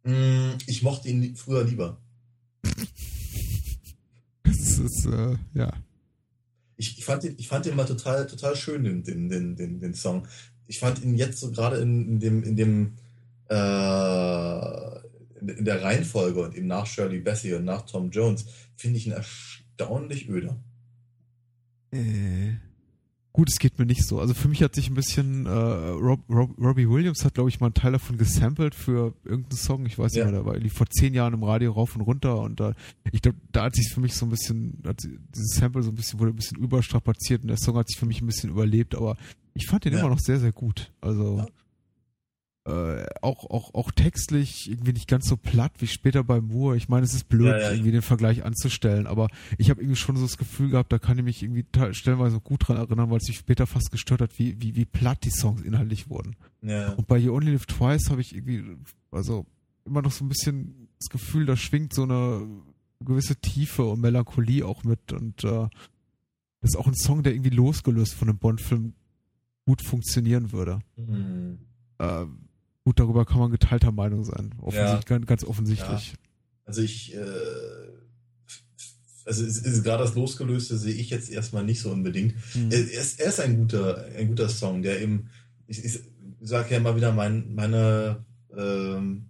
[0.03, 1.97] Mm, ich mochte ihn früher lieber.
[4.43, 5.73] das ist, äh, ja.
[6.77, 9.79] Ich, ich, fand ihn, ich fand ihn mal total, total schön, den, den, den, den,
[9.79, 10.27] den Song.
[10.67, 12.93] Ich fand ihn jetzt so gerade in, in dem, in dem,
[13.49, 15.08] äh,
[15.41, 19.13] in, der Reihenfolge und eben nach Shirley Bassey und nach Tom Jones finde ich ihn
[19.13, 20.57] erstaunlich öder.
[21.91, 22.53] Äh,
[23.33, 24.19] gut, es geht mir nicht so.
[24.19, 27.59] Also für mich hat sich ein bisschen äh, Rob, Rob, Robbie Williams hat, glaube ich,
[27.59, 29.85] mal einen Teil davon gesampelt für irgendeinen Song.
[29.85, 32.39] Ich weiß nicht mehr, der war lief vor zehn Jahren im Radio rauf und runter
[32.39, 32.73] und da,
[33.11, 35.95] ich glaube, da hat sich für mich so ein bisschen, hat dieses Sample so ein
[35.95, 38.95] bisschen, wurde ein bisschen überstrapaziert und der Song hat sich für mich ein bisschen überlebt,
[38.95, 39.17] aber
[39.53, 39.99] ich fand den ja.
[39.99, 40.91] immer noch sehr, sehr gut.
[41.01, 41.37] Also.
[41.37, 41.47] Ja
[42.65, 46.77] äh, auch, auch, auch textlich irgendwie nicht ganz so platt wie später bei Moore.
[46.77, 49.95] Ich meine, es ist blöd, ja, ja, irgendwie den Vergleich anzustellen, aber ich habe irgendwie
[49.95, 53.17] schon so das Gefühl gehabt, da kann ich mich irgendwie stellenweise gut dran erinnern, weil
[53.17, 56.35] es mich später fast gestört hat, wie, wie, wie platt die Songs inhaltlich wurden.
[56.61, 56.93] Ja.
[56.93, 58.63] Und bei You Only Live Twice habe ich irgendwie,
[59.11, 59.45] also
[59.85, 62.45] immer noch so ein bisschen das Gefühl, da schwingt so eine
[62.99, 65.67] gewisse Tiefe und Melancholie auch mit und äh,
[66.61, 68.93] das ist auch ein Song, der irgendwie losgelöst von einem Bond-Film
[69.65, 70.79] gut funktionieren würde.
[70.97, 71.59] Mhm.
[71.99, 72.25] Äh,
[72.89, 74.55] gut, darüber kann man geteilter Meinung sein.
[74.61, 75.19] Offensichtlich, ja.
[75.19, 76.13] ganz, offensichtlich.
[76.13, 76.17] Ja.
[76.65, 77.19] Also ich, äh,
[79.25, 82.33] also ist, ist gerade das Losgelöste sehe ich jetzt erstmal nicht so unbedingt.
[82.55, 82.71] Mhm.
[82.71, 85.29] Er, ist, er, ist, ein guter, ein guter Song, der eben,
[85.67, 85.99] ich, ich
[86.41, 88.25] sage ja immer wieder, mein, meine,
[88.57, 89.25] ähm,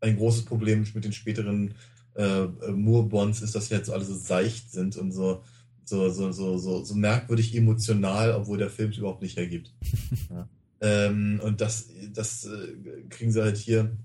[0.00, 1.74] ein großes Problem mit den späteren
[2.16, 5.44] äh, Moore-Bonds ist, dass sie jetzt alle so seicht sind und so,
[5.84, 9.72] so, so, so, so, so merkwürdig emotional, obwohl der Film es überhaupt nicht ergibt.
[10.30, 10.48] ja.
[10.84, 13.96] Ähm, und das, das äh, kriegen sie halt hier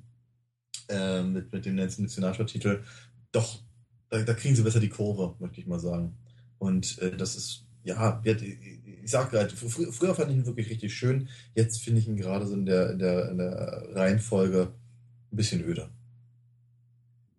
[0.87, 2.83] äh, mit, mit dem Nationalsporttitel
[3.33, 3.61] doch,
[4.09, 6.15] da, da, kriegen sie besser die Kurve, möchte ich mal sagen.
[6.57, 10.95] Und äh, das ist, ja, ich sag gerade, fr früher fand ich ihn wirklich richtig
[10.95, 14.71] schön, jetzt finde ich ihn gerade so in der, in der, in der Reihenfolge
[15.31, 15.89] ein bisschen öder.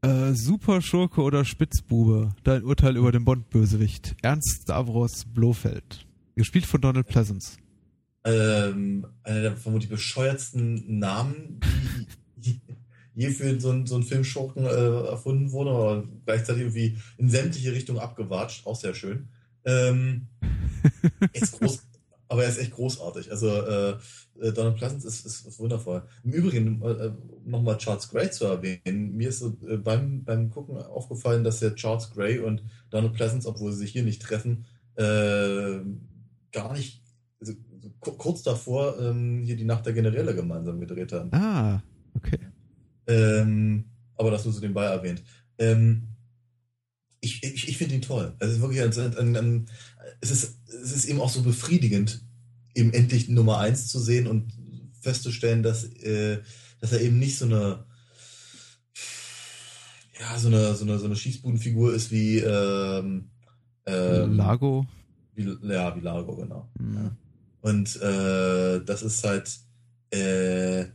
[0.02, 2.34] Äh, Superschurke oder Spitzbube?
[2.44, 4.16] Dein Urteil über den Bond-Bösewicht.
[4.22, 6.06] Ernst Stavros Blofeld.
[6.36, 7.56] Gespielt von Donald Pleasance.
[8.24, 11.60] Ähm, einer der vermutlich bescheuertsten Namen,
[12.36, 12.60] die
[13.14, 17.72] je für so einen, so einen Filmschurken äh, erfunden wurde, aber gleichzeitig irgendwie in sämtliche
[17.72, 18.66] Richtungen abgewatscht.
[18.66, 19.28] Auch sehr schön.
[19.64, 20.28] Ähm,
[21.32, 21.82] ist groß,
[22.28, 23.30] aber er ist echt großartig.
[23.30, 23.96] Also äh,
[24.40, 26.02] äh, Donald Pleasance ist, ist, wundervoll.
[26.24, 27.10] Im Übrigen, äh,
[27.44, 31.70] nochmal Charles Gray zu erwähnen, mir ist so, äh, beim, beim Gucken aufgefallen, dass ja
[31.70, 34.64] Charles Gray und Donald Pleasance, obwohl sie sich hier nicht treffen,
[34.94, 35.80] äh,
[36.52, 37.02] gar nicht,
[37.40, 37.54] also,
[38.00, 41.32] kurz davor ähm, hier die Nacht der Generäle gemeinsam gedreht haben.
[41.32, 41.82] Ah,
[42.14, 42.38] okay.
[43.06, 43.84] Ähm,
[44.16, 45.22] aber das nur so nebenbei erwähnt.
[45.58, 46.08] Ähm,
[47.20, 48.34] ich ich, ich finde ihn toll.
[48.38, 49.66] Also es ist wirklich ein, ein, ein,
[50.20, 52.22] es, ist, es ist eben auch so befriedigend,
[52.74, 54.52] eben endlich Nummer eins zu sehen und
[55.00, 56.38] festzustellen, dass, äh,
[56.80, 57.84] dass er eben nicht so eine
[60.20, 63.30] ja, so eine, so eine, so eine Schießbudenfigur ist wie ähm,
[63.86, 64.86] ähm, Lago.
[65.34, 66.68] Wie, ja, wie Lago, genau.
[66.78, 66.94] Mhm.
[66.94, 67.16] Ja.
[67.60, 69.50] Und äh, das ist halt
[70.10, 70.86] äh,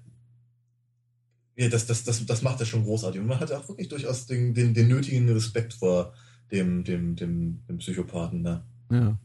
[1.57, 3.21] ja, das, das, das, das macht er schon großartig.
[3.21, 6.13] Und man hat auch wirklich durchaus den, den, den nötigen Respekt vor
[6.51, 8.65] dem, dem, dem, dem Psychopathen da.
[8.91, 9.17] Ja.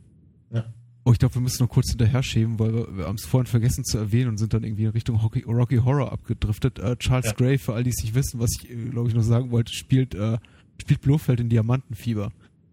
[0.53, 0.65] ja.
[1.05, 3.47] Oh, ich glaube, wir müssen noch kurz hinterher schieben, weil wir, wir haben es vorhin
[3.47, 6.79] vergessen zu erwähnen und sind dann irgendwie in Richtung Hockey, Rocky Horror abgedriftet.
[6.79, 7.33] Äh, Charles ja.
[7.33, 9.73] Gray, für all die es nicht wissen, was ich, äh, glaube ich, noch sagen wollte,
[9.73, 10.39] spielt, äh,
[10.81, 12.31] spielt Blofeld in Diamantenfieber.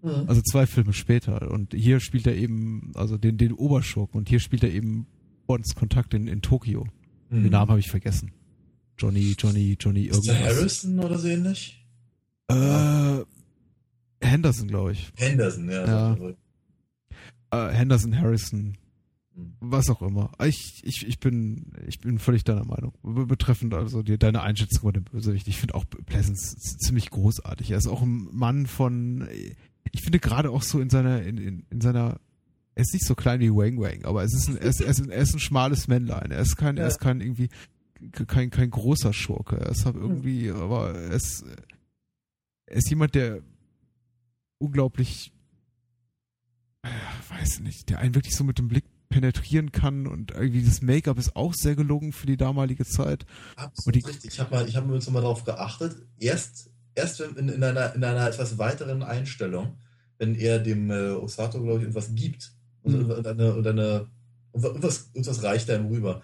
[0.08, 0.30] Mhm.
[0.30, 1.52] Also zwei Filme später.
[1.52, 5.08] Und hier spielt er eben, also den, den Oberschurken und hier spielt er eben
[5.46, 6.86] Bonds Kontakt in, in Tokio.
[7.30, 7.44] Mhm.
[7.44, 8.32] Den Namen habe ich vergessen.
[8.98, 10.28] Johnny, Johnny, Johnny irgendwas.
[10.28, 11.86] Ist der Harrison oder so ähnlich?
[12.50, 13.24] Äh,
[14.22, 15.12] Henderson, glaube ich.
[15.16, 15.86] Henderson, ja.
[15.86, 16.18] ja.
[17.52, 18.78] Äh, Henderson, Harrison,
[19.36, 19.54] hm.
[19.60, 20.32] was auch immer.
[20.44, 22.94] Ich, ich, ich bin, ich bin völlig deiner Meinung.
[23.04, 25.48] Betreffend also die, deine Einschätzung über den Bösewicht.
[25.48, 27.72] Ich finde auch Pleasance ziemlich großartig.
[27.72, 29.28] Er ist auch ein Mann von,
[29.92, 32.20] ich finde gerade auch so in seiner, in, in, in seiner,
[32.76, 34.90] er ist nicht so klein wie Wang Wang, aber es ist ein, er ist, er
[34.90, 36.32] ist ein, er ist ein schmales Männlein.
[36.32, 36.84] Er ist kein, ja.
[36.84, 37.50] er ist kein irgendwie,
[38.28, 39.58] kein, kein großer Schurke.
[39.58, 41.44] Er ist halt irgendwie, aber er ist,
[42.66, 43.42] er ist jemand, der
[44.60, 45.32] unglaublich,
[46.84, 46.90] äh,
[47.30, 51.18] weiß nicht, der einen wirklich so mit dem Blick penetrieren kann und irgendwie das Make-up
[51.18, 53.26] ist auch sehr gelungen für die damalige Zeit.
[53.56, 54.34] Absolut die, richtig.
[54.34, 56.06] Ich habe mal, ich habe übrigens mal darauf geachtet.
[56.20, 59.78] Erst, erst in, in, einer, in einer etwas weiteren Einstellung,
[60.18, 63.12] wenn er dem äh, Osato, glaube ich, irgendwas gibt und, mhm.
[63.12, 64.08] und, eine, und, eine,
[64.52, 66.22] und was, irgendwas reicht er ihm rüber.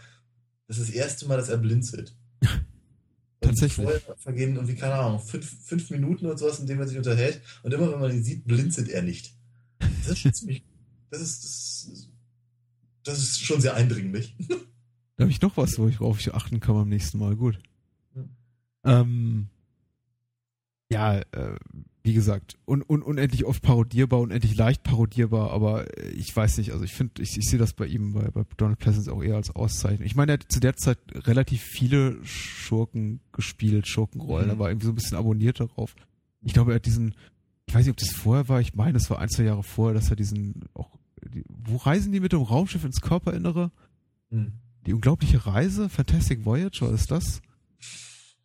[0.67, 2.15] Das ist das erste Mal, dass er blinzelt.
[3.39, 3.85] Tatsächlich.
[3.85, 7.41] Vorher vergehen irgendwie, keine Ahnung, fünf, fünf Minuten oder sowas, in denen man sich unterhält.
[7.61, 9.35] Und immer wenn man ihn sieht, blinzelt er nicht.
[10.07, 10.63] Das ist ziemlich,
[11.11, 12.09] das ist, das,
[13.03, 14.35] das ist schon sehr eindringlich.
[15.15, 17.35] Da habe ich noch was, worauf ich achten kann beim nächsten Mal.
[17.35, 17.59] Gut.
[18.15, 18.29] Hm.
[18.83, 19.49] Ähm,
[20.93, 21.55] ja, äh,
[22.03, 26.71] wie gesagt, un, un, unendlich oft parodierbar, unendlich leicht parodierbar, aber äh, ich weiß nicht,
[26.71, 29.35] also ich finde, ich, ich sehe das bei ihm, bei, bei Donald Pleasance auch eher
[29.35, 30.05] als Auszeichnung.
[30.05, 34.51] Ich meine, er hat zu der Zeit relativ viele Schurken gespielt, Schurkenrollen, mhm.
[34.51, 35.95] er war irgendwie so ein bisschen abonniert darauf.
[36.41, 37.15] Ich glaube, er hat diesen,
[37.65, 39.95] ich weiß nicht, ob das vorher war, ich meine, es war ein, zwei Jahre vorher,
[39.95, 40.91] dass er diesen auch,
[41.33, 43.71] die, wo reisen die mit dem Raumschiff ins Körperinnere?
[44.29, 44.53] Mhm.
[44.85, 47.41] Die unglaubliche Reise, Fantastic Voyage, was ist das?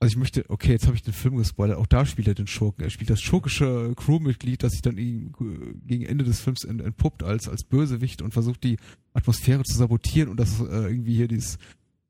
[0.01, 2.47] Also ich möchte, okay, jetzt habe ich den Film gespoilert, auch da spielt er den
[2.47, 2.85] Schurken.
[2.85, 7.65] Er spielt das schurkische Crewmitglied, das sich dann gegen Ende des Films entpuppt als, als
[7.65, 8.77] Bösewicht und versucht die
[9.13, 11.59] Atmosphäre zu sabotieren und das äh, irgendwie hier dieses,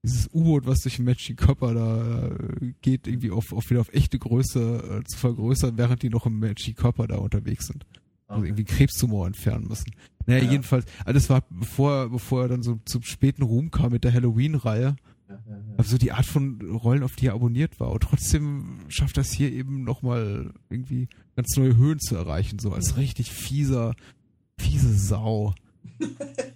[0.03, 3.93] dieses U-Boot, was durch den Magic Körper da äh, geht, irgendwie auf, auf wieder auf
[3.95, 7.87] echte Größe äh, zu vergrößern, während die noch im Magic Körper da unterwegs sind.
[8.27, 9.91] Also irgendwie Krebstumor entfernen müssen.
[10.27, 10.51] Naja, ja.
[10.51, 14.97] jedenfalls, alles war bevor, bevor er dann so zum späten Ruhm kam mit der Halloween-Reihe
[15.77, 17.93] also die Art von Rollen, auf die er abonniert war.
[17.93, 22.97] Und trotzdem schafft das hier eben nochmal irgendwie ganz neue Höhen zu erreichen, so als
[22.97, 23.95] richtig fieser,
[24.59, 25.55] fiese Sau.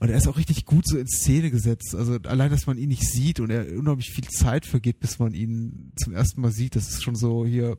[0.00, 1.94] Und er ist auch richtig gut so in Szene gesetzt.
[1.94, 5.34] Also allein, dass man ihn nicht sieht und er unheimlich viel Zeit vergeht, bis man
[5.34, 7.78] ihn zum ersten Mal sieht, das ist schon so hier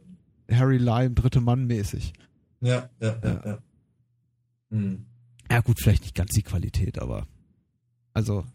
[0.50, 2.14] Harry Lime, dritte Mann mäßig.
[2.62, 3.58] Ja, ja, ja, ja.
[4.72, 5.06] Hm.
[5.52, 7.28] Ja gut, vielleicht nicht ganz die Qualität, aber
[8.14, 8.46] also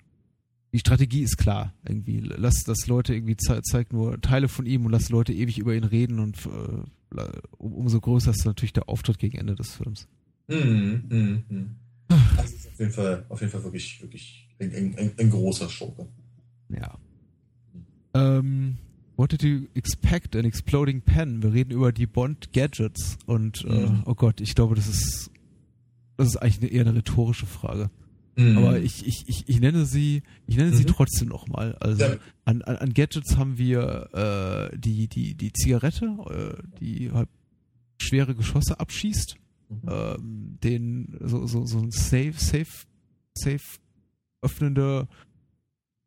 [0.79, 1.75] die Strategie ist klar.
[1.85, 5.59] Irgendwie lass das Leute irgendwie ze zeigt nur Teile von ihm und lass Leute ewig
[5.59, 7.25] über ihn reden und äh,
[7.59, 10.07] umso größer ist natürlich der Auftritt gegen Ende des Films.
[10.47, 12.17] Mhm, mh, mh.
[12.37, 16.07] Das ist auf jeden Fall, auf jeden Fall wirklich, wirklich ein, ein, ein, großer Schurke.
[16.69, 16.97] Ja.
[18.15, 18.77] Ähm,
[19.17, 21.43] what did you expect an exploding pen?
[21.43, 24.05] Wir reden über die Bond Gadgets und äh, mhm.
[24.07, 25.33] oh Gott, ich glaube, das ist
[26.17, 27.91] das ist eigentlich eine, eher eine rhetorische Frage.
[28.39, 28.59] Mhm.
[28.59, 30.77] Aber ich, ich, ich, ich nenne sie, ich nenne mhm.
[30.77, 31.75] sie trotzdem nochmal.
[31.81, 32.17] Also ja.
[32.45, 37.29] an, an, an Gadgets haben wir äh, die, die, die Zigarette, äh, die halt
[38.01, 39.37] schwere Geschosse abschießt.
[39.69, 39.89] Mhm.
[39.89, 42.87] Ähm, den so, so, so ein Safe, Safe,
[43.35, 43.61] Safe
[44.41, 45.09] öffnende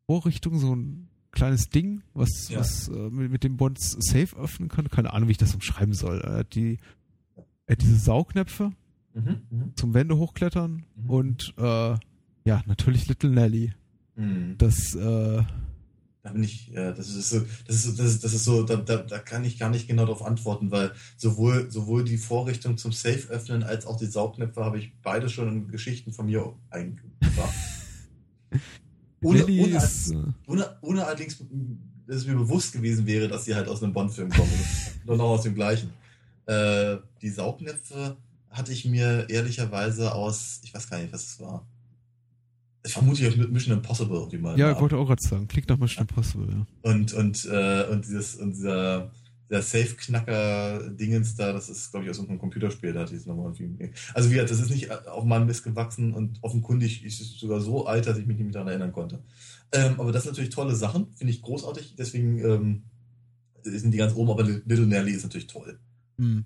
[0.06, 2.60] Vorrichtung, so ein kleines Ding, was, ja.
[2.60, 4.90] was äh, mit, mit dem Bond Safe öffnen kann.
[4.90, 6.22] Keine Ahnung, wie ich das umschreiben soll.
[6.22, 6.78] Er hat die,
[7.66, 8.72] er hat diese Saugnäpfe
[9.14, 9.76] mhm, mhm.
[9.76, 11.10] zum Wände hochklettern mhm.
[11.10, 11.96] und äh,
[12.46, 13.74] ja, natürlich Little Nelly.
[14.16, 14.56] Mhm.
[14.58, 15.44] Das, äh,
[16.24, 18.76] da bin ich, ja, das ist so, das ist, das ist, das ist so, da,
[18.76, 22.92] da, da kann ich gar nicht genau darauf antworten, weil sowohl, sowohl die Vorrichtung zum
[22.92, 27.56] Safe öffnen als auch die Saugnäpfe habe ich beide schon in Geschichten von mir eingebracht.
[29.24, 30.14] ohne, ohne, ist,
[30.46, 31.44] ohne, ohne allerdings,
[32.06, 34.52] dass es mir bewusst gewesen wäre, dass sie halt aus einem Bond-Film kommen.
[35.06, 35.92] Nur noch aus dem gleichen.
[36.46, 38.18] Äh, die Saugnäpfe
[38.50, 41.66] hatte ich mir ehrlicherweise aus, ich weiß gar nicht, was es war.
[42.84, 44.58] Ich vermute ich mit Mission Impossible irgendwie mal.
[44.58, 45.48] Ja, ich wollte auch gerade sagen.
[45.48, 46.66] Klingt nach Mission Impossible, ja.
[46.82, 49.12] Und, und, äh, und dieses, und dieser,
[49.52, 53.54] der Safe-Knacker-Dingens da, das ist, glaube ich, aus irgendeinem Computerspiel, da hatte ich es nochmal
[53.54, 53.92] irgendwie.
[54.14, 57.60] Also wie gesagt, das ist nicht auf meinem Mist gewachsen und offenkundig ist es sogar
[57.60, 59.22] so alt, dass ich mich nicht mehr daran erinnern konnte.
[59.74, 62.84] Ähm, aber das sind natürlich tolle Sachen, finde ich großartig, deswegen ähm,
[63.62, 65.78] sind die ganz oben, aber Little Nelly ist natürlich toll.
[66.18, 66.46] Hm.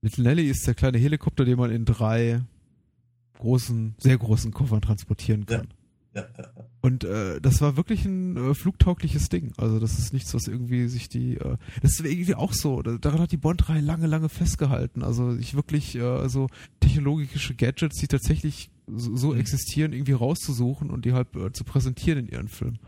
[0.00, 2.40] Little Nelly ist der kleine Helikopter, den man in drei
[3.38, 5.68] großen, sehr großen Koffern transportieren kann.
[5.68, 5.76] Ja.
[6.16, 6.46] Ja, ja,
[6.80, 9.52] Und äh, das war wirklich ein äh, flugtaugliches Ding.
[9.58, 11.34] Also das ist nichts, was irgendwie sich die.
[11.34, 12.80] Äh, das ist irgendwie auch so.
[12.80, 15.02] Daran hat die Bond-Reihe lange, lange festgehalten.
[15.02, 16.46] Also ich wirklich äh, so
[16.80, 19.40] technologische Gadgets, die tatsächlich so, so mhm.
[19.40, 22.78] existieren, irgendwie rauszusuchen und die halt äh, zu präsentieren in ihren Filmen.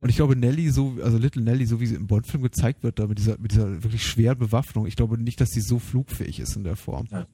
[0.00, 3.00] Und ich glaube, Nelly, so, also Little Nelly, so wie sie im Bond-Film gezeigt wird,
[3.00, 6.38] da mit dieser, mit dieser wirklich schweren Bewaffnung, ich glaube nicht, dass sie so flugfähig
[6.38, 7.06] ist in der Form.
[7.10, 7.26] Ja.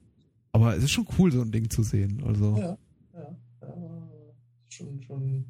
[0.57, 2.23] Aber es ist schon cool, so ein Ding zu sehen.
[2.25, 2.57] Also.
[2.57, 2.79] Ja,
[3.13, 4.09] ja, ja.
[4.71, 5.45] Schon, schon,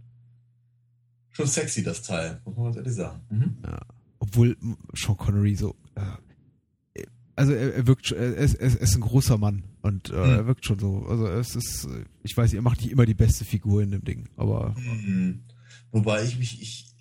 [1.30, 3.20] schon sexy, das Teil, muss man ehrlich sagen.
[3.30, 3.56] Mhm.
[3.64, 3.78] Ja.
[4.18, 4.56] Obwohl
[4.94, 5.76] Sean Connery so.
[5.94, 7.04] Äh,
[7.36, 10.18] also er, er wirkt er ist, er ist ein großer Mann und äh, mhm.
[10.18, 11.06] er wirkt schon so.
[11.06, 11.88] Also es ist,
[12.24, 14.74] ich weiß, er macht nicht immer die beste Figur in dem Ding, aber.
[14.76, 15.44] Mhm.
[15.92, 16.96] Wobei ich mich, ich,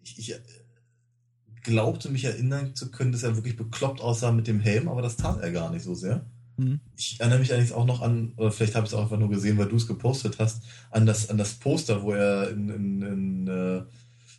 [0.00, 0.34] ich, ich
[1.62, 5.16] glaubte mich erinnern zu können, dass er wirklich bekloppt aussah mit dem Helm, aber das
[5.18, 6.24] tat er gar nicht so sehr.
[6.56, 6.80] Mhm.
[6.96, 9.30] Ich erinnere mich allerdings auch noch an, oder vielleicht habe ich es auch einfach nur
[9.30, 13.02] gesehen, weil du es gepostet hast, an das, an das Poster, wo er in, in,
[13.02, 13.82] in, äh,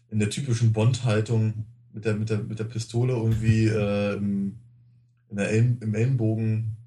[0.09, 4.57] in der typischen Bond-Haltung mit der, mit, der, mit der Pistole irgendwie äh, im,
[5.29, 6.77] in der El im Ellenbogen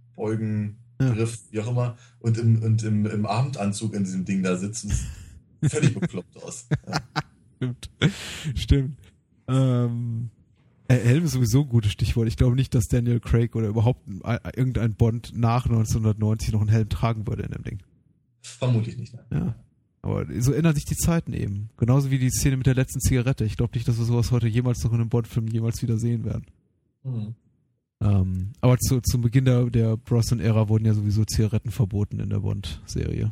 [1.01, 1.13] ja.
[1.13, 4.93] Griff, wie auch immer, und im, und im, im Abendanzug in diesem Ding da sitzen.
[5.63, 6.69] Völlig bekloppt aus.
[7.61, 7.75] Ja.
[7.75, 7.91] Stimmt.
[8.55, 8.99] Stimmt.
[9.49, 10.38] Ähm, äh,
[10.89, 12.29] Helm ist sowieso ein gutes Stichwort.
[12.29, 14.09] Ich glaube nicht, dass Daniel Craig oder überhaupt
[14.57, 17.79] irgendein Bond nach 1990 noch einen Helm tragen würde in dem Ding.
[18.41, 19.13] Vermutlich nicht.
[19.13, 19.25] Ne?
[19.31, 19.55] Ja.
[20.01, 21.71] Aber so ändern sich die Zeiten eben.
[21.77, 23.45] Genauso wie die Szene mit der letzten Zigarette.
[23.45, 26.25] Ich glaube nicht, dass wir sowas heute jemals noch in einem Bond-Film jemals wieder sehen
[26.25, 26.47] werden.
[27.03, 27.35] Mhm.
[28.01, 32.39] Ähm, aber zu, zum Beginn der, der Brosnan-Ära wurden ja sowieso Zigaretten verboten in der
[32.39, 33.31] Bond-Serie.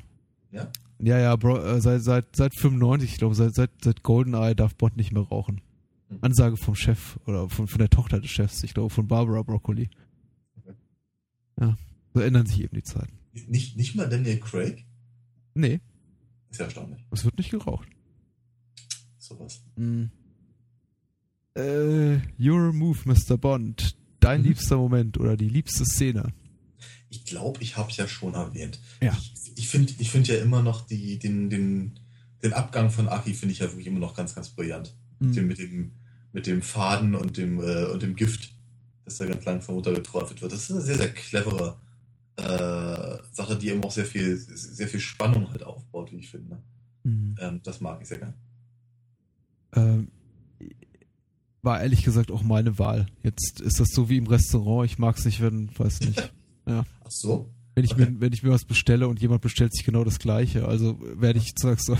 [0.51, 0.69] Ja?
[0.99, 4.75] Ja, ja, Bro, äh, seit, seit, seit 95, ich glaube, seit, seit, seit GoldenEye darf
[4.75, 5.61] Bond nicht mehr rauchen.
[6.09, 6.19] Mhm.
[6.21, 9.91] Ansage vom Chef oder von, von der Tochter des Chefs, ich glaube von Barbara Broccoli.
[11.61, 11.77] Ja,
[12.15, 13.19] so ändern sich eben die Zeiten.
[13.33, 14.85] Nicht, nicht mal Daniel Craig?
[15.55, 15.81] Nee.
[16.51, 17.05] Ist ja erstaunlich.
[17.11, 17.89] Es wird nicht geraucht.
[19.19, 19.63] Sowas.
[19.77, 20.05] Mm.
[21.55, 23.37] Äh, your move, Mr.
[23.39, 23.97] Bond.
[24.21, 24.49] Dein mhm.
[24.49, 26.33] liebster Moment oder die liebste Szene.
[27.09, 28.81] Ich glaube, ich habe es ja schon erwähnt.
[29.01, 29.17] Ja.
[29.19, 31.99] Ich, ich finde ich find ja immer noch die, den, den,
[32.43, 35.27] den Abgang von Aki finde ich ja wirklich immer noch ganz, ganz brillant mhm.
[35.29, 35.93] mit, dem, mit, dem,
[36.33, 38.55] mit dem Faden und dem, äh, und dem Gift,
[39.05, 40.53] das da ganz lang vom Mutter geträufelt wird.
[40.53, 41.77] Das ist eine sehr, sehr clevere
[42.37, 46.59] äh, Sache, die eben auch sehr viel, sehr viel Spannung halt aufbaut, wie ich finde.
[47.05, 47.37] Mhm.
[47.41, 48.35] Ähm, das mag ich sehr gern.
[49.75, 50.09] Ähm,
[51.63, 53.07] war ehrlich gesagt auch meine Wahl.
[53.23, 54.91] Jetzt ist das so wie im Restaurant.
[54.91, 56.33] Ich mag es nicht, wenn, weiß nicht.
[56.69, 56.85] Ja.
[57.05, 57.49] Ach so.
[57.77, 58.11] Wenn ich, okay.
[58.11, 61.39] mir, wenn ich mir was bestelle und jemand bestellt sich genau das Gleiche, also werde
[61.39, 61.97] ich, sagst du,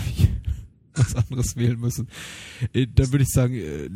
[1.13, 2.07] was anderes wählen müssen.
[2.73, 3.89] Äh, dann würde ich sagen, äh,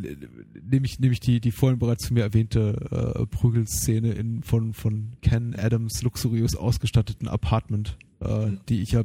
[0.64, 4.74] nehme ich, nehme ich die, die vorhin bereits zu mir erwähnte äh, Prügelszene in, von,
[4.74, 8.60] von Ken Adams luxuriös ausgestatteten Apartment, äh, mhm.
[8.70, 9.04] die ich ja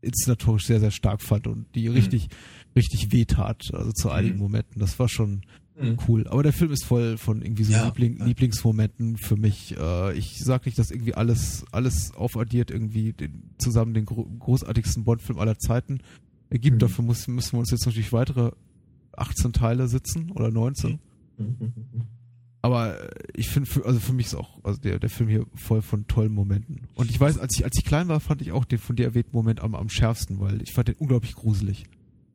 [0.00, 1.94] inszenatorisch sehr, sehr stark fand und die mhm.
[1.94, 2.28] richtig,
[2.76, 4.42] richtig wehtat, also zu einigen mhm.
[4.42, 4.80] Momenten.
[4.80, 5.42] Das war schon
[5.80, 5.98] mhm.
[6.06, 6.26] cool.
[6.28, 8.24] Aber der Film ist voll von irgendwie so ja, Liebling, ja.
[8.24, 9.76] Lieblingsmomenten für mich.
[9.76, 15.04] Äh, ich sag nicht, dass irgendwie alles, alles aufaddiert irgendwie den, zusammen den gro großartigsten
[15.04, 16.00] Bond-Film aller Zeiten
[16.50, 16.76] ergibt.
[16.76, 16.80] Mhm.
[16.80, 18.52] Dafür muss, müssen wir uns jetzt natürlich weitere
[19.16, 20.98] 18 Teile sitzen oder 19.
[21.38, 21.72] Mhm.
[22.60, 25.82] Aber äh, ich finde, also für mich ist auch also der, der Film hier voll
[25.82, 26.88] von tollen Momenten.
[26.94, 29.04] Und ich weiß, als ich, als ich klein war, fand ich auch den von dir
[29.04, 31.84] erwähnten Moment am, am schärfsten, weil ich fand den unglaublich gruselig.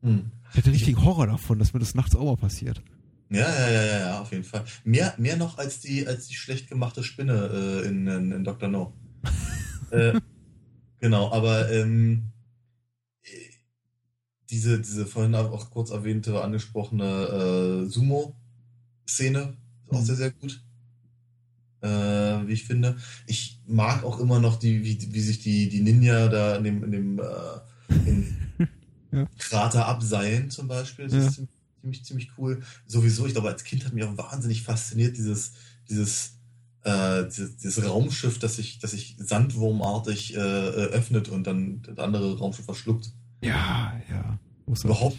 [0.02, 0.30] Hm.
[0.50, 2.82] Ich hatte richtigen Horror davon, dass mir das nachts auch mal passiert.
[3.30, 4.64] Ja, ja, ja, ja, ja, auf jeden Fall.
[4.84, 8.68] Mehr, mehr noch als die, als die schlecht gemachte Spinne äh, in, in, in Dr.
[8.68, 8.92] No.
[9.90, 10.20] äh,
[11.00, 12.30] genau, aber ähm,
[14.50, 19.56] diese, diese vorhin auch kurz erwähnte, angesprochene äh, Sumo-Szene
[19.86, 20.04] ist auch mhm.
[20.04, 20.62] sehr, sehr gut.
[21.80, 21.88] Äh,
[22.48, 22.96] wie ich finde.
[23.26, 26.84] Ich mag auch immer noch die, wie, wie sich die, die Ninja da in dem,
[26.84, 28.36] in dem äh, in
[29.12, 29.26] ja.
[29.38, 31.08] Krater abseilen zum Beispiel.
[31.08, 31.28] Das ja.
[31.28, 31.42] ist
[31.80, 32.62] ziemlich, ziemlich cool.
[32.86, 35.52] Sowieso, ich glaube, als Kind hat mich auch wahnsinnig fasziniert, dieses,
[35.90, 36.38] dieses,
[36.84, 42.38] äh, dieses, dieses Raumschiff, das sich, das sich sandwurmartig äh, öffnet und dann das andere
[42.38, 43.12] Raumschiff verschluckt.
[43.44, 44.38] Ja, ja.
[44.66, 45.18] Überhaupt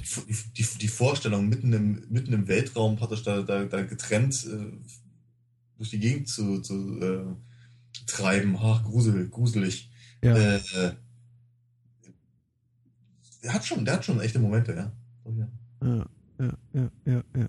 [0.57, 4.71] die, die Vorstellung, mitten im, mitten im Weltraum praktisch da, da, da getrennt äh,
[5.77, 7.25] durch die Gegend zu, zu äh,
[8.07, 8.57] treiben.
[8.59, 9.91] Ach, grusel, gruselig.
[10.23, 10.35] Ja.
[10.35, 10.61] Äh,
[13.43, 14.91] der hat schon, der hat schon echte Momente, ja.
[15.31, 15.47] ja.
[15.83, 16.05] Ja,
[16.39, 17.47] ja, ja, ja, ja.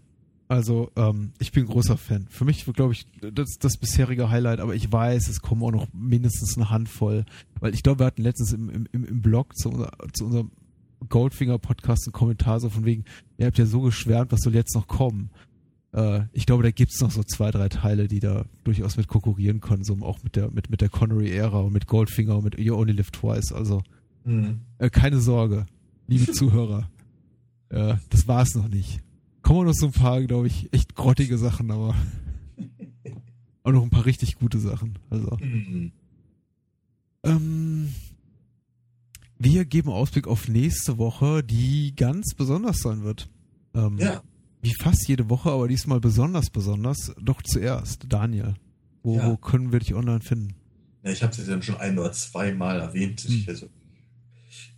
[0.49, 2.29] Also, ähm, ich bin großer Fan.
[2.29, 5.89] Für mich, glaube ich, das das bisherige Highlight, aber ich weiß, es kommen auch noch
[5.93, 7.25] mindestens eine Handvoll.
[7.59, 10.53] Weil ich glaube, wir hatten letztens im, im, im Blog zu, unser, zu unserem
[11.09, 13.05] Goldfinger-Podcast einen Kommentar so von wegen,
[13.39, 15.31] ihr habt ja so geschwärmt, was soll jetzt noch kommen?
[15.93, 19.09] Äh, ich glaube, da gibt es noch so zwei, drei Teile, die da durchaus mit
[19.09, 22.59] konkurrieren können, so auch mit der, mit, mit der Connery-Ära und mit Goldfinger und mit
[22.59, 23.53] You Only Live Twice.
[23.53, 23.83] Also
[24.25, 24.61] mhm.
[24.79, 25.67] äh, keine Sorge,
[26.07, 26.91] liebe Zuhörer.
[27.71, 29.01] Äh, das war es noch nicht.
[29.43, 31.95] Kommen noch so ein paar, glaube ich, echt grottige Sachen, aber
[33.63, 34.99] auch noch ein paar richtig gute Sachen.
[35.09, 35.37] Also.
[35.41, 35.93] Mhm.
[37.23, 37.95] Ähm,
[39.39, 43.29] wir geben Ausblick auf nächste Woche, die ganz besonders sein wird.
[43.75, 44.23] Ähm, ja.
[44.63, 47.15] Wie fast jede Woche, aber diesmal besonders besonders.
[47.21, 48.55] Doch zuerst, Daniel.
[49.03, 49.31] Wo, ja.
[49.31, 50.55] wo können wir dich online finden?
[51.03, 53.21] Ja, ich habe es ja schon ein oder zwei Mal erwähnt.
[53.21, 53.35] Hm.
[53.35, 53.69] Ich also,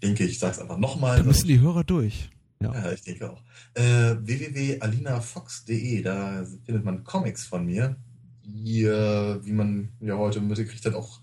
[0.02, 1.18] denke, ich sage es einfach nochmal.
[1.18, 2.30] Da müssen die Hörer durch.
[2.60, 3.43] Ja, ja ich denke auch.
[3.74, 7.97] Äh, www.alinafox.de, da findet man Comics von mir,
[8.44, 11.20] die, äh, wie man ja heute mitgekriegt hat, auch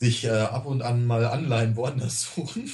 [0.00, 2.68] sich äh, ab und an mal Anleihen woanders suchen.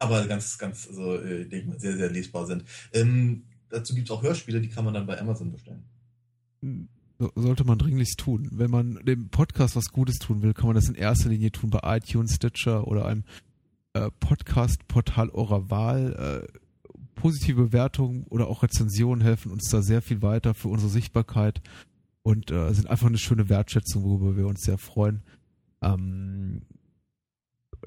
[0.00, 2.64] Aber ganz, ganz, also äh, ich denke mal, sehr, sehr lesbar sind.
[2.92, 5.84] Ähm, dazu gibt es auch Hörspiele, die kann man dann bei Amazon bestellen.
[7.18, 8.48] So, sollte man dringlichst tun.
[8.52, 11.70] Wenn man dem Podcast was Gutes tun will, kann man das in erster Linie tun
[11.70, 13.24] bei iTunes, Stitcher oder einem
[13.92, 16.46] äh, Podcast-Portal eurer Wahl.
[16.48, 16.58] Äh,
[17.16, 21.60] positive Bewertungen oder auch Rezensionen helfen uns da sehr viel weiter für unsere Sichtbarkeit
[22.22, 25.22] und äh, sind einfach eine schöne Wertschätzung, worüber wir uns sehr freuen.
[25.82, 26.62] Ähm,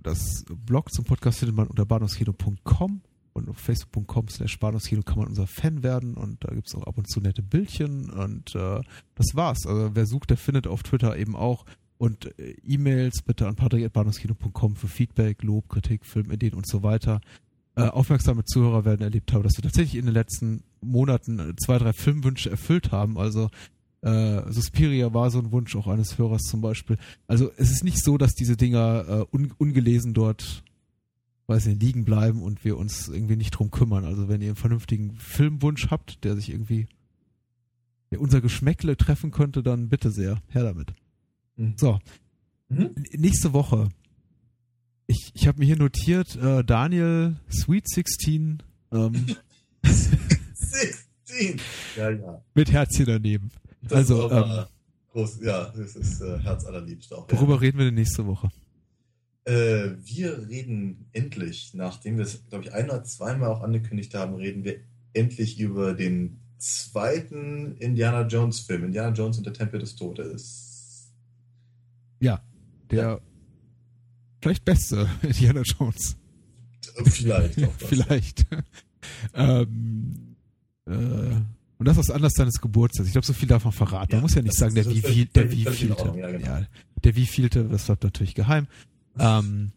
[0.03, 3.01] das Blog zum Podcast findet man unter bahnhofskino.com
[3.33, 6.83] und auf facebook.com slash bahnhofskino kann man unser Fan werden und da gibt es auch
[6.83, 8.81] ab und zu nette Bildchen und äh,
[9.15, 9.65] das war's.
[9.65, 11.65] Also wer sucht, der findet auf Twitter eben auch
[11.97, 17.21] und äh, E-Mails bitte an patrick.bahnhofskino.com für Feedback, Lob, Kritik, Filmideen und so weiter.
[17.75, 21.93] Äh, aufmerksame Zuhörer werden erlebt haben, dass wir tatsächlich in den letzten Monaten zwei, drei
[21.93, 23.17] Filmwünsche erfüllt haben.
[23.17, 23.49] Also
[24.01, 26.97] äh, Suspiria war so ein Wunsch auch eines Hörers zum Beispiel.
[27.27, 30.63] Also es ist nicht so, dass diese Dinger äh, un ungelesen dort,
[31.47, 34.05] weiß nicht, liegen bleiben und wir uns irgendwie nicht drum kümmern.
[34.05, 36.87] Also wenn ihr einen vernünftigen Filmwunsch habt, der sich irgendwie
[38.11, 40.93] der unser Geschmäckle treffen könnte, dann bitte sehr, her damit.
[41.55, 41.75] Mhm.
[41.77, 41.99] So.
[42.69, 42.91] Mhm.
[43.13, 43.89] Nächste Woche.
[45.07, 48.63] Ich, ich habe mir hier notiert, äh, Daniel Sweet 16.
[48.91, 49.25] Ähm,
[49.83, 51.59] 16.
[51.97, 52.41] Ja, ja.
[52.53, 53.51] Mit Herzchen daneben.
[53.83, 54.65] Das also, ähm,
[55.11, 57.31] groß, ja, das ist äh, Herz allerliebst auch.
[57.31, 57.59] Worüber ja.
[57.59, 58.49] reden wir denn nächste Woche?
[59.43, 64.35] Äh, wir reden endlich, nachdem wir es, glaube ich, ein oder zweimal auch angekündigt haben,
[64.35, 64.81] reden wir
[65.13, 71.11] endlich über den zweiten Indiana Jones Film, Indiana Jones und der Tempel des Todes.
[72.19, 72.43] Ja,
[72.91, 73.19] der ja.
[74.41, 76.17] vielleicht beste Indiana Jones.
[77.05, 77.63] Vielleicht.
[77.63, 78.45] Auch vielleicht.
[79.33, 80.35] ähm,
[80.85, 81.35] äh,
[81.81, 83.07] und das aus Anlass seines Geburtstags.
[83.07, 84.11] Ich glaube, so viel darf man verraten.
[84.11, 86.13] Ja, man muss ja nicht sagen, der wie viel, der wie vielte.
[86.15, 86.45] Ja, genau.
[86.45, 86.67] ja,
[87.03, 88.67] der wie vielte, das bleibt natürlich geheim.
[89.17, 89.71] Ähm,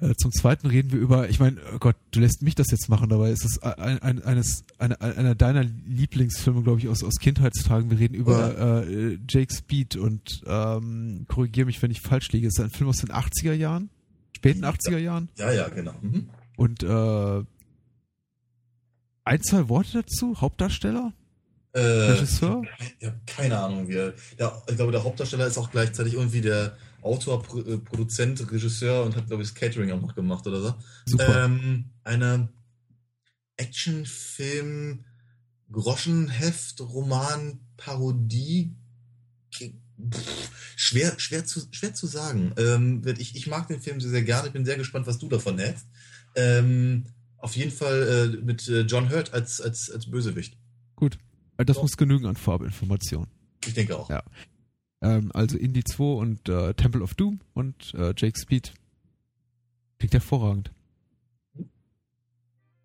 [0.00, 2.88] äh, zum zweiten reden wir über, ich meine, oh Gott, du lässt mich das jetzt
[2.88, 7.20] machen, dabei ist es ein, ein, eines, eine, einer deiner Lieblingsfilme, glaube ich, aus, aus
[7.20, 7.88] Kindheitstagen.
[7.88, 8.80] Wir reden über ja.
[8.80, 12.48] äh, Jake Speed und ähm, korrigiere mich, wenn ich falsch liege.
[12.48, 13.90] Ist ein Film aus den 80er Jahren?
[14.36, 15.28] Späten 80er Jahren?
[15.38, 15.94] Ja, ja, genau.
[16.02, 16.30] Mhm.
[16.56, 17.44] Und äh,
[19.30, 20.40] ein, zwei Worte dazu?
[20.40, 21.12] Hauptdarsteller?
[21.72, 22.62] Äh, Regisseur?
[22.98, 23.86] Ich habe keine Ahnung.
[23.86, 27.78] Wie er, der, ich glaube, der Hauptdarsteller ist auch gleichzeitig irgendwie der Autor, Pro, äh,
[27.78, 30.74] Produzent, Regisseur und hat, glaube ich, das Catering auch noch gemacht oder so.
[31.06, 31.44] Super.
[31.44, 32.48] Ähm, eine
[33.56, 35.04] Actionfilm
[35.70, 38.74] Groschenheft, Roman, Parodie.
[39.52, 42.52] Pff, schwer, schwer zu, schwer zu sagen.
[42.56, 44.48] Ähm, ich, ich mag den Film sehr, sehr gerne.
[44.48, 45.86] Ich bin sehr gespannt, was du davon hältst.
[46.34, 47.06] Ähm,
[47.40, 50.56] auf jeden Fall äh, mit äh, John Hurt als, als, als Bösewicht.
[50.96, 51.18] Gut.
[51.56, 51.82] Das oh.
[51.82, 53.28] muss genügen an Farbinformationen.
[53.66, 54.08] Ich denke auch.
[54.08, 54.22] Ja.
[55.02, 58.72] Ähm, also Indie 2 und äh, Temple of Doom und äh, Jake Speed.
[59.98, 60.70] Klingt hervorragend.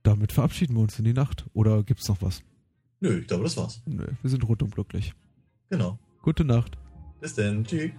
[0.04, 1.46] Damit verabschieden wir uns in die Nacht.
[1.54, 2.42] Oder gibt's noch was?
[3.00, 3.82] Nö, ich glaube, das war's.
[3.86, 5.14] Nö, wir sind rundum glücklich.
[5.70, 5.98] Genau.
[6.22, 6.78] Gute Nacht.
[7.22, 7.64] Bis dann.
[7.66, 7.92] Tschüss.